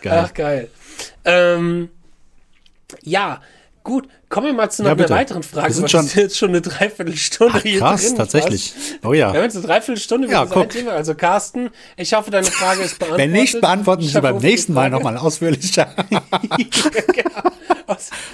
Geil. 0.00 0.24
Ach, 0.24 0.34
geil. 0.34 0.68
Ähm, 1.24 1.88
ja, 3.02 3.40
gut. 3.82 4.08
Kommen 4.28 4.46
wir 4.46 4.54
mal 4.54 4.70
zu 4.70 4.82
noch 4.82 4.90
ja, 4.90 4.96
einer 4.96 5.10
weiteren 5.10 5.42
Frage. 5.42 5.68
Wir 5.68 5.74
sind 5.74 5.90
schon 5.90 6.08
jetzt 6.14 6.38
schon 6.38 6.48
eine 6.48 6.62
Dreiviertelstunde 6.62 7.54
Ach, 7.54 7.62
hier 7.62 7.78
krass, 7.80 8.06
drin. 8.06 8.16
tatsächlich. 8.16 8.72
Oh 9.04 9.12
ja. 9.12 9.32
Wir 9.32 9.40
haben 9.40 9.44
jetzt 9.44 9.56
eine 9.56 9.66
Dreiviertelstunde 9.66 10.28
ja, 10.28 10.46
guck. 10.46 10.70
Thema. 10.70 10.92
Also 10.92 11.14
Carsten, 11.14 11.70
ich 11.96 12.14
hoffe, 12.14 12.30
deine 12.30 12.46
Frage 12.46 12.82
ist 12.82 12.98
beantwortet. 12.98 13.26
Wenn 13.26 13.32
nicht, 13.32 13.60
beantworten 13.60 14.02
Sie 14.02 14.20
beim 14.20 14.38
nächsten 14.38 14.72
Mal 14.72 14.88
nochmal 14.88 15.18
ausführlicher. 15.18 15.94
genau. 16.10 17.51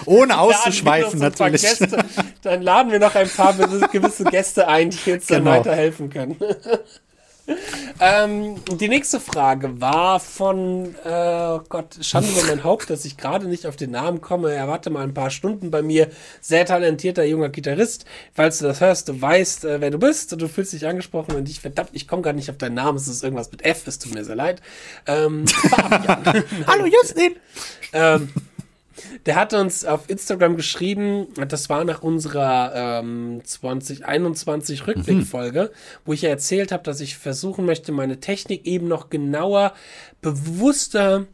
Ohne 0.05 0.39
auszuschweifen, 0.39 1.20
natürlich. 1.20 1.62
Gäste, 1.62 2.05
dann 2.43 2.62
laden 2.62 2.93
wir 2.93 2.99
noch 2.99 3.14
ein 3.14 3.28
paar 3.28 3.55
gewisse 3.55 4.24
Gäste 4.24 4.68
ein, 4.68 4.91
die 4.91 5.12
uns 5.12 5.26
genau. 5.26 5.45
dann 5.45 5.59
weiterhelfen 5.59 6.11
können. 6.11 6.36
ähm, 8.01 8.57
die 8.78 8.89
nächste 8.89 9.20
Frage 9.20 9.80
war 9.80 10.20
von, 10.20 10.95
äh, 11.05 11.09
oh 11.09 11.61
Gott, 11.68 11.99
Schande 12.01 12.30
über 12.30 12.47
mein 12.47 12.64
Haupt, 12.64 12.91
dass 12.91 13.05
ich 13.05 13.16
gerade 13.16 13.49
nicht 13.49 13.66
auf 13.66 13.76
den 13.76 13.91
Namen 13.91 14.20
komme. 14.20 14.53
Er 14.53 14.68
warte 14.68 14.91
mal 14.91 15.03
ein 15.03 15.14
paar 15.14 15.30
Stunden 15.30 15.70
bei 15.70 15.82
mir. 15.82 16.09
Sehr 16.41 16.66
talentierter 16.66 17.24
junger 17.24 17.49
Gitarrist. 17.49 18.05
Falls 18.34 18.59
du 18.59 18.66
das 18.66 18.80
hörst, 18.80 19.09
du 19.09 19.20
weißt, 19.20 19.64
äh, 19.64 19.80
wer 19.80 19.91
du 19.91 19.99
bist 19.99 20.32
und 20.32 20.43
du 20.43 20.49
fühlst 20.49 20.72
dich 20.72 20.86
angesprochen 20.86 21.34
und 21.34 21.49
ich, 21.49 21.61
verdammt, 21.61 21.91
ich 21.93 22.07
komme 22.07 22.22
gerade 22.22 22.36
nicht 22.36 22.51
auf 22.51 22.59
deinen 22.59 22.74
Namen. 22.74 22.99
Es 22.99 23.09
ist 23.09 23.22
irgendwas 23.22 23.51
mit 23.51 23.64
F, 23.64 23.86
es 23.86 23.99
tut 23.99 24.14
mir 24.14 24.24
sehr 24.24 24.36
leid. 24.36 24.61
Ähm, 25.07 25.45
Hallo 26.66 26.86
Justin! 26.86 27.36
ähm, 27.93 28.28
der 29.26 29.36
hat 29.36 29.55
uns 29.55 29.84
auf 29.84 30.09
Instagram 30.09 30.57
geschrieben, 30.57 31.28
das 31.49 31.68
war 31.68 31.84
nach 31.84 32.03
unserer 32.03 32.72
ähm, 32.74 33.40
2021 33.44 34.86
Rückblickfolge, 34.86 35.70
mhm. 35.72 35.99
wo 36.05 36.12
ich 36.12 36.22
ja 36.22 36.30
erzählt 36.30 36.72
habe, 36.72 36.82
dass 36.82 37.01
ich 37.01 37.16
versuchen 37.16 37.64
möchte, 37.66 37.92
meine 37.92 38.20
Technik 38.20 38.66
eben 38.66 38.88
noch 38.88 39.11
genauer, 39.11 39.72
bewusster 40.20 41.26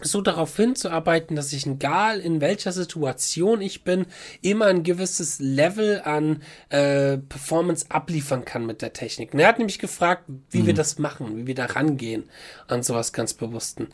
so 0.00 0.22
darauf 0.22 0.56
hinzuarbeiten, 0.56 1.36
dass 1.36 1.52
ich 1.52 1.66
egal 1.66 2.18
in 2.18 2.40
welcher 2.40 2.72
Situation 2.72 3.60
ich 3.60 3.84
bin, 3.84 4.06
immer 4.40 4.66
ein 4.66 4.82
gewisses 4.82 5.38
Level 5.38 6.00
an 6.02 6.42
äh, 6.70 7.18
Performance 7.18 7.86
abliefern 7.90 8.44
kann 8.44 8.64
mit 8.64 8.80
der 8.80 8.94
Technik. 8.94 9.34
Und 9.34 9.40
er 9.40 9.48
hat 9.48 9.58
nämlich 9.58 9.78
gefragt, 9.78 10.24
wie 10.50 10.62
mhm. 10.62 10.66
wir 10.66 10.74
das 10.74 10.98
machen, 10.98 11.36
wie 11.36 11.46
wir 11.46 11.54
da 11.54 11.66
rangehen 11.66 12.24
an 12.68 12.82
sowas 12.82 13.12
ganz 13.12 13.34
Bewussten. 13.34 13.88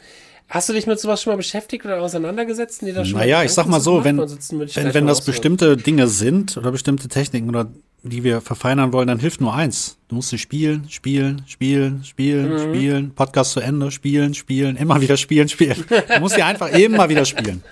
Hast 0.49 0.69
du 0.69 0.73
dich 0.73 0.87
mit 0.87 0.99
sowas 0.99 1.23
schon 1.23 1.33
mal 1.33 1.37
beschäftigt 1.37 1.85
oder 1.85 2.01
auseinandergesetzt? 2.01 2.81
Die 2.81 2.93
da 2.93 3.05
schon 3.05 3.19
naja, 3.19 3.43
ich 3.43 3.53
sag 3.53 3.67
mal 3.67 3.81
so, 3.81 4.03
wenn, 4.03 4.19
wenn, 4.19 4.95
wenn 4.95 5.07
das 5.07 5.23
bestimmte 5.25 5.77
Dinge 5.77 6.09
sind 6.09 6.57
oder 6.57 6.73
bestimmte 6.73 7.09
Techniken 7.09 7.51
oder 7.51 7.67
die 8.03 8.25
wir 8.25 8.41
verfeinern 8.41 8.93
wollen, 8.93 9.09
dann 9.09 9.19
hilft 9.19 9.41
nur 9.41 9.55
eins. 9.55 9.99
Du 10.09 10.15
musst 10.15 10.31
sie 10.31 10.39
spielen, 10.39 10.89
spielen, 10.89 11.43
spielen, 11.47 12.03
spielen, 12.05 12.53
mhm. 12.53 12.59
spielen, 12.75 13.11
Podcast 13.15 13.53
zu 13.53 13.61
Ende, 13.61 13.91
spielen, 13.91 14.35
spielen, 14.35 14.77
immer 14.77 15.01
wieder 15.01 15.17
spielen, 15.17 15.49
spielen. 15.49 15.85
Du 15.89 16.21
musst 16.21 16.37
sie 16.37 16.43
einfach 16.43 16.71
immer 16.71 17.09
wieder 17.09 17.25
spielen. 17.25 17.63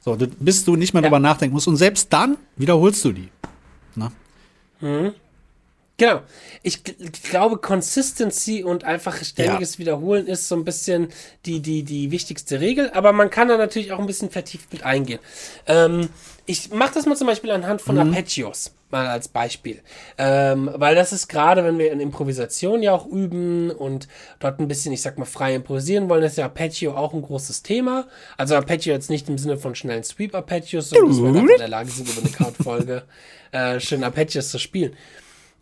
So, 0.00 0.16
bis 0.40 0.64
du 0.64 0.74
nicht 0.74 0.94
mehr 0.94 1.02
ja. 1.02 1.08
drüber 1.08 1.20
nachdenken 1.20 1.54
musst. 1.54 1.68
Und 1.68 1.76
selbst 1.76 2.12
dann 2.12 2.36
wiederholst 2.56 3.04
du 3.04 3.12
die. 3.12 3.28
Na? 3.94 4.10
Mhm. 4.80 5.12
Genau. 5.98 6.20
Ich, 6.62 6.84
glaube, 7.24 7.58
Consistency 7.58 8.62
und 8.62 8.84
einfach 8.84 9.16
ständiges 9.22 9.74
ja. 9.74 9.78
Wiederholen 9.80 10.28
ist 10.28 10.48
so 10.48 10.54
ein 10.54 10.64
bisschen 10.64 11.08
die, 11.44 11.60
die, 11.60 11.82
die 11.82 12.12
wichtigste 12.12 12.60
Regel, 12.60 12.90
aber 12.92 13.12
man 13.12 13.30
kann 13.30 13.48
da 13.48 13.56
natürlich 13.56 13.92
auch 13.92 13.98
ein 13.98 14.06
bisschen 14.06 14.30
vertieft 14.30 14.72
mit 14.72 14.84
eingehen. 14.84 15.18
Ähm, 15.66 16.08
ich 16.46 16.70
mache 16.70 16.94
das 16.94 17.04
mal 17.04 17.16
zum 17.16 17.26
Beispiel 17.26 17.50
anhand 17.50 17.82
von 17.82 17.96
mhm. 17.96 18.02
Arpeggios, 18.02 18.72
mal 18.90 19.08
als 19.08 19.26
Beispiel. 19.26 19.82
Ähm, 20.18 20.70
weil 20.72 20.94
das 20.94 21.12
ist 21.12 21.26
gerade, 21.26 21.64
wenn 21.64 21.78
wir 21.78 21.90
in 21.90 21.98
Improvisation 21.98 22.80
ja 22.80 22.92
auch 22.92 23.04
üben 23.04 23.72
und 23.72 24.06
dort 24.38 24.60
ein 24.60 24.68
bisschen, 24.68 24.92
ich 24.92 25.02
sag 25.02 25.18
mal, 25.18 25.24
frei 25.24 25.56
improvisieren 25.56 26.08
wollen, 26.08 26.22
ist 26.22 26.38
ja 26.38 26.44
Arpeggio 26.44 26.96
auch 26.96 27.12
ein 27.12 27.22
großes 27.22 27.64
Thema. 27.64 28.06
Also 28.36 28.54
Arpeggio 28.54 28.94
jetzt 28.94 29.10
nicht 29.10 29.28
im 29.28 29.36
Sinne 29.36 29.58
von 29.58 29.74
schnellen 29.74 30.04
Sweep-Arpeggios, 30.04 30.90
sondern 30.90 31.10
dass 31.10 31.20
wir 31.20 31.52
in 31.52 31.58
der 31.58 31.68
Lage 31.68 31.90
sind, 31.90 32.08
über 32.08 32.20
eine 32.20 32.30
Countfolge 32.30 33.02
äh, 33.50 33.80
schön 33.80 34.04
Arpeggios 34.04 34.50
zu 34.50 34.60
spielen. 34.60 34.94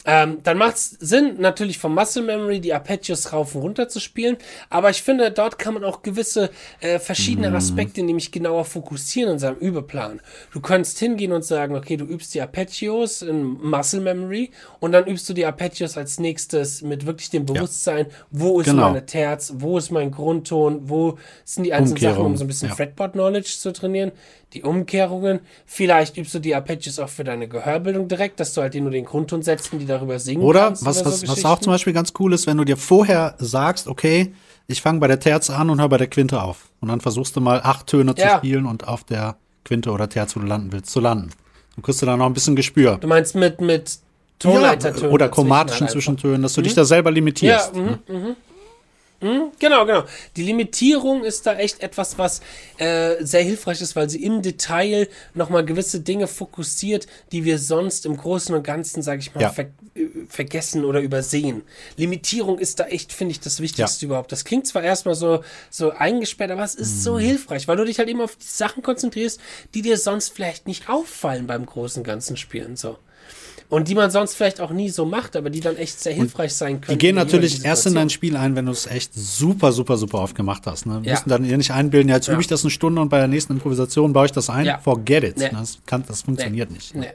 Ähm, 0.07 0.39
dann 0.45 0.57
macht 0.57 0.77
es 0.77 0.91
Sinn, 0.91 1.37
natürlich 1.39 1.79
vom 1.79 1.95
Muscle 1.95 2.23
Memory 2.23 2.61
die 2.61 2.73
Arpeggios 2.73 3.33
rauf 3.33 3.57
und 3.57 3.63
runter 3.63 3.89
zu 3.89 3.99
spielen, 3.99 4.37
aber 4.71 4.91
ich 4.91 5.03
finde, 5.03 5.33
dort 5.33 5.59
kann 5.59 5.75
man 5.75 5.83
auch 5.83 6.03
gewisse 6.03 6.51
äh, 6.81 7.01
verschiedene 7.01 7.51
mhm. 7.51 7.57
Aspekte 7.57 8.03
nämlich 8.05 8.31
genauer 8.31 8.65
fokussieren 8.65 9.33
in 9.33 9.39
seinem 9.41 9.57
Übeplan. 9.57 10.21
Du 10.53 10.61
könntest 10.61 10.99
hingehen 11.01 11.33
und 11.33 11.45
sagen, 11.45 11.75
okay, 11.75 11.97
du 11.97 12.05
übst 12.05 12.35
die 12.35 12.41
Arpeggios 12.41 13.23
in 13.23 13.43
Muscle 13.43 14.01
Memory 14.01 14.53
und 14.79 14.93
dann 14.93 15.07
übst 15.07 15.29
du 15.29 15.33
die 15.33 15.45
Arpeggios 15.45 15.97
als 15.97 16.21
nächstes 16.21 16.83
mit 16.83 17.05
wirklich 17.05 17.31
dem 17.31 17.45
Bewusstsein, 17.45 18.07
ja. 18.07 18.13
wo 18.31 18.61
ist 18.61 18.67
genau. 18.67 18.91
meine 18.91 19.05
Terz, 19.07 19.55
wo 19.57 19.77
ist 19.77 19.91
mein 19.91 20.13
Grundton, 20.13 20.89
wo 20.89 21.19
sind 21.45 21.65
die 21.65 21.73
einzelnen 21.73 21.95
Umkehrung. 21.95 22.17
Sachen, 22.17 22.27
um 22.27 22.37
so 22.37 22.45
ein 22.45 22.49
bisschen 22.49 22.69
ja. 22.69 22.75
Fretboard-Knowledge 22.77 23.57
zu 23.59 23.73
trainieren 23.73 24.13
die 24.53 24.63
Umkehrungen. 24.63 25.41
Vielleicht 25.67 26.17
übst 26.17 26.35
du 26.35 26.39
die 26.39 26.55
Arpeggios 26.55 26.99
auch 26.99 27.09
für 27.09 27.25
deine 27.25 27.49
Gehörbildung 27.49 28.09
direkt, 28.09 28.41
dass 28.41 28.55
du 28.55 28.63
halt 28.63 28.75
nur 28.75 28.91
den 28.91 29.05
Grundton 29.05 29.43
setzt 29.43 29.73
und 29.73 29.81
die 29.81 29.87
darüber 29.87 30.19
singen 30.19 30.43
oder 30.43 30.67
kannst. 30.67 30.85
Was, 30.85 31.01
oder 31.01 31.07
was, 31.07 31.21
so 31.21 31.29
was 31.29 31.45
auch 31.45 31.59
zum 31.59 31.73
Beispiel 31.73 31.93
ganz 31.93 32.13
cool 32.19 32.33
ist, 32.33 32.47
wenn 32.47 32.57
du 32.57 32.65
dir 32.65 32.77
vorher 32.77 33.35
sagst, 33.39 33.89
okay, 33.89 34.33
ich 34.69 34.83
fange 34.83 35.01
bei 35.01 35.07
der 35.07 35.21
Terz 35.21 35.51
an 35.51 35.71
und 35.71 35.81
höre 35.81 35.89
bei 35.89 35.99
der 35.99 36.09
Quinte 36.09 36.43
auf. 36.43 36.71
Und 36.81 36.89
dann 36.89 37.01
versuchst 37.01 37.37
du 37.37 37.41
mal 37.41 37.61
acht 37.63 37.87
Töne 37.87 38.15
ja. 38.17 38.33
zu 38.33 38.37
spielen 38.39 38.67
und 38.67 38.89
auf 38.89 39.05
der 39.05 39.37
Quinte 39.65 39.91
oder 39.91 40.09
Terz, 40.09 40.37
wo 40.37 40.41
du 40.41 40.47
landen 40.47 40.73
willst, 40.73 40.91
zu 40.91 41.01
landen. 41.01 41.31
Dann 41.75 41.83
kriegst 41.83 42.01
du 42.03 42.07
da 42.07 42.17
noch 42.17 42.27
ein 42.27 42.35
bisschen 42.35 42.57
Gespür. 42.57 42.99
Du 42.99 43.09
meinst 43.09 43.35
mit, 43.35 43.61
mit 43.61 43.99
Tonleitertönen. 44.39 45.09
Ja, 45.09 45.11
oder 45.11 45.29
chromatischen 45.29 45.73
halt 45.73 45.83
einfach. 45.83 45.93
Zwischentönen, 45.93 46.43
dass 46.43 46.55
du 46.55 46.63
dich 46.63 46.75
da 46.75 46.85
selber 46.85 47.11
limitierst. 47.11 47.75
Ja, 47.75 47.83
ne? 47.83 47.99
mhm, 48.09 48.15
mhm. 48.15 48.37
Mhm, 49.21 49.53
Genau, 49.59 49.87
genau. 49.87 50.05
Die 50.37 50.43
Limitierung 50.43 51.25
ist 51.25 51.47
da 51.47 51.57
echt 51.57 51.81
etwas, 51.81 52.19
was 52.19 52.41
äh, 52.77 53.17
sehr 53.25 53.43
hilfreich 53.43 53.81
ist, 53.81 53.97
weil 53.97 54.11
sie 54.11 54.23
im 54.23 54.43
Detail 54.43 55.09
nochmal 55.35 55.65
gewisse 55.65 56.01
Dinge 56.01 56.27
fokussiert, 56.27 57.07
die 57.33 57.45
wir 57.45 57.59
sonst 57.59 58.05
im 58.07 58.17
Großen 58.17 58.55
und 58.55 58.63
Ganzen, 58.63 59.03
sage 59.03 59.21
ich 59.21 59.35
mal, 59.35 59.41
Ja. 59.43 59.49
ver 59.51 59.65
äh, 59.95 60.07
vergessen 60.29 60.85
oder 60.85 61.01
übersehen. 61.01 61.63
Limitierung 61.97 62.59
ist 62.59 62.79
da 62.79 62.85
echt, 62.87 63.13
finde 63.13 63.33
ich, 63.33 63.41
das 63.41 63.61
Wichtigste 63.61 64.05
überhaupt. 64.05 64.31
Das 64.33 64.45
klingt 64.45 64.67
zwar 64.67 64.83
erstmal 64.83 65.15
so, 65.15 65.43
so 65.71 65.91
eingesperrt, 65.93 66.51
aber 66.51 66.65
es 66.65 66.75
ist 66.75 66.97
Mhm. 66.99 67.01
so 67.03 67.19
hilfreich, 67.19 67.67
weil 67.69 67.77
du 67.79 67.85
dich 67.85 67.99
halt 67.99 68.11
immer 68.11 68.25
auf 68.25 68.37
die 68.37 68.45
Sachen 68.47 68.83
konzentrierst, 68.83 69.41
die 69.75 69.81
dir 69.83 69.97
sonst 69.97 70.29
vielleicht 70.35 70.67
nicht 70.67 70.89
auffallen 70.91 71.47
beim 71.47 71.65
großen 71.65 72.01
und 72.01 72.07
ganzen 72.07 72.37
Spielen. 72.37 72.77
So. 72.77 72.99
Und 73.69 73.89
die 73.89 73.95
man 73.97 74.11
sonst 74.13 74.35
vielleicht 74.35 74.61
auch 74.61 74.71
nie 74.71 74.91
so 74.91 75.05
macht, 75.05 75.35
aber 75.35 75.51
die 75.51 75.61
dann 75.61 75.77
echt 75.77 76.01
sehr 76.01 76.13
hilfreich 76.13 76.55
sein 76.55 76.81
können. 76.81 76.99
Die 76.99 77.05
gehen 77.07 77.17
natürlich 77.17 77.65
erst 77.65 77.87
in 77.87 77.95
dein 77.97 78.11
Spiel 78.11 78.37
ein, 78.37 78.55
wenn 78.55 78.67
du 78.67 78.73
es 78.73 78.87
echt 78.87 79.13
super, 79.15 79.73
super, 79.73 79.97
super 79.97 80.21
oft 80.21 80.37
gemacht 80.37 80.63
hast. 80.67 80.87
Ne? 80.87 81.01
Wir 81.03 81.09
Ja. 81.11 81.15
müssen 81.17 81.29
dann 81.31 81.43
dir 81.43 81.57
nicht 81.57 81.73
einbilden, 81.73 82.09
ja, 82.09 82.15
jetzt 82.17 82.29
Ja. 82.29 82.35
übe 82.35 82.43
ich 82.43 82.49
das 82.49 82.63
eine 82.63 82.71
Stunde 82.71 83.01
und 83.03 83.09
bei 83.09 83.19
der 83.19 83.27
nächsten 83.29 83.55
Improvisation 83.55 84.13
baue 84.13 84.27
ich 84.27 84.33
das 84.33 84.49
ein. 84.51 84.67
Ja. 84.67 84.79
Forget 84.79 85.25
it. 85.25 85.39
Nee. 85.39 85.49
Das, 85.53 85.79
kann, 85.87 86.05
das 86.07 86.23
funktioniert 86.23 86.71
nicht. 86.71 86.95
Nee. 86.95 87.09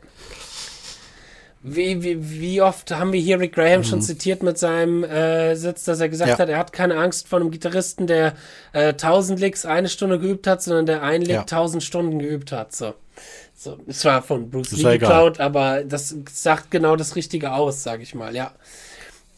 Wie, 1.64 2.02
wie, 2.02 2.40
wie 2.42 2.62
oft 2.62 2.90
haben 2.90 3.14
wir 3.14 3.20
hier 3.22 3.40
Rick 3.40 3.54
Graham 3.54 3.84
schon 3.84 4.02
zitiert 4.02 4.42
mit 4.42 4.58
seinem 4.58 5.04
äh, 5.04 5.56
Sitz, 5.56 5.84
dass 5.84 6.00
er 6.00 6.10
gesagt 6.10 6.30
Mhm. 6.32 6.34
Ja. 6.34 6.40
hat, 6.40 6.50
er 6.50 6.58
hat 6.58 6.74
keine 6.74 6.98
Angst 6.98 7.28
vor 7.28 7.40
einem 7.40 7.52
Gitarristen, 7.52 8.08
der 8.08 8.34
äh, 8.74 8.94
1000 8.94 9.40
Licks 9.40 9.64
eine 9.66 9.88
Stunde 9.88 10.18
geübt 10.18 10.48
hat, 10.48 10.64
sondern 10.64 10.88
der 10.88 11.04
ein 11.04 11.22
Lick 11.22 11.30
Ja. 11.36 11.42
1000 11.46 11.84
Stunden 11.84 12.18
geübt 12.18 12.52
hat. 12.52 12.76
So. 12.76 12.96
So, 13.64 13.78
es 13.86 14.04
war 14.06 14.24
von 14.24 14.50
Bruce 14.50 14.72
Lee 14.72 14.98
geklaut, 14.98 15.40
aber 15.40 15.84
das 15.84 16.16
sagt 16.32 16.72
genau 16.72 16.96
das 16.96 17.16
Richtige 17.16 17.54
aus, 17.54 17.84
sag 17.84 18.02
ich 18.02 18.16
mal, 18.16 18.36
ja. 18.36 18.54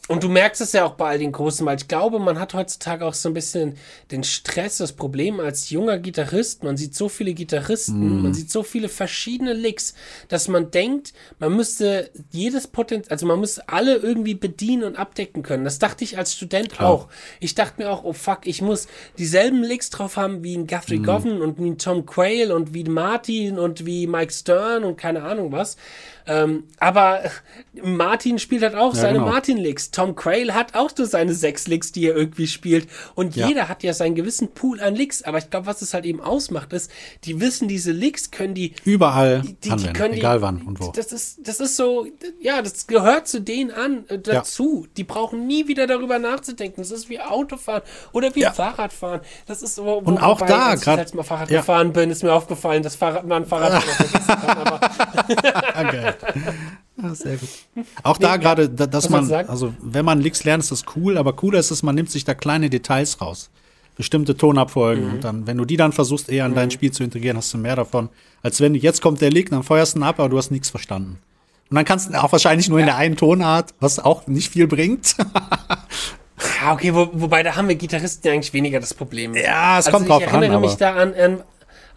Und 0.06 0.22
du 0.22 0.28
merkst 0.28 0.60
es 0.60 0.72
ja 0.72 0.84
auch 0.84 0.94
bei 0.94 1.08
all 1.08 1.18
den 1.18 1.32
Großen, 1.32 1.64
weil 1.64 1.78
ich 1.78 1.88
glaube, 1.88 2.18
man 2.18 2.38
hat 2.38 2.52
heutzutage 2.52 3.06
auch 3.06 3.14
so 3.14 3.30
ein 3.30 3.34
bisschen 3.34 3.78
den 4.10 4.22
Stress, 4.22 4.76
das 4.76 4.92
Problem 4.92 5.40
als 5.40 5.70
junger 5.70 5.98
Gitarrist. 5.98 6.62
Man 6.62 6.76
sieht 6.76 6.94
so 6.94 7.08
viele 7.08 7.32
Gitarristen, 7.32 8.22
man 8.22 8.34
sieht 8.34 8.50
so 8.50 8.62
viele 8.62 8.90
verschiedene 8.90 9.54
Licks, 9.54 9.94
dass 10.28 10.46
man 10.46 10.70
denkt, 10.70 11.14
man 11.38 11.56
müsste 11.56 12.10
jedes 12.30 12.66
Potenzial, 12.66 13.10
also 13.12 13.24
man 13.24 13.40
müsste 13.40 13.66
alle 13.70 13.96
irgendwie 13.96 14.34
bedienen 14.34 14.84
und 14.84 14.96
abdecken 14.96 15.42
können. 15.42 15.64
Das 15.64 15.78
dachte 15.78 16.04
ich 16.04 16.18
als 16.18 16.34
Student 16.34 16.72
Klar. 16.72 16.90
auch. 16.90 17.08
Ich 17.40 17.54
dachte 17.54 17.82
mir 17.82 17.90
auch, 17.90 18.04
oh 18.04 18.12
fuck, 18.12 18.40
ich 18.46 18.60
muss 18.60 18.88
dieselben 19.16 19.62
Licks 19.62 19.88
drauf 19.88 20.18
haben 20.18 20.44
wie 20.44 20.54
ein 20.54 20.66
Guthrie 20.66 20.98
Govan 20.98 21.40
und 21.40 21.58
wie 21.58 21.70
ein 21.70 21.78
Tom 21.78 22.04
Quayle 22.04 22.54
und 22.54 22.74
wie 22.74 22.84
ein 22.84 22.92
Martin 22.92 23.58
und 23.58 23.86
wie 23.86 24.06
Mike 24.06 24.34
Stern 24.34 24.84
und 24.84 24.98
keine 24.98 25.22
Ahnung 25.22 25.50
was. 25.50 25.78
Ähm, 26.26 26.64
aber 26.78 27.22
Martin 27.82 28.38
spielt 28.38 28.62
halt 28.62 28.74
auch 28.74 28.94
Ja, 28.94 29.00
seine 29.00 29.18
genau. 29.18 29.30
Martin-Licks. 29.30 29.90
Tom 29.94 30.16
Quayle 30.16 30.54
hat 30.54 30.74
auch 30.74 30.90
so 30.94 31.04
seine 31.04 31.34
sechs 31.34 31.66
Licks, 31.68 31.92
die 31.92 32.06
er 32.08 32.16
irgendwie 32.16 32.46
spielt. 32.46 32.88
Und 33.14 33.36
Ja. 33.36 33.46
jeder 33.48 33.68
hat 33.68 33.82
ja 33.82 33.94
seinen 33.94 34.14
gewissen 34.14 34.48
Pool 34.48 34.80
an 34.80 34.94
Licks. 34.94 35.22
Aber 35.22 35.38
ich 35.38 35.50
glaube, 35.50 35.66
was 35.66 35.82
es 35.82 35.94
halt 35.94 36.04
eben 36.04 36.20
ausmacht, 36.20 36.72
ist, 36.72 36.90
die 37.24 37.40
wissen, 37.40 37.68
diese 37.68 37.92
Licks 37.92 38.30
können 38.30 38.54
die 38.54 38.74
Überall 38.84 39.42
die, 39.42 39.54
die 39.54 39.70
anwenden, 39.70 39.92
können 39.92 40.12
die, 40.14 40.18
egal 40.18 40.42
wann 40.42 40.62
und 40.62 40.80
wo. 40.80 40.90
Das 40.90 41.12
ist, 41.12 41.46
das 41.46 41.60
ist 41.60 41.76
so, 41.76 42.06
ja, 42.40 42.60
das 42.60 42.86
gehört 42.86 43.28
zu 43.28 43.40
denen 43.40 43.70
an, 43.70 44.04
äh, 44.08 44.18
dazu. 44.18 44.86
Die 44.96 45.04
brauchen 45.04 45.46
nie 45.46 45.68
wieder 45.68 45.86
darüber 45.86 46.18
nachzudenken. 46.18 46.82
Das 46.82 46.90
ist 46.90 47.08
wie 47.08 47.20
Autofahren 47.20 47.82
oder 48.12 48.34
wie 48.34 48.40
Ja. 48.40 48.52
Fahrradfahren. 48.52 49.20
Das 49.46 49.62
ist 49.62 49.76
so, 49.76 49.84
wo, 49.84 49.92
Und 49.98 50.18
auch 50.18 50.40
wobei, 50.40 50.48
da 50.48 50.66
als 50.70 50.86
ich 50.86 51.14
Mal 51.14 51.22
Fahrrad 51.22 51.50
ja. 51.50 51.60
gefahren 51.60 51.92
bin, 51.92 52.10
ist 52.10 52.22
mir 52.22 52.32
aufgefallen, 52.32 52.82
dass 52.82 52.96
Fahrrad, 52.96 53.26
man 53.26 53.46
Fahrrad 53.46 53.82
vergessen 53.84 54.26
kann. 54.26 54.58
Aber 54.58 54.80
Ah, 55.74 56.14
Ah, 57.04 57.14
sehr 57.14 57.36
gut. 57.36 57.48
Auch 58.02 58.18
da 58.18 58.36
gerade, 58.36 58.68
da- 58.68 58.86
dass 58.86 59.10
man, 59.10 59.30
also 59.32 59.74
wenn 59.80 60.04
man 60.04 60.20
Licks 60.20 60.44
lernt, 60.44 60.62
ist 60.62 60.72
das 60.72 60.84
cool, 60.96 61.18
aber 61.18 61.34
cooler 61.34 61.58
ist 61.58 61.70
es, 61.70 61.82
man 61.82 61.94
nimmt 61.94 62.10
sich 62.10 62.24
da 62.24 62.34
kleine 62.34 62.70
Details 62.70 63.20
raus. 63.20 63.50
Bestimmte 63.96 64.36
Tonabfolgen 64.36 65.06
Mhm. 65.06 65.12
und 65.14 65.24
dann, 65.24 65.46
wenn 65.46 65.56
du 65.56 65.64
die 65.64 65.76
dann 65.76 65.92
versuchst, 65.92 66.28
eher 66.28 66.46
in 66.46 66.54
dein 66.54 66.70
Spiel 66.70 66.90
zu 66.90 67.04
integrieren, 67.04 67.36
hast 67.36 67.52
du 67.54 67.58
mehr 67.58 67.76
davon, 67.76 68.08
als 68.42 68.60
wenn 68.60 68.74
jetzt 68.74 69.00
kommt 69.02 69.20
der 69.20 69.30
Lick, 69.30 69.50
dann 69.50 69.62
feuerst 69.62 69.94
du 69.94 70.00
ihn 70.00 70.02
ab, 70.02 70.18
aber 70.18 70.28
du 70.30 70.38
hast 70.38 70.50
nichts 70.50 70.70
verstanden. 70.70 71.18
Und 71.70 71.76
dann 71.76 71.84
kannst 71.84 72.10
du 72.12 72.22
auch 72.22 72.32
wahrscheinlich 72.32 72.68
nur 72.68 72.78
in 72.80 72.86
der 72.86 72.96
einen 72.96 73.16
Tonart, 73.16 73.72
was 73.80 73.98
auch 73.98 74.26
nicht 74.26 74.50
viel 74.50 74.66
bringt. 74.66 75.14
Ja, 76.62 76.72
okay, 76.72 76.92
wo, 76.94 77.08
wobei 77.12 77.42
da 77.42 77.54
haben 77.56 77.68
wir 77.68 77.76
Gitarristen 77.76 78.26
ja 78.26 78.32
eigentlich 78.34 78.52
weniger 78.52 78.80
das 78.80 78.92
Problem. 78.92 79.34
Ja, 79.34 79.78
es 79.78 79.86
also 79.86 79.96
kommt 79.96 80.08
drauf 80.08 80.22
ich 80.22 80.28
an, 80.28 80.42
erinnere 80.42 80.60
mich 80.60 80.74
da 80.74 80.94
an, 80.94 81.14
an, 81.14 81.42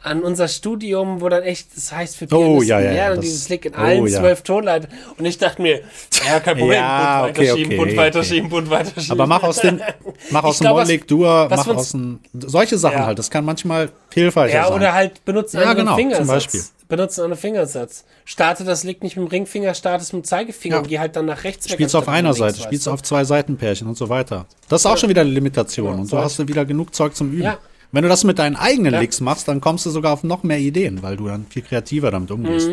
an 0.03 0.21
unser 0.21 0.47
Studium, 0.47 1.21
wo 1.21 1.27
dann 1.29 1.43
echt, 1.43 1.75
das 1.75 1.91
heißt 1.91 2.15
für 2.17 2.25
Oh, 2.25 2.27
Pianisten 2.59 2.67
ja, 2.69 2.79
ja, 2.79 2.85
ja, 2.85 2.91
lernen 2.93 3.15
das- 3.17 3.25
dieses 3.25 3.49
Lick 3.49 3.65
in 3.65 3.73
oh, 3.73 3.77
allen 3.77 4.07
ja. 4.07 4.19
zwölf 4.19 4.41
Tonleitern. 4.43 4.91
Und 5.17 5.25
ich 5.25 5.37
dachte 5.37 5.61
mir, 5.61 5.81
ja, 6.25 6.39
kein 6.39 6.57
Problem, 6.57 6.71
Ja, 6.79 7.23
Bund 7.23 7.31
okay, 7.31 7.41
weiterschieben, 7.47 7.65
okay, 7.67 7.77
Bund 7.77 7.87
okay. 7.91 7.97
weiterschieben, 7.97 8.49
Bund 8.49 8.69
weiterschieben. 8.69 9.11
aber 9.11 9.27
mach 9.27 9.43
aus 9.43 9.57
dem, 9.57 9.81
mach 10.31 10.43
aus 10.43 10.59
dem 10.59 10.67
was 10.69 11.67
mach 11.67 11.75
aus 11.75 11.91
dem, 11.91 12.19
solche 12.33 12.77
Sachen 12.77 12.99
Ja. 12.99 13.05
halt, 13.07 13.19
das 13.19 13.29
kann 13.29 13.43
manchmal 13.43 13.89
hilfreicher 14.13 14.55
Ja, 14.55 14.63
sein. 14.67 14.73
oder 14.73 14.93
halt 14.93 15.25
benutzen 15.25 15.57
Ja, 15.59 15.67
einen 15.69 15.77
genau, 15.79 15.91
zum 15.91 15.97
Fingersatz. 15.97 16.27
Beispiel. 16.27 16.61
Benutzen 16.87 17.25
einen 17.25 17.35
Fingersatz. 17.35 18.05
Starte 18.23 18.63
das 18.63 18.85
Lick 18.85 19.03
nicht 19.03 19.17
mit 19.17 19.25
dem 19.25 19.29
Ringfinger, 19.29 19.73
starte 19.73 20.03
es 20.03 20.13
mit 20.13 20.23
dem 20.23 20.25
Zeigefinger 20.25 20.75
Ja. 20.75 20.81
und 20.81 20.87
geh 20.87 20.99
halt 20.99 21.17
dann 21.17 21.25
nach 21.25 21.43
rechts. 21.43 21.69
Spielst 21.69 21.95
auf 21.97 22.07
einer 22.07 22.33
Seite, 22.33 22.61
spielst 22.61 22.87
du? 22.87 22.91
auf 22.91 23.03
zwei 23.03 23.25
Seitenpärchen 23.25 23.87
und 23.89 23.97
so 23.97 24.07
weiter. 24.07 24.45
Das 24.69 24.81
ist 24.81 24.85
auch 24.85 24.97
schon 24.97 25.09
wieder 25.09 25.21
eine 25.21 25.31
Limitation. 25.31 25.99
und 25.99 26.05
so 26.05 26.15
so 26.17 26.23
hast 26.23 26.39
du 26.39 26.47
wieder 26.47 26.63
genug 26.63 26.95
Zeug 26.95 27.13
zum 27.13 27.31
Üben. 27.33 27.43
Ja. 27.43 27.57
Wenn 27.91 28.03
du 28.03 28.09
das 28.09 28.23
mit 28.23 28.39
deinen 28.39 28.55
eigenen 28.55 28.93
Ja. 28.93 28.99
Licks 28.99 29.21
machst, 29.21 29.47
dann 29.47 29.61
kommst 29.61 29.85
du 29.85 29.89
sogar 29.89 30.13
auf 30.13 30.23
noch 30.23 30.43
mehr 30.43 30.59
Ideen, 30.59 31.01
weil 31.03 31.17
du 31.17 31.27
dann 31.27 31.45
viel 31.49 31.61
kreativer 31.61 32.11
damit 32.11 32.31
umgehst. 32.31 32.69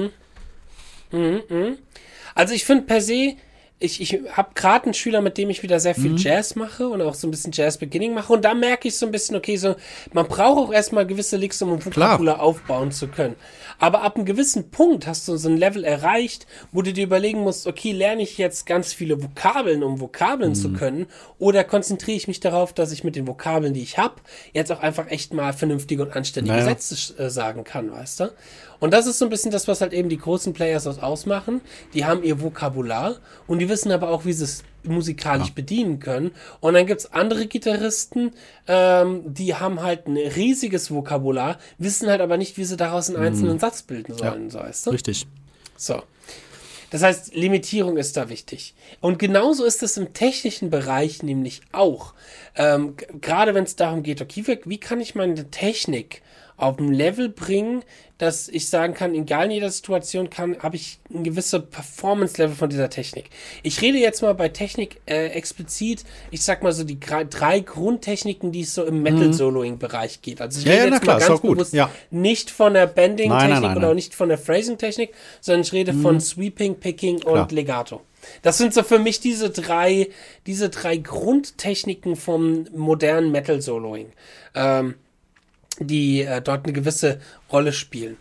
Mhm. 1.13 1.79
Also 2.35 2.55
ich 2.55 2.65
finde 2.65 2.85
per 2.85 3.01
se, 3.01 3.35
ich, 3.81 4.01
ich 4.01 4.21
habe 4.33 4.51
gerade 4.55 4.85
einen 4.85 4.95
Schüler, 4.95 5.21
mit 5.21 5.37
dem 5.37 5.51
ich 5.51 5.63
wieder 5.63 5.79
sehr 5.81 5.95
viel 5.95 6.13
Mhm. 6.13 6.17
Jazz 6.17 6.55
mache 6.55 6.89
und 6.89 7.03
auch 7.03 7.15
so 7.15 7.27
ein 7.27 7.31
bisschen 7.33 7.53
Jazz-Beginning 7.53 8.15
mache. 8.15 8.33
Und 8.33 8.45
da 8.45 8.55
merke 8.55 8.89
ich 8.89 8.97
so 8.97 9.05
ein 9.05 9.13
bisschen, 9.13 9.37
okay, 9.37 9.57
so 9.57 9.75
man 10.13 10.27
braucht 10.27 10.69
auch 10.69 10.73
erstmal 10.73 11.07
gewisse 11.07 11.37
Licks, 11.37 11.61
um 11.61 11.73
ein 11.73 11.85
Vokabular 11.85 12.41
aufbauen 12.41 12.93
zu 12.93 13.09
können. 13.09 13.35
Aber 13.81 14.03
ab 14.03 14.15
einem 14.17 14.25
gewissen 14.25 14.71
Punkt 14.71 15.07
hast 15.09 15.27
du 15.27 15.37
so 15.37 15.49
ein 15.49 15.57
Level 15.57 15.83
erreicht, 15.85 16.47
wo 16.73 16.81
du 16.83 16.93
dir 16.93 17.05
überlegen 17.05 17.41
musst, 17.41 17.67
okay, 17.67 17.91
lerne 17.93 18.23
ich 18.23 18.39
jetzt 18.39 18.65
ganz 18.65 18.93
viele 18.93 19.21
Vokabeln, 19.23 19.83
um 19.83 20.01
Vokabeln 20.01 20.51
Mhm. 20.51 20.55
zu 20.55 20.73
können, 20.73 21.07
oder 21.39 21.65
konzentriere 21.65 22.17
ich 22.17 22.29
mich 22.29 22.39
darauf, 22.41 22.73
dass 22.73 22.93
ich 22.93 23.03
mit 23.03 23.17
den 23.17 23.27
Vokabeln, 23.27 23.75
die 23.75 23.83
ich 23.83 23.99
habe, 23.99 24.15
jetzt 24.53 24.71
auch 24.71 24.81
einfach 24.81 25.09
echt 25.11 25.35
mal 25.35 25.53
vernünftige 25.53 26.03
und 26.05 26.15
anständige 26.17 26.55
Naja. 26.57 26.67
Sätze 26.69 27.19
äh, 27.23 27.29
sagen 27.29 27.65
kann, 27.65 27.91
weißt 27.91 28.21
du? 28.21 28.33
Und 28.81 28.93
das 28.93 29.07
ist 29.07 29.19
so 29.19 29.27
ein 29.27 29.31
bisschen 29.31 29.51
das, 29.51 29.69
was 29.69 29.81
halt 29.81 29.93
eben 29.93 30.09
die 30.09 30.19
großen 30.19 30.53
Players 30.53 30.87
aus 30.87 30.99
ausmachen. 30.99 31.61
Die 31.93 32.05
haben 32.05 32.23
ihr 32.23 32.41
Vokabular 32.41 33.17
und 33.47 33.59
die 33.59 33.69
wissen 33.69 33.93
aber 33.93 34.11
auch, 34.11 34.25
wie 34.25 34.33
sie 34.33 34.45
es 34.45 34.65
musikalisch 34.83 35.53
bedienen 35.53 35.99
können. 35.99 36.33
Und 36.61 36.75
dann 36.75 36.87
gibt's 36.87 37.13
andere 37.13 37.47
Gitarristen, 37.47 38.33
ähm, 38.69 39.23
die 39.27 39.55
haben 39.55 39.83
halt 39.83 40.07
ein 40.07 40.17
riesiges 40.17 40.91
Vokabular, 40.91 41.59
wissen 41.79 42.09
halt 42.09 42.21
aber 42.21 42.37
nicht, 42.37 42.57
wie 42.57 42.65
sie 42.65 42.77
daraus 42.77 43.09
einen 43.09 43.19
einzelnen 43.19 43.59
Satz 43.59 43.83
bilden 43.83 44.17
sollen, 44.17 44.51
so 44.51 44.59
weißt 44.59 44.87
du? 44.87 44.91
Richtig. 44.91 45.27
So. 45.77 46.03
Das 46.91 47.03
heißt, 47.03 47.35
Limitierung 47.35 47.97
ist 47.97 48.17
da 48.17 48.29
wichtig. 48.29 48.75
Und 49.01 49.19
genauso 49.19 49.65
ist 49.65 49.83
es 49.83 49.97
im 49.97 50.13
technischen 50.13 50.71
Bereich 50.71 51.25
nämlich 51.25 51.63
auch. 51.73 52.15
Ähm, 52.55 52.95
Gerade 53.21 53.53
wenn 53.55 53.65
es 53.65 53.75
darum 53.75 54.05
geht, 54.05 54.23
okay, 54.23 54.61
wie 54.65 54.79
kann 54.79 55.01
ich 55.01 55.17
meine 55.17 55.51
Technik 55.51 56.23
auf 56.57 56.79
ein 56.79 56.93
Level 56.93 57.29
bringen, 57.29 57.83
dass 58.19 58.49
ich 58.49 58.69
sagen 58.69 58.95
kann, 58.95 59.13
egal 59.15 59.47
in 59.47 59.51
jeder 59.51 59.71
Situation 59.71 60.31
kann, 60.31 60.57
habe 60.61 60.77
ich 60.77 60.99
ein 61.13 61.25
gewisse 61.25 61.59
Performance-Level 61.61 62.55
von 62.55 62.71
dieser 62.71 62.89
Technik. 62.89 63.31
Ich 63.65 63.83
rede 63.83 63.99
jetzt 63.99 64.23
mal 64.23 64.35
bei 64.35 64.49
Technik 64.49 65.01
äh, 65.07 65.27
explizit, 65.29 66.05
ich 66.31 66.43
sag 66.43 66.63
mal 66.63 66.73
so 66.73 66.85
die 66.85 66.99
drei 67.01 67.61
Grundtechniken, 67.61 68.53
die 68.53 68.61
es 68.61 68.75
so 68.75 68.85
im 68.85 69.03
Metal-Soloing-Bereich 69.03 70.23
geht. 70.23 70.41
Also 70.41 70.61
ich 70.61 70.65
Mhm. 70.65 70.71
Ja, 70.71 70.77
rede 70.77 70.89
ja, 70.89 70.95
jetzt 70.95 71.03
klar, 71.03 71.19
mal 71.19 71.27
ganz 71.27 71.41
bewusst 71.41 71.73
ja. 71.73 71.91
nicht 72.11 72.51
von 72.51 72.75
der 72.75 72.87
Bending-Technik 72.87 73.77
oder 73.77 73.91
auch 73.91 73.95
nicht 73.95 74.15
von 74.15 74.29
der 74.29 74.39
Phrasing-Technik, 74.39 75.13
sondern 75.41 75.63
ich 75.63 75.73
rede 75.73 75.93
von 75.93 76.21
Sweeping, 76.21 76.77
Picking 76.77 77.19
Klar. 77.21 77.43
und 77.43 77.53
Legato. 77.53 78.01
Das 78.43 78.59
sind 78.59 78.73
so 78.73 78.83
für 78.83 78.99
mich 78.99 79.21
diese 79.21 79.51
drei, 79.51 80.09
diese 80.47 80.71
drei 80.71 80.97
Grundtechniken 80.97 82.17
vom 82.17 82.67
modernen 82.75 83.31
Metal-Soloing, 83.33 84.13
ähm, 84.55 84.95
die 85.79 86.23
äh, 86.23 86.41
dort 86.41 86.65
eine 86.65 86.73
gewisse 86.73 87.21
Rolle 87.51 87.73
spielen. 87.73 88.17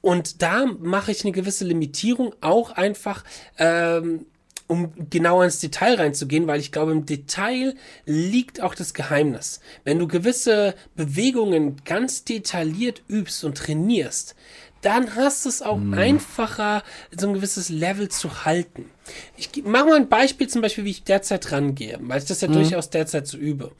Und 0.00 0.42
da 0.42 0.66
mache 0.66 1.10
ich 1.10 1.24
eine 1.24 1.32
gewisse 1.32 1.64
Limitierung 1.64 2.34
auch 2.40 2.70
einfach, 2.70 3.24
ähm, 3.58 4.26
um 4.68 4.92
genauer 5.10 5.44
ins 5.44 5.58
Detail 5.58 5.94
reinzugehen, 5.94 6.46
weil 6.46 6.60
ich 6.60 6.72
glaube, 6.72 6.92
im 6.92 7.06
Detail 7.06 7.74
liegt 8.04 8.60
auch 8.60 8.74
das 8.74 8.94
Geheimnis. 8.94 9.60
Wenn 9.84 9.98
du 9.98 10.08
gewisse 10.08 10.74
Bewegungen 10.96 11.76
ganz 11.84 12.24
detailliert 12.24 13.02
übst 13.08 13.44
und 13.44 13.58
trainierst, 13.58 14.34
dann 14.82 15.16
hast 15.16 15.44
du 15.44 15.48
es 15.48 15.62
auch 15.62 15.80
einfacher, 15.92 16.84
so 17.16 17.26
ein 17.26 17.34
gewisses 17.34 17.68
Level 17.68 18.08
zu 18.08 18.44
halten. 18.44 18.90
Ich 19.36 19.50
mache 19.64 19.86
mal 19.86 19.96
ein 19.96 20.08
Beispiel 20.08 20.48
zum 20.48 20.62
Beispiel, 20.62 20.84
wie 20.84 20.90
ich 20.90 21.02
derzeit 21.02 21.50
rangehe, 21.50 21.98
weil 22.02 22.18
ich 22.18 22.26
das 22.26 22.40
ja 22.40 22.48
durchaus 22.48 22.90
derzeit 22.90 23.26
so 23.26 23.36
übe. 23.36 23.72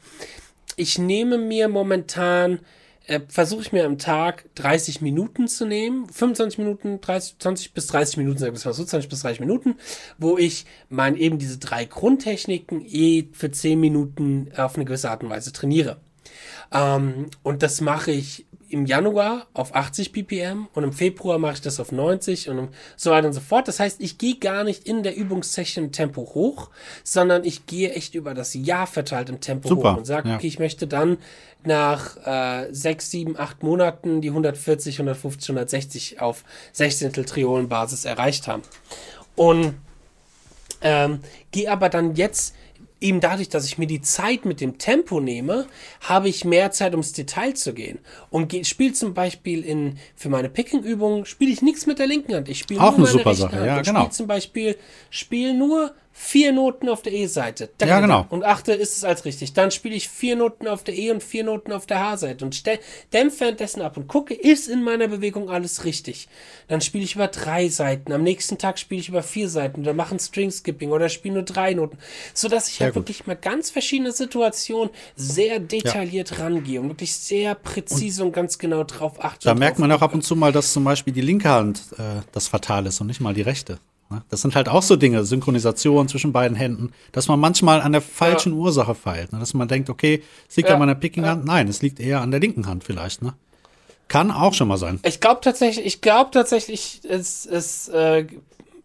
Ich 0.75 0.97
nehme 0.97 1.37
mir 1.37 1.69
momentan 1.69 2.59
äh, 3.07 3.21
versuche 3.27 3.61
ich 3.61 3.71
mir 3.71 3.85
am 3.85 3.97
Tag 3.97 4.45
30 4.55 5.01
Minuten 5.01 5.47
zu 5.47 5.65
nehmen, 5.65 6.07
25 6.09 6.59
Minuten, 6.59 7.01
30, 7.01 7.39
20 7.39 7.73
bis 7.73 7.87
30 7.87 8.17
Minuten, 8.17 8.37
sag 8.37 8.53
ich 8.53 8.65
mal 8.65 8.73
so, 8.73 8.83
20 8.83 9.09
bis 9.09 9.21
30 9.21 9.39
Minuten, 9.39 9.75
wo 10.17 10.37
ich 10.37 10.65
mein 10.89 11.15
eben 11.15 11.39
diese 11.39 11.57
drei 11.57 11.85
Grundtechniken 11.85 12.85
eh 12.85 13.29
für 13.31 13.49
10 13.49 13.79
Minuten 13.79 14.51
auf 14.55 14.75
eine 14.75 14.85
gewisse 14.85 15.09
Art 15.09 15.23
und 15.23 15.29
Weise 15.29 15.53
trainiere. 15.53 15.97
Ähm, 16.71 17.27
und 17.43 17.63
das 17.63 17.81
mache 17.81 18.11
ich 18.11 18.45
im 18.69 18.85
Januar 18.85 19.47
auf 19.53 19.73
80 19.73 20.11
ppm 20.11 20.67
und 20.73 20.83
im 20.83 20.93
Februar 20.93 21.37
mache 21.37 21.53
ich 21.53 21.61
das 21.61 21.79
auf 21.79 21.91
90 21.91 22.49
und 22.49 22.69
so 22.95 23.11
weiter 23.11 23.27
und 23.27 23.33
so 23.33 23.39
fort. 23.39 23.67
Das 23.67 23.79
heißt, 23.79 24.01
ich 24.01 24.17
gehe 24.17 24.35
gar 24.35 24.63
nicht 24.63 24.87
in 24.87 25.03
der 25.03 25.15
Übungssession 25.15 25.91
Tempo 25.91 26.21
hoch, 26.33 26.69
sondern 27.03 27.43
ich 27.43 27.65
gehe 27.65 27.93
echt 27.93 28.15
über 28.15 28.33
das 28.33 28.53
Jahr 28.53 28.87
verteilt 28.87 29.29
im 29.29 29.39
Tempo 29.39 29.69
Super, 29.69 29.93
hoch 29.93 29.97
und 29.97 30.05
sage, 30.05 30.29
ja. 30.29 30.35
okay, 30.35 30.47
ich 30.47 30.59
möchte 30.59 30.87
dann 30.87 31.17
nach 31.63 32.17
äh, 32.25 32.67
6, 32.71 33.11
7, 33.11 33.39
8 33.39 33.63
Monaten 33.63 34.21
die 34.21 34.29
140, 34.29 34.95
150, 34.95 35.49
160 35.49 36.21
auf 36.21 36.43
16 36.73 37.13
Triolenbasis 37.13 38.05
erreicht 38.05 38.47
haben. 38.47 38.63
Und 39.35 39.75
ähm, 40.81 41.19
gehe 41.51 41.71
aber 41.71 41.89
dann 41.89 42.15
jetzt 42.15 42.55
eben 42.99 43.19
dadurch, 43.19 43.49
dass 43.49 43.65
ich 43.65 43.77
mir 43.77 43.87
die 43.87 44.01
Zeit 44.01 44.45
mit 44.45 44.61
dem 44.61 44.77
Tempo 44.77 45.19
nehme, 45.19 45.67
habe 46.01 46.29
ich 46.29 46.45
mehr 46.45 46.71
Zeit, 46.71 46.93
ums 46.93 47.13
Detail 47.13 47.53
zu 47.53 47.73
gehen. 47.73 47.99
Und 48.29 48.53
spiele 48.65 48.93
zum 48.93 49.13
Beispiel 49.13 49.63
in, 49.63 49.97
für 50.15 50.29
meine 50.29 50.49
Picking-Übungen, 50.49 51.25
spiele 51.25 51.51
ich 51.51 51.61
nichts 51.61 51.85
mit 51.85 51.99
der 51.99 52.07
linken 52.07 52.33
Hand. 52.33 52.49
Ich 52.49 52.59
spiele 52.59 52.79
nur 52.79 52.89
eine 52.89 52.97
meine 52.97 53.11
super 53.11 53.29
rechte 53.29 53.41
Sache, 53.41 53.55
Hand. 53.55 53.65
ja, 53.65 53.77
und 53.77 53.85
genau. 53.85 53.99
spiele 53.99 54.11
zum 54.11 54.27
Beispiel, 54.27 54.77
spiele 55.09 55.53
nur 55.53 55.93
vier 56.19 56.51
Noten 56.51 56.89
auf 56.89 57.03
der 57.03 57.13
E-Seite. 57.13 57.69
Ja, 57.79 57.99
genau. 57.99 58.25
Und 58.29 58.43
achte, 58.43 58.73
ist 58.73 58.97
es 58.97 59.03
als 59.03 59.23
richtig. 59.23 59.53
Dann 59.53 59.69
spiele 59.69 59.93
ich 59.93 60.09
vier 60.09 60.35
Noten 60.35 60.67
auf 60.67 60.83
der 60.83 60.97
E 60.97 61.11
und 61.11 61.21
vier 61.21 61.43
Noten 61.43 61.71
auf 61.71 61.85
der 61.85 61.99
H-Seite 61.99 62.43
und 62.43 62.65
dämpfe 63.13 63.39
währenddessen 63.41 63.83
ab 63.83 63.97
und 63.97 64.07
gucke, 64.07 64.33
ist 64.33 64.67
in 64.67 64.83
meiner 64.83 65.07
Bewegung 65.07 65.51
alles 65.51 65.85
richtig. 65.85 66.27
Dann 66.69 66.81
spiele 66.81 67.03
ich 67.03 67.13
über 67.13 67.27
drei 67.27 67.69
Seiten. 67.69 68.11
Am 68.11 68.23
nächsten 68.23 68.57
Tag 68.57 68.79
spiele 68.79 68.99
ich 68.99 69.09
über 69.09 69.21
vier 69.21 69.47
Seiten 69.47 69.81
oder 69.81 69.93
mache 69.93 70.15
ein 70.15 70.19
String-Skipping 70.19 70.89
oder 70.89 71.07
spiele 71.07 71.35
nur 71.35 71.43
drei 71.43 71.75
Noten. 71.75 71.99
Sodass 72.33 72.67
ich 72.67 72.77
Sehr 72.77 72.85
halt 72.85 72.95
gut. 72.95 73.03
wirklich 73.03 73.27
mal 73.27 73.35
ganz 73.35 73.69
verschiedene 73.69 74.11
Situationen 74.11 74.89
sehr 75.15 75.59
detailliert 75.59 76.39
rangehe 76.39 76.81
und 76.81 76.89
wirklich 76.89 77.15
sehr 77.15 77.53
präzise 77.53 78.25
und, 78.25 78.31
ganz 78.31 78.57
genau 78.57 78.83
drauf 78.83 79.23
achte. 79.23 79.45
Da 79.45 79.51
und 79.51 79.59
merkt 79.59 79.77
man 79.77 79.91
auch 79.91 80.01
ab 80.01 80.15
und 80.15 80.23
zu 80.23 80.35
mal, 80.35 80.51
dass 80.51 80.73
zum 80.73 80.83
Beispiel 80.83 81.13
die 81.13 81.21
linke 81.21 81.49
Hand 81.49 81.83
äh, 81.99 82.21
das 82.31 82.47
Fatal 82.47 82.87
ist 82.87 82.99
und 83.01 83.07
nicht 83.07 83.21
mal 83.21 83.35
die 83.35 83.43
rechte. 83.43 83.77
Ne? 84.09 84.23
Das 84.29 84.41
sind 84.41 84.55
halt 84.55 84.69
auch 84.69 84.81
so 84.81 84.95
Dinge, 84.95 85.23
Synchronisation 85.23 86.07
zwischen 86.07 86.31
beiden 86.31 86.55
Händen, 86.55 86.91
dass 87.11 87.27
man 87.27 87.39
manchmal 87.39 87.81
an 87.81 87.91
der 87.91 88.01
falschen 88.01 88.53
Ursache 88.53 88.95
feilt. 88.95 89.33
Ne? 89.33 89.39
Dass 89.39 89.53
man 89.53 89.67
denkt, 89.67 89.89
okay, 89.89 90.23
es 90.49 90.55
liegt 90.57 90.69
Ja, 90.69 90.75
an 90.75 90.79
meiner 90.79 90.95
Picking-Hand. 90.95 91.45
Nein, 91.45 91.67
es 91.67 91.81
liegt 91.81 91.99
eher 91.99 92.21
an 92.21 92.31
der 92.31 92.39
linken 92.39 92.67
Hand 92.67 92.83
vielleicht. 92.83 93.21
Ne? 93.21 93.33
Kann 94.07 94.31
auch 94.31 94.53
schon 94.53 94.67
mal 94.67 94.77
sein. 94.77 94.99
Ich 95.03 95.19
glaube 95.19 95.41
tatsächlich, 95.41 95.85
ich 95.85 96.01
glaube 96.01 96.31
tatsächlich, 96.31 97.01
es 97.07 97.45
ist, 97.45 97.89
äh, 97.89 98.25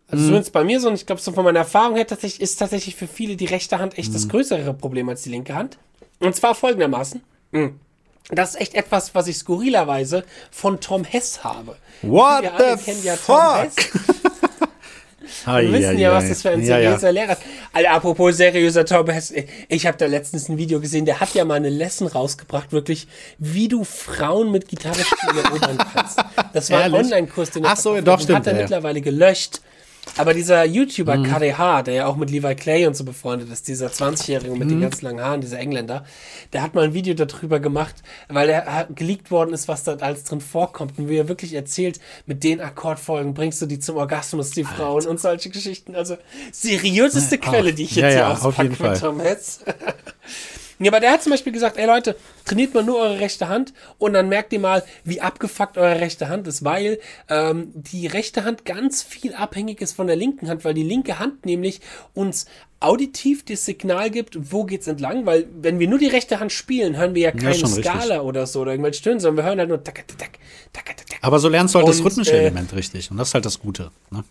also 0.09 0.25
zumindest 0.25 0.53
bei 0.53 0.65
mir 0.65 0.81
so, 0.81 0.89
und 0.89 0.95
ich 0.95 1.07
glaube, 1.07 1.23
so 1.23 1.33
von 1.33 1.45
meiner 1.45 1.61
Erfahrung 1.61 1.97
her 1.97 2.07
tatsächlich, 2.07 2.43
ist 2.43 2.57
tatsächlich 2.57 2.97
für 2.97 3.07
viele 3.07 3.37
die 3.37 3.47
rechte 3.47 3.79
Hand 3.79 3.99
echt 3.99 4.15
das 4.15 4.29
größere 4.29 4.75
Problem 4.75 5.09
als 5.09 5.23
die 5.23 5.31
linke 5.31 5.55
Hand. 5.55 5.79
Und 6.19 6.35
zwar 6.37 6.55
folgendermaßen. 6.55 7.23
Mhm. 7.53 7.81
Das 8.31 8.51
ist 8.51 8.61
echt 8.61 8.75
etwas, 8.75 9.15
was 9.15 9.27
ich 9.27 9.37
skurrilerweise 9.37 10.25
von 10.51 10.81
Tom 10.81 11.05
Hess 11.05 11.45
habe. 11.45 11.77
What 12.03 12.45
the 12.59 12.93
ja 13.03 13.17
fuck? 13.17 13.71
Wir 15.47 15.73
wissen 15.73 15.99
ja, 15.99 16.13
was 16.13 16.29
das 16.29 16.43
für 16.43 16.51
ein 16.51 16.63
Ja, 16.63 16.79
ja. 16.79 16.91
seriöser 16.99 17.13
Lehrer 17.13 17.33
ist. 17.33 17.43
Also, 17.73 17.89
apropos 17.89 18.37
seriöser 18.37 18.85
Tom 18.85 19.09
Hess, 19.09 19.33
ich 19.69 19.87
habe 19.87 19.97
da 19.99 20.07
letztens 20.07 20.49
ein 20.49 20.59
Video 20.59 20.81
gesehen, 20.81 21.05
der 21.05 21.21
hat 21.21 21.35
ja 21.35 21.45
mal 21.45 21.55
eine 21.55 21.71
Lesson 21.71 22.07
rausgebracht, 22.07 22.73
wirklich, 22.73 23.07
wie 23.39 23.69
du 23.69 23.85
Frauen 23.85 24.51
mit 24.51 24.69
Gitarre 24.69 25.01
spielen 25.01 25.45
erobern 25.45 25.79
kannst. 25.93 26.19
Das 26.53 26.71
war 26.71 26.83
ein? 26.83 26.95
Online-Kurs, 26.95 27.51
den 27.51 27.65
er 27.65 27.73
Ach 27.73 27.77
so, 27.77 28.01
doch, 28.01 28.13
hat. 28.15 28.21
Den 28.21 28.25
stimmt, 28.25 28.39
hat 28.39 28.47
er 28.47 28.53
ja, 28.53 28.59
ja. 28.59 28.65
mittlerweile 28.65 29.01
gelöscht. 29.01 29.61
Aber 30.17 30.35
dieser 30.35 30.65
YouTuber 30.65 31.17
Mhm. 31.17 31.23
KDH, 31.25 31.83
der 31.85 31.95
ja 31.95 32.07
auch 32.07 32.17
mit 32.17 32.29
Levi 32.31 32.55
Clay 32.57 32.87
und 32.87 32.97
so 32.97 33.05
befreundet 33.05 33.51
ist, 33.51 33.69
dieser 33.69 33.87
20-Jährige 33.87 34.53
mit 34.57 34.69
den 34.69 34.79
Mhm. 34.79 34.83
ganz 34.83 35.01
langen 35.01 35.21
Haaren, 35.25 35.41
dieser 35.41 35.59
Engländer, 35.59 36.05
der 36.53 36.63
hat 36.63 36.75
mal 36.75 36.85
ein 36.85 36.93
Video 36.93 37.15
darüber 37.15 37.61
gemacht, 37.61 37.95
weil 38.29 38.51
er 38.51 38.89
geleakt 38.95 39.31
worden 39.31 39.55
ist, 39.55 39.69
was 39.69 39.85
da 39.85 39.95
alles 39.95 40.25
drin 40.25 40.41
vorkommt 40.41 40.99
und 40.99 41.09
wie 41.09 41.17
er 41.17 41.29
wirklich 41.29 41.55
erzählt, 41.55 42.01
mit 42.27 42.43
den 42.45 42.61
Akkordfolgen 42.61 43.33
bringst 43.33 43.63
du 43.63 43.67
die 43.67 43.79
zum 43.79 43.97
Orgasmus, 43.97 44.51
die 44.51 44.65
Frauen 44.65 45.07
und 45.07 45.21
solche 45.21 45.51
Geschichten. 45.51 45.95
Also 45.95 46.17
seriöseste 46.51 47.39
Quelle, 47.39 47.73
die 47.73 47.85
ich 47.85 47.97
Ja, 47.97 48.07
jetzt 48.09 48.17
ja, 48.17 48.27
hier 48.27 48.33
auf 48.33 48.45
auspacke 48.47 48.63
jeden 48.71 48.83
mit 48.83 48.99
Fall. 48.99 49.01
Tom 49.01 49.21
Hess. 49.21 49.61
Ja, 50.79 50.91
aber 50.91 51.01
der 51.01 51.13
hat 51.13 51.23
zum 51.23 51.31
Beispiel 51.31 51.53
gesagt, 51.53 51.77
ey 51.77 51.87
Leute, 51.87 52.17
trainiert 52.45 52.75
mal 52.75 52.83
nur 52.83 52.99
eure 52.99 53.21
rechte 53.21 53.49
Hand 53.49 53.73
und 53.99 54.15
dann 54.15 54.29
merkt 54.29 54.53
ihr 54.53 54.61
mal, 54.61 54.83
wie 55.05 55.21
abgefuckt 55.21 55.79
eure 55.79 56.01
rechte 56.01 56.29
Hand 56.29 56.47
ist, 56.47 56.65
weil 56.65 56.99
ähm, 57.29 57.71
die 57.75 58.07
rechte 58.07 58.45
Hand 58.45 58.65
ganz 58.65 59.03
viel 59.03 59.35
abhängig 59.35 59.81
ist 59.81 59.93
von 59.93 60.07
der 60.07 60.17
linken 60.17 60.49
Hand, 60.49 60.65
weil 60.65 60.75
die 60.75 60.83
linke 60.83 61.19
Hand 61.19 61.47
nämlich 61.47 61.81
uns 62.15 62.47
auditiv 62.81 63.45
das 63.45 63.65
Signal 63.65 64.11
gibt, 64.11 64.53
wo 64.53 64.65
geht's 64.65 64.87
entlang, 64.87 65.25
weil 65.25 65.47
wenn 65.61 65.79
wir 65.79 65.89
nur 65.89 65.99
die 65.99 66.09
rechte 66.09 66.41
Hand 66.41 66.53
spielen, 66.53 66.97
hören 66.97 67.15
wir 67.15 67.23
ja 67.23 67.31
keine 67.31 67.51
richtig. 67.51 67.85
Skala 67.85 68.23
oder 68.23 68.47
so 68.47 68.61
oder 68.61 68.73
irgendwelche 68.73 68.99
Stönen, 68.99 69.21
sondern 69.21 69.45
wir 69.45 69.49
hören 69.49 69.59
halt 69.59 69.69
nur 69.69 69.83
tak, 69.83 70.05
tak, 70.09 70.19
tak, 70.73 70.85
tak, 70.85 70.97
tak. 70.97 71.19
Aber 71.21 71.39
so 71.39 71.49
lernst 71.49 71.75
du 71.75 71.79
halt 71.79 71.89
das 71.89 72.01
Und, 72.01 72.07
rhythmische 72.07 72.33
äh, 72.33 72.41
Element 72.41 72.75
richtig. 72.75 73.11
Und 73.11 73.19
das 73.19 73.29
ist 73.29 73.35
halt 73.35 73.45
das 73.45 73.61
Gute. 73.61 73.91
Ne? 74.11 74.25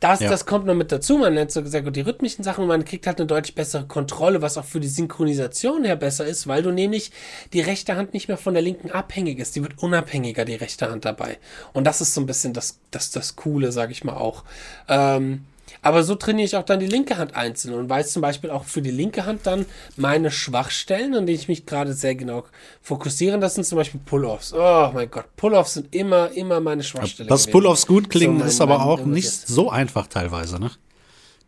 Das, 0.00 0.20
Ja. 0.20 0.28
das 0.30 0.44
kommt 0.44 0.66
noch 0.66 0.74
mit 0.74 0.92
dazu. 0.92 1.16
Man 1.16 1.34
lernt 1.34 1.50
so 1.50 1.62
gesagt 1.62 1.94
die 1.96 2.00
rhythmischen 2.02 2.44
Sachen 2.44 2.62
und 2.62 2.68
man 2.68 2.84
kriegt 2.84 3.06
halt 3.06 3.18
eine 3.18 3.26
deutlich 3.26 3.54
bessere 3.54 3.86
Kontrolle, 3.86 4.42
was 4.42 4.58
auch 4.58 4.64
für 4.64 4.80
die 4.80 4.88
Synchronisation 4.88 5.84
her 5.84 5.96
besser 5.96 6.26
ist, 6.26 6.46
weil 6.46 6.62
du 6.62 6.70
nämlich 6.70 7.12
die 7.52 7.60
rechte 7.60 7.96
Hand 7.96 8.12
nicht 8.12 8.28
mehr 8.28 8.36
von 8.36 8.52
der 8.54 8.62
linken 8.62 8.90
abhängig 8.90 9.38
ist. 9.38 9.56
Die 9.56 9.62
wird 9.62 9.82
unabhängiger, 9.82 10.44
die 10.44 10.54
rechte 10.54 10.90
Hand 10.90 11.04
dabei. 11.04 11.38
Und 11.72 11.84
das 11.84 12.00
ist 12.00 12.12
so 12.14 12.20
ein 12.20 12.26
bisschen 12.26 12.52
das, 12.52 12.78
das, 12.90 13.10
das 13.10 13.36
Coole, 13.36 13.72
sag 13.72 13.90
ich 13.90 14.04
mal 14.04 14.16
auch. 14.16 14.44
Ähm, 14.88 15.44
aber 15.82 16.02
so 16.02 16.14
trainiere 16.14 16.46
ich 16.46 16.56
auch 16.56 16.62
dann 16.64 16.80
die 16.80 16.86
linke 16.86 17.16
Hand 17.18 17.34
einzeln 17.36 17.74
und 17.74 17.88
weiß 17.88 18.12
zum 18.12 18.22
Beispiel 18.22 18.50
auch 18.50 18.64
für 18.64 18.82
die 18.82 18.90
linke 18.90 19.26
Hand 19.26 19.40
dann 19.46 19.66
meine 19.96 20.30
Schwachstellen, 20.30 21.14
an 21.14 21.26
denen 21.26 21.38
ich 21.38 21.48
mich 21.48 21.66
gerade 21.66 21.92
sehr 21.92 22.14
genau 22.14 22.44
fokussiere. 22.82 23.38
Das 23.38 23.54
sind 23.54 23.64
zum 23.64 23.76
Beispiel 23.76 24.00
Pull-Offs. 24.04 24.52
Oh 24.52 24.90
mein 24.94 25.10
Gott, 25.10 25.26
Pull-Offs 25.36 25.74
sind 25.74 25.94
immer, 25.94 26.30
immer 26.32 26.60
meine 26.60 26.82
Schwachstelle. 26.82 27.28
Dass. 27.28 27.46
Pull-offs 27.46 27.86
gut 27.86 28.10
klingen, 28.10 28.34
So 28.38 28.40
mein- 28.40 28.48
ist 28.48 28.60
aber 28.60 28.84
auch 28.84 29.04
nicht 29.04 29.26
ist. 29.26 29.48
so 29.48 29.70
einfach 29.70 30.06
teilweise. 30.06 30.58
Ne? 30.60 30.70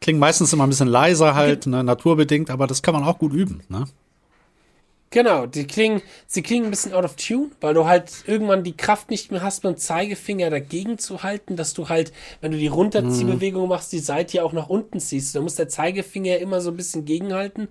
Klingen 0.01 0.21
meistens 0.21 0.53
immer 0.53 0.64
ein 0.66 0.71
bisschen 0.71 0.89
leiser 0.89 1.35
halt, 1.35 1.66
ne, 1.66 1.83
naturbedingt, 1.83 2.51
aber 2.51 2.66
das 2.66 2.83
kann 2.83 2.95
man 2.95 3.05
auch 3.05 3.19
gut 3.19 3.33
üben. 3.33 3.62
Ne? 3.69 3.85
Genau, 5.11 5.47
die 5.47 5.67
klingen, 5.67 6.03
sie 6.27 6.43
klingen 6.43 6.67
ein 6.67 6.71
bisschen 6.71 6.93
out 6.93 7.05
of 7.05 7.17
tune, 7.17 7.49
weil 7.63 7.73
du 7.73 7.87
halt 7.87 8.13
irgendwann 8.27 8.63
die 8.63 8.77
Kraft 8.77 9.09
nicht 9.11 9.31
mehr 9.31 9.43
hast, 9.43 9.65
mit 9.65 9.75
dem 9.75 9.79
Zeigefinger 9.79 10.51
dagegen 10.51 10.99
zu 10.99 11.23
halten, 11.23 11.57
dass 11.57 11.73
du 11.73 11.89
halt, 11.89 12.13
wenn 12.43 12.53
du 12.53 12.59
die 12.59 12.67
Runterziehbewegung 12.67 13.69
machst, 13.69 13.91
die 13.93 14.01
Seite 14.01 14.37
ja 14.37 14.43
auch 14.43 14.53
nach 14.53 14.69
unten 14.69 15.01
ziehst. 15.01 15.35
Da 15.35 15.41
muss 15.41 15.55
der 15.55 15.69
Zeigefinger 15.69 16.37
immer 16.39 16.61
so 16.61 16.71
ein 16.71 16.77
bisschen 16.77 17.07
gegenhalten. 17.07 17.69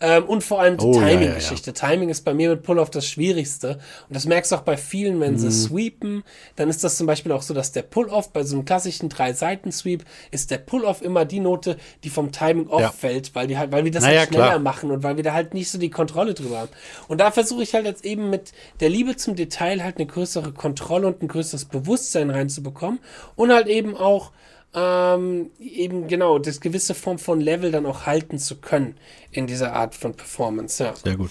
Ähm, 0.00 0.24
und 0.24 0.42
vor 0.42 0.60
allem 0.60 0.78
die 0.78 0.84
Oh, 0.84 0.94
ja, 0.94 1.02
ja, 1.02 1.08
Timing-Geschichte. 1.10 1.72
Timing 1.74 2.08
ist 2.08 2.24
bei 2.24 2.34
mir 2.34 2.50
mit 2.50 2.62
Pull-Off 2.64 2.90
das 2.90 3.06
Schwierigste. 3.06 3.78
Und 4.08 4.16
das 4.16 4.26
merkst 4.26 4.50
du 4.50 4.56
auch 4.56 4.62
bei 4.62 4.76
vielen, 4.76 5.20
wenn 5.20 5.38
sie 5.38 5.52
sweepen, 5.52 6.24
dann 6.56 6.68
ist 6.68 6.82
das 6.82 6.96
zum 6.96 7.06
Beispiel 7.06 7.30
auch 7.30 7.42
so, 7.42 7.54
dass 7.54 7.70
der 7.70 7.82
Pull-Off 7.82 8.32
bei 8.32 8.42
so 8.42 8.56
einem 8.56 8.64
klassischen 8.64 9.08
Drei-Seiten-Sweep 9.08 10.04
ist 10.32 10.50
der 10.50 10.58
Pull-Off 10.58 11.02
immer 11.02 11.24
die 11.24 11.40
Note, 11.40 11.76
die 12.02 12.10
vom 12.10 12.32
Timing 12.32 12.66
off 12.68 12.80
Ja. 12.80 12.90
fällt, 12.90 13.34
weil 13.36 13.46
die 13.46 13.56
halt, 13.58 13.70
weil 13.70 13.84
wir 13.84 13.92
das 13.92 14.02
Na 14.02 14.12
ja, 14.12 14.18
halt 14.20 14.28
schneller 14.30 14.46
klar. 14.48 14.58
machen 14.58 14.90
und 14.90 15.04
weil 15.04 15.16
wir 15.16 15.22
da 15.22 15.34
halt 15.34 15.54
nicht 15.54 15.70
so 15.70 15.78
die 15.78 15.90
Kontrolle 15.90 16.34
drüber 16.34 16.58
haben. 16.58 16.70
Und 17.08 17.18
da 17.20 17.30
versuche 17.30 17.62
ich 17.62 17.74
halt 17.74 17.86
jetzt 17.86 18.04
eben 18.04 18.30
mit 18.30 18.52
der 18.80 18.88
Liebe 18.88 19.16
zum 19.16 19.36
Detail 19.36 19.82
halt 19.82 19.96
eine 19.96 20.06
größere 20.06 20.52
Kontrolle 20.52 21.06
und 21.06 21.22
ein 21.22 21.28
größeres 21.28 21.66
Bewusstsein 21.66 22.30
reinzubekommen 22.30 23.00
und 23.36 23.52
halt 23.52 23.66
eben 23.66 23.96
auch 23.96 24.32
ähm, 24.74 25.50
eben 25.58 26.06
genau 26.06 26.38
das 26.38 26.60
gewisse 26.60 26.94
Form 26.94 27.18
von 27.18 27.40
Level 27.40 27.72
dann 27.72 27.86
auch 27.86 28.06
halten 28.06 28.38
zu 28.38 28.56
können 28.56 28.96
in 29.32 29.46
dieser 29.46 29.72
Art 29.72 29.94
von 29.94 30.14
Performance. 30.14 30.82
Ja, 30.82 30.94
Sehr 30.94 31.16
gut. 31.16 31.30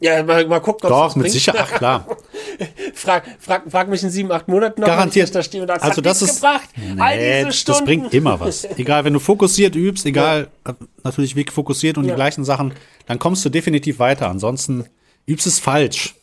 Ja 0.00 0.22
mal, 0.22 0.46
mal 0.46 0.60
gucken, 0.60 0.90
ob's 0.90 1.12
Doch, 1.12 1.16
mit 1.16 1.22
bringt. 1.24 1.32
Sicherheit, 1.34 1.60
ach 1.72 1.78
klar. 1.78 2.06
Frag, 2.94 3.24
frag, 3.40 3.70
frag 3.70 3.88
mich 3.88 4.02
in 4.02 4.10
sieben, 4.10 4.30
acht 4.32 4.46
Monaten 4.48 4.80
noch, 4.80 4.88
Garantiert. 4.88 5.28
ich 5.28 5.32
da 5.32 5.42
stehe 5.42 5.62
und 5.62 5.68
das 5.68 5.82
Also 5.82 6.00
das 6.00 6.22
ist- 6.22 6.36
gebracht. 6.36 6.68
All 6.98 7.16
Nee, 7.16 7.44
das 7.64 7.84
bringt 7.84 8.12
immer 8.14 8.38
was. 8.40 8.64
Egal, 8.76 9.04
wenn 9.04 9.12
du 9.12 9.18
fokussiert 9.20 9.74
übst, 9.74 10.04
egal, 10.06 10.48
äh, 10.64 10.72
natürlich 11.02 11.34
wie 11.36 11.44
fokussiert 11.50 11.96
und 11.98 12.04
Ja. 12.04 12.10
die 12.10 12.16
gleichen 12.16 12.44
Sachen, 12.44 12.74
dann 13.06 13.18
kommst 13.18 13.44
du 13.44 13.48
definitiv 13.48 13.98
weiter. 13.98 14.28
Ansonsten 14.28 14.86
übst 15.26 15.46
es 15.46 15.58
falsch. 15.58 16.14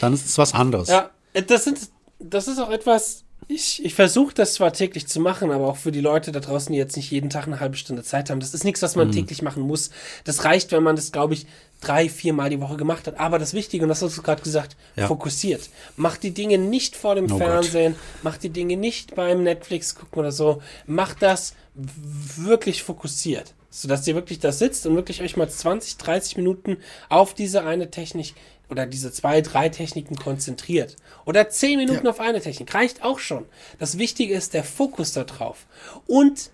Dann 0.00 0.12
ist 0.12 0.26
es 0.26 0.38
was 0.38 0.54
anderes. 0.54 0.88
Ja, 0.88 1.10
äh, 1.32 1.42
das, 1.42 1.64
sind, 1.64 1.78
das 2.18 2.46
ist 2.48 2.58
auch 2.58 2.70
etwas, 2.70 3.24
ich, 3.48 3.84
ich 3.84 3.94
versuche 3.94 4.34
das 4.34 4.54
zwar 4.54 4.72
täglich 4.72 5.08
zu 5.08 5.18
machen, 5.20 5.50
aber 5.50 5.66
auch 5.66 5.76
für 5.76 5.90
die 5.92 6.00
Leute 6.00 6.30
da 6.30 6.40
draußen, 6.40 6.72
die 6.72 6.78
jetzt 6.78 6.96
nicht 6.96 7.10
jeden 7.10 7.30
Tag 7.30 7.46
eine 7.46 7.58
halbe 7.58 7.76
Stunde 7.76 8.02
Zeit 8.04 8.30
haben, 8.30 8.38
das 8.40 8.54
ist 8.54 8.64
nichts, 8.64 8.82
was 8.82 8.94
Mhm. 8.94 9.02
man 9.02 9.12
täglich 9.12 9.42
machen 9.42 9.62
muss. 9.62 9.90
Das 10.24 10.44
reicht, 10.44 10.70
wenn 10.72 10.82
man 10.82 10.94
das, 10.96 11.10
glaube 11.10 11.34
ich, 11.34 11.46
drei, 11.80 12.08
vier 12.08 12.32
Mal 12.32 12.50
die 12.50 12.60
Woche 12.60 12.76
gemacht 12.76 13.06
hat. 13.06 13.18
Aber 13.18 13.38
das 13.38 13.54
Wichtige, 13.54 13.84
und 13.84 13.88
das 13.88 14.02
hast 14.02 14.16
du 14.16 14.22
gerade 14.22 14.42
gesagt, 14.42 14.76
Ja. 14.96 15.06
fokussiert. 15.06 15.68
Mach 15.96 16.16
die 16.16 16.32
Dinge 16.32 16.58
nicht 16.58 16.94
vor 16.96 17.14
dem 17.14 17.24
Oh 17.24 17.28
Gott. 17.28 17.38
Fernsehen, 17.38 17.94
mach 18.22 18.36
die 18.36 18.50
Dinge 18.50 18.76
nicht 18.76 19.14
beim 19.14 19.42
Netflix 19.42 19.94
gucken 19.94 20.18
oder 20.20 20.32
so. 20.32 20.62
Mach 20.86 21.14
das 21.14 21.54
wirklich 22.36 22.82
fokussiert. 22.82 23.54
Sodass 23.70 24.06
ihr 24.08 24.14
wirklich 24.16 24.40
da 24.40 24.50
sitzt 24.52 24.84
und 24.86 24.96
wirklich 24.96 25.22
euch 25.22 25.36
mal 25.36 25.48
20, 25.48 25.96
30 25.96 26.36
Minuten 26.36 26.76
auf 27.08 27.34
diese 27.34 27.62
eine 27.64 27.90
Technik 27.90 28.34
oder 28.68 28.84
diese 28.86 29.12
zwei, 29.12 29.40
drei 29.40 29.68
Techniken 29.68 30.16
konzentriert. 30.16 30.96
Oder 31.24 31.48
10 31.48 31.78
Minuten 31.78 32.04
Ja. 32.04 32.10
auf 32.10 32.20
eine 32.20 32.40
Technik. 32.40 32.74
Reicht 32.74 33.02
auch 33.04 33.18
schon. 33.20 33.46
Das 33.78 33.96
Wichtige 33.98 34.34
ist 34.34 34.54
der 34.54 34.64
Fokus 34.64 35.12
da 35.12 35.24
drauf. 35.24 35.66
Und 36.06 36.50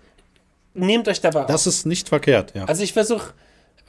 nehmt 0.73 1.07
euch 1.07 1.21
dabei 1.21 1.41
auf. 1.41 1.47
Das 1.47 1.65
ist 1.67 1.85
nicht 1.85 2.07
verkehrt, 2.09 2.53
ja. 2.55 2.65
Also 2.65 2.83
ich 2.83 2.93
versuche 2.93 3.33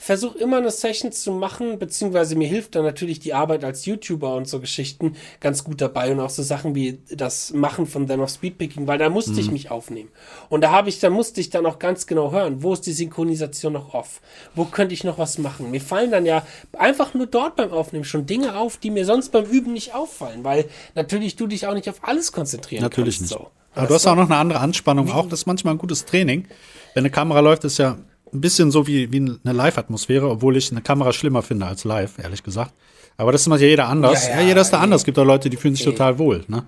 versuch 0.01 0.37
immer 0.37 0.59
eine 0.59 0.71
Session 0.71 1.11
zu 1.13 1.33
machen, 1.33 1.79
beziehungsweise 1.79 2.37
mir 2.37 2.47
hilft 2.49 2.77
dann 2.77 2.85
natürlich 2.85 3.19
die 3.19 3.35
Arbeit 3.35 3.65
als 3.65 3.85
YouTuber 3.85 4.35
und 4.37 4.49
so 4.49 4.61
Geschichten 4.61 5.17
ganz 5.41 5.65
gut 5.65 5.81
dabei 5.81 6.13
und 6.13 6.21
auch 6.21 6.31
so 6.31 6.43
Sachen 6.45 6.75
wie 6.77 7.01
das 7.11 7.53
Machen 7.53 7.87
von 7.87 8.07
Then 8.07 8.21
of 8.21 8.31
Speedpicking, 8.31 8.87
weil 8.87 8.99
da 8.99 9.11
musste 9.11 9.33
Mhm. 9.33 9.39
ich 9.41 9.51
mich 9.51 9.71
aufnehmen. 9.73 10.09
Und 10.49 10.63
da 10.63 10.71
habe 10.71 10.89
ich, 10.89 11.01
da 11.01 11.11
musste 11.11 11.41
ich 11.41 11.51
dann 11.51 11.67
auch 11.67 11.79
ganz 11.81 12.07
genau 12.07 12.31
hören, 12.31 12.63
wo 12.63 12.73
ist 12.73 12.87
die 12.87 12.93
Synchronisation 12.93 13.73
noch 13.73 13.93
off? 13.93 14.21
Wo 14.55 14.65
könnte 14.65 14.95
ich 14.95 15.03
noch 15.03 15.19
was 15.19 15.37
machen? 15.39 15.71
Mir 15.73 15.81
fallen 15.81 16.11
dann 16.13 16.25
ja 16.25 16.47
einfach 16.79 17.13
nur 17.15 17.27
dort 17.27 17.57
beim 17.57 17.73
Aufnehmen 17.73 18.05
schon 18.05 18.25
Dinge 18.25 18.57
auf, 18.57 18.77
die 18.77 18.91
mir 18.91 19.05
sonst 19.05 19.31
beim 19.33 19.45
Üben 19.47 19.73
nicht 19.73 19.95
auffallen, 19.95 20.45
weil 20.45 20.67
natürlich 20.95 21.35
du 21.37 21.49
dich 21.49 21.67
auch 21.67 21.75
nicht 21.75 21.91
auf 21.91 21.97
alles 22.03 22.31
konzentrieren 22.33 22.83
Natürlich 22.83 23.19
kannst. 23.19 23.33
nicht. 23.33 23.41
So. 23.41 23.51
Aber 23.75 23.87
du 23.89 23.95
hast 23.95 24.07
auch 24.07 24.17
noch 24.17 24.25
eine 24.27 24.37
andere 24.37 24.61
Anspannung. 24.61 25.11
Auch 25.11 25.29
das 25.29 25.41
ist 25.41 25.47
manchmal 25.47 25.75
ein 25.75 25.79
gutes 25.79 26.05
Training. 26.05 26.47
Wenn 26.95 27.03
eine 27.03 27.11
Kamera 27.11 27.41
läuft, 27.41 27.65
ist 27.65 27.79
ja 27.79 27.99
ein 28.33 28.41
bisschen 28.41 28.71
so 28.71 28.87
wie, 28.87 29.11
wie 29.13 29.19
eine 29.19 29.39
Live-Atmosphäre, 29.53 30.29
obwohl 30.29 30.57
ich 30.57 30.71
eine 30.71 30.81
Kamera 30.83 31.13
schlimmer 31.13 31.43
finde 31.43 31.67
als 31.67 31.85
live, 31.85 32.19
ehrlich 32.19 32.43
gesagt. 32.43 32.73
Aber 33.17 33.33
das 33.33 33.41
ist 33.43 33.47
immer 33.49 33.57
jeder 33.59 33.89
anders. 33.89 34.27
Ja, 34.29 34.35
Ja, 34.35 34.41
ja, 34.43 34.47
jeder 34.49 34.61
ist 34.61 34.71
da 34.71 34.79
eh. 34.79 34.83
anders. 34.83 35.01
Es 35.01 35.05
gibt 35.05 35.19
auch 35.19 35.25
Leute, 35.25 35.51
die 35.51 35.57
fühlen 35.57 35.75
sich 35.75 35.85
total 35.85 36.19
wohl. 36.19 36.45
Ne? 36.49 36.65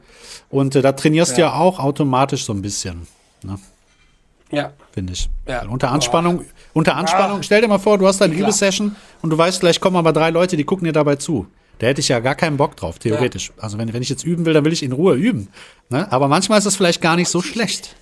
Und 0.49 0.75
äh, 0.75 0.83
da 0.83 0.93
trainierst 0.93 1.37
du 1.37 1.43
ja 1.43 1.53
auch 1.55 1.79
automatisch 1.79 2.45
so 2.45 2.53
ein 2.53 2.61
bisschen, 2.63 3.07
Ja. 4.51 4.73
finde 4.93 5.13
ich. 5.13 5.29
Ja. 5.47 5.65
Unter 5.69 5.93
Anspannung, 5.93 6.45
unter 6.73 6.97
Anspannung, 6.97 7.39
Ah. 7.39 7.43
stell 7.43 7.61
dir 7.61 7.69
mal 7.69 7.79
vor, 7.79 7.99
du 7.99 8.07
hast 8.09 8.21
deine 8.21 8.35
Klar. 8.35 8.49
Übesession 8.49 8.97
und 9.23 9.31
du 9.31 9.39
weißt, 9.39 9.61
gleich 9.61 9.81
kommen 9.81 9.97
aber 9.97 10.13
drei 10.13 10.31
Leute, 10.31 10.57
die 10.57 10.65
gucken 10.65 10.85
dir 10.87 10.93
dabei 10.93 11.17
zu. 11.17 11.47
Da 11.79 11.87
hätte 11.87 12.01
ich 12.01 12.09
ja 12.09 12.19
gar 12.21 12.35
keinen 12.35 12.57
Bock 12.57 12.77
drauf, 12.77 12.99
theoretisch. 12.99 13.53
Also 13.59 13.79
wenn, 13.79 13.93
wenn 13.93 14.03
ich 14.03 14.09
jetzt 14.11 14.25
üben 14.25 14.45
will, 14.45 14.53
dann 14.53 14.65
will 14.65 14.73
ich 14.73 14.83
in 14.83 14.93
Ruhe 14.93 15.15
üben. 15.15 15.49
Ne? 15.89 16.11
Aber 16.13 16.27
manchmal 16.29 16.59
ist 16.59 16.67
es 16.67 16.77
vielleicht 16.77 17.01
gar 17.01 17.17
nicht 17.17 17.29
so 17.29 17.41
schlecht. 17.43 17.95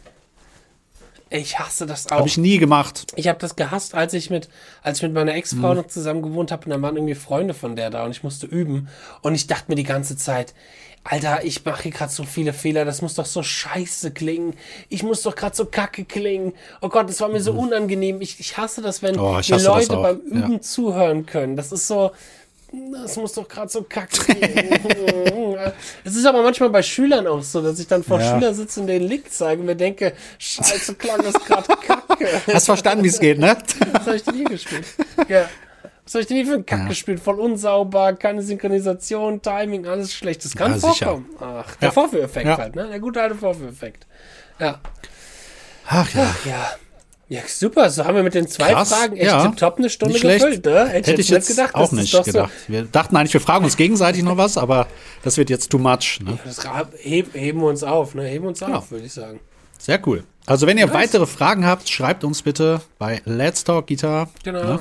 Ich 1.30 1.58
hasse 1.58 1.86
das 1.86 2.06
auch. 2.06 2.18
Habe 2.18 2.28
ich 2.28 2.38
nie 2.38 2.58
gemacht. 2.58 3.06
Ich 3.16 3.28
habe 3.28 3.38
das 3.38 3.54
gehasst, 3.56 3.94
als 3.94 4.14
ich 4.14 4.30
mit, 4.30 4.48
als 4.82 4.98
ich 4.98 5.02
mit 5.02 5.12
meiner 5.12 5.34
Ex-Frau 5.34 5.74
noch 5.74 5.86
zusammen 5.86 6.22
gewohnt 6.22 6.50
habe 6.52 6.64
und 6.64 6.70
dann 6.70 6.82
waren 6.82 6.96
irgendwie 6.96 7.14
Freunde 7.14 7.54
von 7.54 7.76
der 7.76 7.90
da 7.90 8.04
und 8.04 8.10
ich 8.12 8.22
musste 8.22 8.46
üben. 8.46 8.88
Und 9.22 9.34
ich 9.34 9.46
dachte 9.46 9.66
mir 9.68 9.74
die 9.74 9.84
ganze 9.84 10.16
Zeit, 10.16 10.54
Alter, 11.04 11.44
ich 11.44 11.64
mache 11.64 11.84
hier 11.84 11.92
gerade 11.92 12.12
so 12.12 12.24
viele 12.24 12.52
Fehler, 12.52 12.84
das 12.84 13.02
muss 13.02 13.14
doch 13.14 13.24
so 13.24 13.42
scheiße 13.42 14.10
klingen. 14.10 14.54
Ich 14.88 15.02
muss 15.02 15.22
doch 15.22 15.34
gerade 15.34 15.54
so 15.56 15.64
kacke 15.64 16.04
klingen. 16.04 16.52
Oh 16.82 16.88
Gott, 16.88 17.08
das 17.08 17.20
war 17.20 17.28
mir 17.28 17.40
so 17.40 17.52
unangenehm. 17.52 18.20
Ich, 18.20 18.40
ich 18.40 18.56
hasse 18.58 18.82
das, 18.82 19.02
wenn 19.02 19.18
Oh, 19.18 19.36
hasse 19.36 19.56
Leute 19.56 19.96
beim 19.96 20.20
Ja. 20.30 20.46
Üben 20.46 20.60
zuhören 20.62 21.24
können. 21.24 21.56
Das 21.56 21.72
ist 21.72 21.86
so. 21.86 22.10
Das 22.70 23.16
muss 23.16 23.32
doch 23.32 23.48
gerade 23.48 23.68
so 23.70 23.82
kacke. 23.82 24.18
Es 26.04 26.14
ist 26.14 26.26
aber 26.26 26.42
manchmal 26.42 26.70
bei 26.70 26.82
Schülern 26.82 27.26
auch 27.26 27.42
so, 27.42 27.60
dass 27.62 27.78
ich 27.78 27.86
dann 27.86 28.04
vor 28.04 28.20
Ja. 28.20 28.34
Schülern 28.34 28.54
sitze 28.54 28.80
und 28.80 28.86
den 28.86 29.02
Link 29.02 29.24
zeige 29.30 29.60
und 29.60 29.66
mir 29.66 29.74
denke, 29.76 30.12
scheiße, 30.38 30.94
klang 30.94 31.22
das 31.22 31.34
gerade 31.34 31.66
kacke. 31.76 32.28
Hast 32.52 32.66
verstanden, 32.66 33.04
wie 33.04 33.08
es 33.08 33.18
geht, 33.18 33.38
ne? 33.38 33.56
Was 33.92 34.06
habe 34.06 34.16
ich 34.16 34.22
denn 34.22 34.34
hier 34.34 34.44
gespielt? 34.44 34.84
Ja. 35.28 35.48
Was 36.04 36.14
habe 36.14 36.22
ich 36.22 36.26
denn 36.28 36.36
hier 36.36 36.46
für 36.46 36.54
einen 36.54 36.66
Kack 36.66 36.80
Ja. 36.80 36.88
gespielt? 36.88 37.20
Voll 37.20 37.40
unsauber, 37.40 38.12
keine 38.14 38.42
Synchronisation, 38.42 39.42
Timing, 39.42 39.86
alles 39.86 40.12
schlecht. 40.14 40.44
Das 40.44 40.54
kann 40.54 40.72
Ja, 40.72 40.78
sicher. 40.78 41.06
vorkommen. 41.06 41.26
Ach, 41.40 41.76
der 41.76 41.88
Ja. 41.88 41.92
Vorführeffekt 41.92 42.46
halt, 42.58 42.76
ne? 42.76 42.88
Der 42.88 43.00
gute 43.00 43.20
alte 43.20 43.34
Vorführeffekt. 43.34 44.06
Ja. 44.58 44.80
Ach 45.86 46.08
ja. 46.14 46.34
Ja. 46.44 46.70
Ja, 47.30 47.42
super. 47.46 47.90
So 47.90 48.04
haben 48.06 48.16
wir 48.16 48.22
mit 48.22 48.32
den 48.34 48.48
zwei 48.48 48.72
Krass, 48.72 48.88
Fragen 48.88 49.16
echt 49.16 49.26
ja. 49.26 49.42
tipptopp 49.44 49.76
eine 49.78 49.90
Stunde 49.90 50.18
gefüllt, 50.18 50.64
ne? 50.64 50.88
Hätte 50.88 51.12
ich 51.12 51.28
jetzt 51.28 51.50
nicht 51.50 51.74
auch 51.74 51.80
Das 51.90 51.92
ist 51.92 52.14
nicht 52.14 52.24
gedacht. 52.24 52.50
Wir 52.68 52.84
dachten 52.84 53.16
eigentlich, 53.16 53.34
wir 53.34 53.40
fragen 53.42 53.64
uns 53.66 53.76
gegenseitig 53.76 54.22
noch 54.22 54.38
was, 54.38 54.56
aber 54.56 54.86
das 55.22 55.36
wird 55.36 55.50
jetzt 55.50 55.70
too 55.70 55.76
much. 55.78 56.20
Ne? 56.22 56.32
So, 56.32 56.38
das 56.44 56.64
ra- 56.64 56.88
heben, 56.98 57.30
heben 57.34 57.60
wir 57.60 57.66
uns 57.68 57.82
auf, 57.82 58.14
ne? 58.14 58.24
Heben 58.24 58.44
wir 58.44 58.48
uns 58.48 58.60
Genau. 58.60 58.78
auf, 58.78 58.90
würde 58.90 59.04
ich 59.04 59.12
sagen. 59.12 59.40
Sehr 59.78 60.00
cool. 60.06 60.24
Also 60.46 60.66
wenn 60.66 60.78
ihr 60.78 60.90
weitere 60.94 61.26
Fragen 61.26 61.66
habt, 61.66 61.90
schreibt 61.90 62.24
uns 62.24 62.40
bitte 62.40 62.80
bei 62.98 63.20
Let's 63.26 63.62
Talk 63.62 63.88
Guitar. 63.88 64.30
Genau. 64.42 64.64
Ne? 64.64 64.78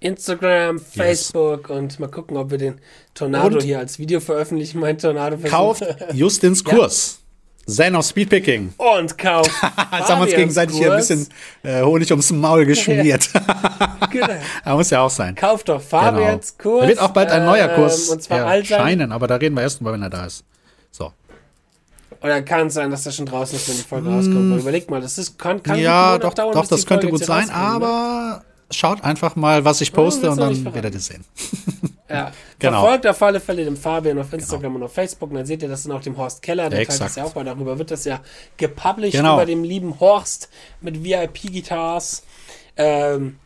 Instagram, 0.00 0.78
Facebook 0.80 1.70
und 1.70 1.98
mal 2.00 2.08
gucken, 2.08 2.36
ob 2.36 2.50
wir 2.50 2.58
den 2.58 2.80
Tornado 3.14 3.56
Und- 3.56 3.62
hier 3.62 3.78
als 3.78 3.98
Video 3.98 4.20
veröffentlichen. 4.20 4.80
Mein 4.80 4.98
Tornado 4.98 5.38
Kauft 5.48 5.82
Justins 6.12 6.62
Kurs. 6.64 7.20
Zen 7.66 7.94
of 7.96 8.04
Speedpicking. 8.04 8.74
und 8.76 9.16
kauft. 9.16 9.50
Jetzt 9.62 10.08
haben 10.08 10.18
wir 10.20 10.22
uns 10.26 10.34
gegenseitig 10.34 10.76
hier 10.76 10.90
ein 10.92 10.98
bisschen 10.98 11.26
äh, 11.62 11.82
Honig 11.82 12.10
ums 12.10 12.30
Maul 12.32 12.64
geschmiert. 12.66 13.28
Genau. 14.10 14.26
da 14.64 14.74
muss 14.74 14.90
ja 14.90 15.00
auch 15.00 15.10
sein. 15.10 15.34
Kauft 15.34 15.68
doch 15.70 15.80
Fabians 15.80 16.54
Genau. 16.58 16.70
Kurs. 16.74 16.82
Da 16.82 16.88
wird 16.88 16.98
auch 16.98 17.10
bald 17.10 17.30
ein 17.30 17.46
neuer 17.46 17.68
Kurs 17.68 18.08
Ähm, 18.08 18.12
und 18.14 18.22
zwar 18.22 18.44
all 18.46 18.62
sein. 18.64 18.78
erscheinen, 18.78 19.12
aber 19.12 19.26
da 19.26 19.36
reden 19.36 19.54
wir 19.54 19.62
erst 19.62 19.78
drüber, 19.80 19.92
wenn 19.94 20.02
er 20.02 20.10
da 20.10 20.26
ist. 20.26 20.44
So. 20.90 21.12
Oder 22.20 22.42
kann 22.42 22.66
es 22.66 22.74
sein, 22.74 22.90
dass 22.90 23.04
das 23.04 23.16
schon 23.16 23.24
draußen 23.26 23.56
ist, 23.56 23.68
wenn 23.70 23.76
die 23.76 23.82
Folge 23.82 24.10
rauskommt. 24.10 24.50
Weil 24.52 24.58
Überleg 24.58 24.90
mal, 24.90 25.00
das 25.00 25.16
ist, 25.16 25.38
kann, 25.38 25.62
kann 25.62 25.78
Mm. 25.78 25.82
ja, 25.82 26.18
doch, 26.18 26.34
dauern, 26.34 26.52
doch, 26.52 26.66
das 26.66 26.84
könnte 26.84 27.08
gut 27.08 27.24
sein, 27.24 27.46
ne? 27.46 27.54
aber 27.54 28.42
schaut 28.72 29.02
einfach 29.04 29.36
mal, 29.36 29.64
was 29.64 29.80
ich 29.80 29.92
poste 29.92 30.22
willst 30.22 30.38
und 30.40 30.64
dann 30.64 30.74
werdet 30.74 30.94
ihr 30.94 31.00
sehen. 31.00 31.24
Ja. 32.08 32.30
Genau. 32.58 32.82
Verfolgt 32.82 33.06
auf 33.08 33.20
alle 33.22 33.40
Fälle 33.40 33.64
den 33.64 33.76
Fabian 33.76 34.18
auf 34.20 34.32
Instagram 34.32 34.76
und 34.76 34.82
auf 34.84 34.92
Facebook. 34.92 35.30
Und 35.30 35.36
dann 35.36 35.46
seht 35.46 35.62
ihr 35.62 35.68
das 35.68 35.82
dann 35.82 35.90
auch 35.92 36.00
dem 36.02 36.16
Horst 36.16 36.42
Keller. 36.42 36.70
Der 36.70 36.80
Ja, 36.80 36.84
teilt 36.86 37.00
das 37.00 37.16
ja 37.16 37.24
auch, 37.24 37.34
weil 37.34 37.44
darüber 37.44 37.76
wird 37.76 37.90
das 37.90 38.04
ja 38.04 38.20
gepublished 38.56 39.14
Genau. 39.18 39.34
über 39.34 39.46
dem 39.46 39.64
lieben 39.64 39.98
Horst 39.98 40.48
mit 40.80 41.02
VIP-Guitars. 41.02 42.22
Ähm, 42.76 43.38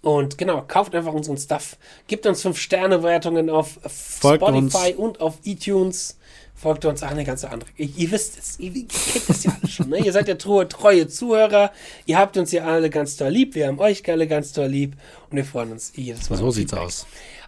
und 0.00 0.38
genau, 0.38 0.62
kauft 0.66 0.94
einfach 0.94 1.12
unseren 1.12 1.36
Stuff. 1.36 1.76
Gebt 2.06 2.24
uns 2.26 2.42
5-Sterne-Wertungen 2.46 3.50
auf 3.50 3.78
Folgt 3.84 4.42
Spotify 4.42 4.92
uns. 4.92 4.96
und 4.96 5.20
auf 5.20 5.34
iTunes. 5.44 6.16
Folgt 6.58 6.86
uns, 6.86 7.02
ach, 7.02 7.10
eine 7.10 7.24
ganze 7.24 7.50
andere. 7.50 7.68
Ihr, 7.76 7.90
ihr 7.96 8.10
wisst 8.10 8.38
es, 8.38 8.58
ihr, 8.58 8.74
ihr 8.74 8.86
kennt 8.86 9.28
das 9.28 9.44
ja 9.44 9.54
alle 9.60 9.70
schon. 9.70 9.90
Ne? 9.90 9.98
Ihr 9.98 10.12
seid 10.12 10.26
ja 10.26 10.36
treue, 10.36 10.66
treue 10.66 11.06
Zuhörer. 11.06 11.70
Ihr 12.06 12.16
habt 12.18 12.38
uns 12.38 12.50
ja 12.50 12.64
alle 12.64 12.88
ganz 12.88 13.16
toll 13.16 13.28
lieb. 13.28 13.54
Wir 13.54 13.66
haben 13.68 13.78
euch 13.78 14.08
alle 14.08 14.26
ganz 14.26 14.52
toll 14.52 14.68
lieb. 14.68 14.96
Und 15.30 15.36
wir 15.36 15.44
freuen 15.44 15.72
uns 15.72 15.92
jedes 15.94 16.30
Mal. 16.30 16.36
So 16.36 16.50
sieht's 16.50 16.72
aus. 16.72 17.06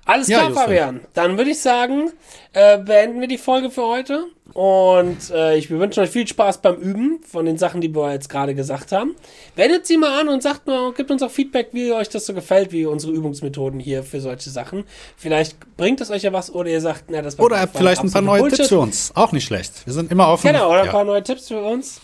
Alles 0.08 0.28
Ja, 0.28 0.38
klar, 0.38 0.48
Justin. 0.48 0.64
Fabian. 0.64 1.00
Dann 1.12 1.36
würde 1.36 1.50
ich 1.50 1.60
sagen, 1.60 2.10
äh, 2.54 2.78
beenden 2.78 3.20
wir 3.20 3.28
die 3.28 3.36
Folge 3.36 3.70
für 3.70 3.82
heute. 3.86 4.24
Und 4.54 5.30
äh, 5.30 5.58
ich 5.58 5.68
wir 5.68 5.78
wünschen 5.78 6.00
euch 6.02 6.08
viel 6.08 6.26
Spaß 6.26 6.62
beim 6.62 6.76
Üben 6.76 7.20
von 7.30 7.44
den 7.44 7.58
Sachen, 7.58 7.82
die 7.82 7.94
wir 7.94 8.10
jetzt 8.12 8.30
gerade 8.30 8.54
gesagt 8.54 8.90
haben. 8.90 9.14
Wendet 9.54 9.86
sie 9.86 9.98
mal 9.98 10.18
an 10.18 10.28
und 10.28 10.42
sagt 10.42 10.66
mal, 10.66 10.92
gebt 10.94 11.10
uns 11.10 11.22
auch 11.22 11.30
Feedback, 11.30 11.68
wie 11.72 11.92
euch 11.92 12.08
das 12.08 12.24
so 12.24 12.32
gefällt, 12.32 12.72
wie 12.72 12.86
unsere 12.86 13.12
Übungsmethoden 13.12 13.78
hier 13.78 14.02
für 14.02 14.22
solche 14.22 14.48
Sachen. 14.48 14.84
Vielleicht 15.18 15.58
bringt 15.76 16.00
es 16.00 16.10
euch 16.10 16.22
ja 16.22 16.32
was 16.32 16.50
oder 16.50 16.70
ihr 16.70 16.80
sagt, 16.80 17.04
na, 17.10 17.20
das 17.20 17.36
war 17.36 17.44
Oder 17.44 17.60
habt 17.60 17.76
vielleicht 17.76 18.02
ein 18.02 18.10
paar 18.10 18.22
neue 18.22 18.40
Bullshit. 18.40 18.56
Tipps 18.60 18.68
für 18.70 18.78
uns. 18.78 19.12
Auch 19.14 19.32
nicht 19.32 19.44
schlecht. 19.44 19.84
Wir 19.84 19.92
sind 19.92 20.10
immer 20.10 20.28
offen. 20.28 20.46
Genau, 20.50 20.70
oder 20.70 20.80
ein 20.80 20.86
ja. 20.86 20.92
paar 20.92 21.04
neue 21.04 21.22
Tipps 21.22 21.48
für 21.48 21.60
uns. 21.62 22.00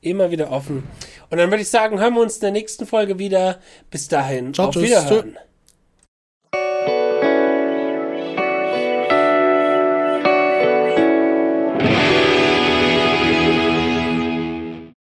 Immer 0.00 0.30
wieder 0.30 0.52
offen. 0.52 0.84
Und 1.28 1.38
dann 1.38 1.50
würde 1.50 1.62
ich 1.62 1.68
sagen, 1.68 1.98
hören 1.98 2.14
wir 2.14 2.20
uns 2.20 2.36
in 2.36 2.42
der 2.42 2.52
nächsten 2.52 2.86
Folge 2.86 3.18
wieder. 3.18 3.58
Bis 3.90 4.06
dahin, 4.06 4.54
Ciao, 4.54 4.68
auf 4.68 4.74
tschüss. 4.74 4.84
Wiederhören. 4.84 5.32
Tschö. 5.32 5.47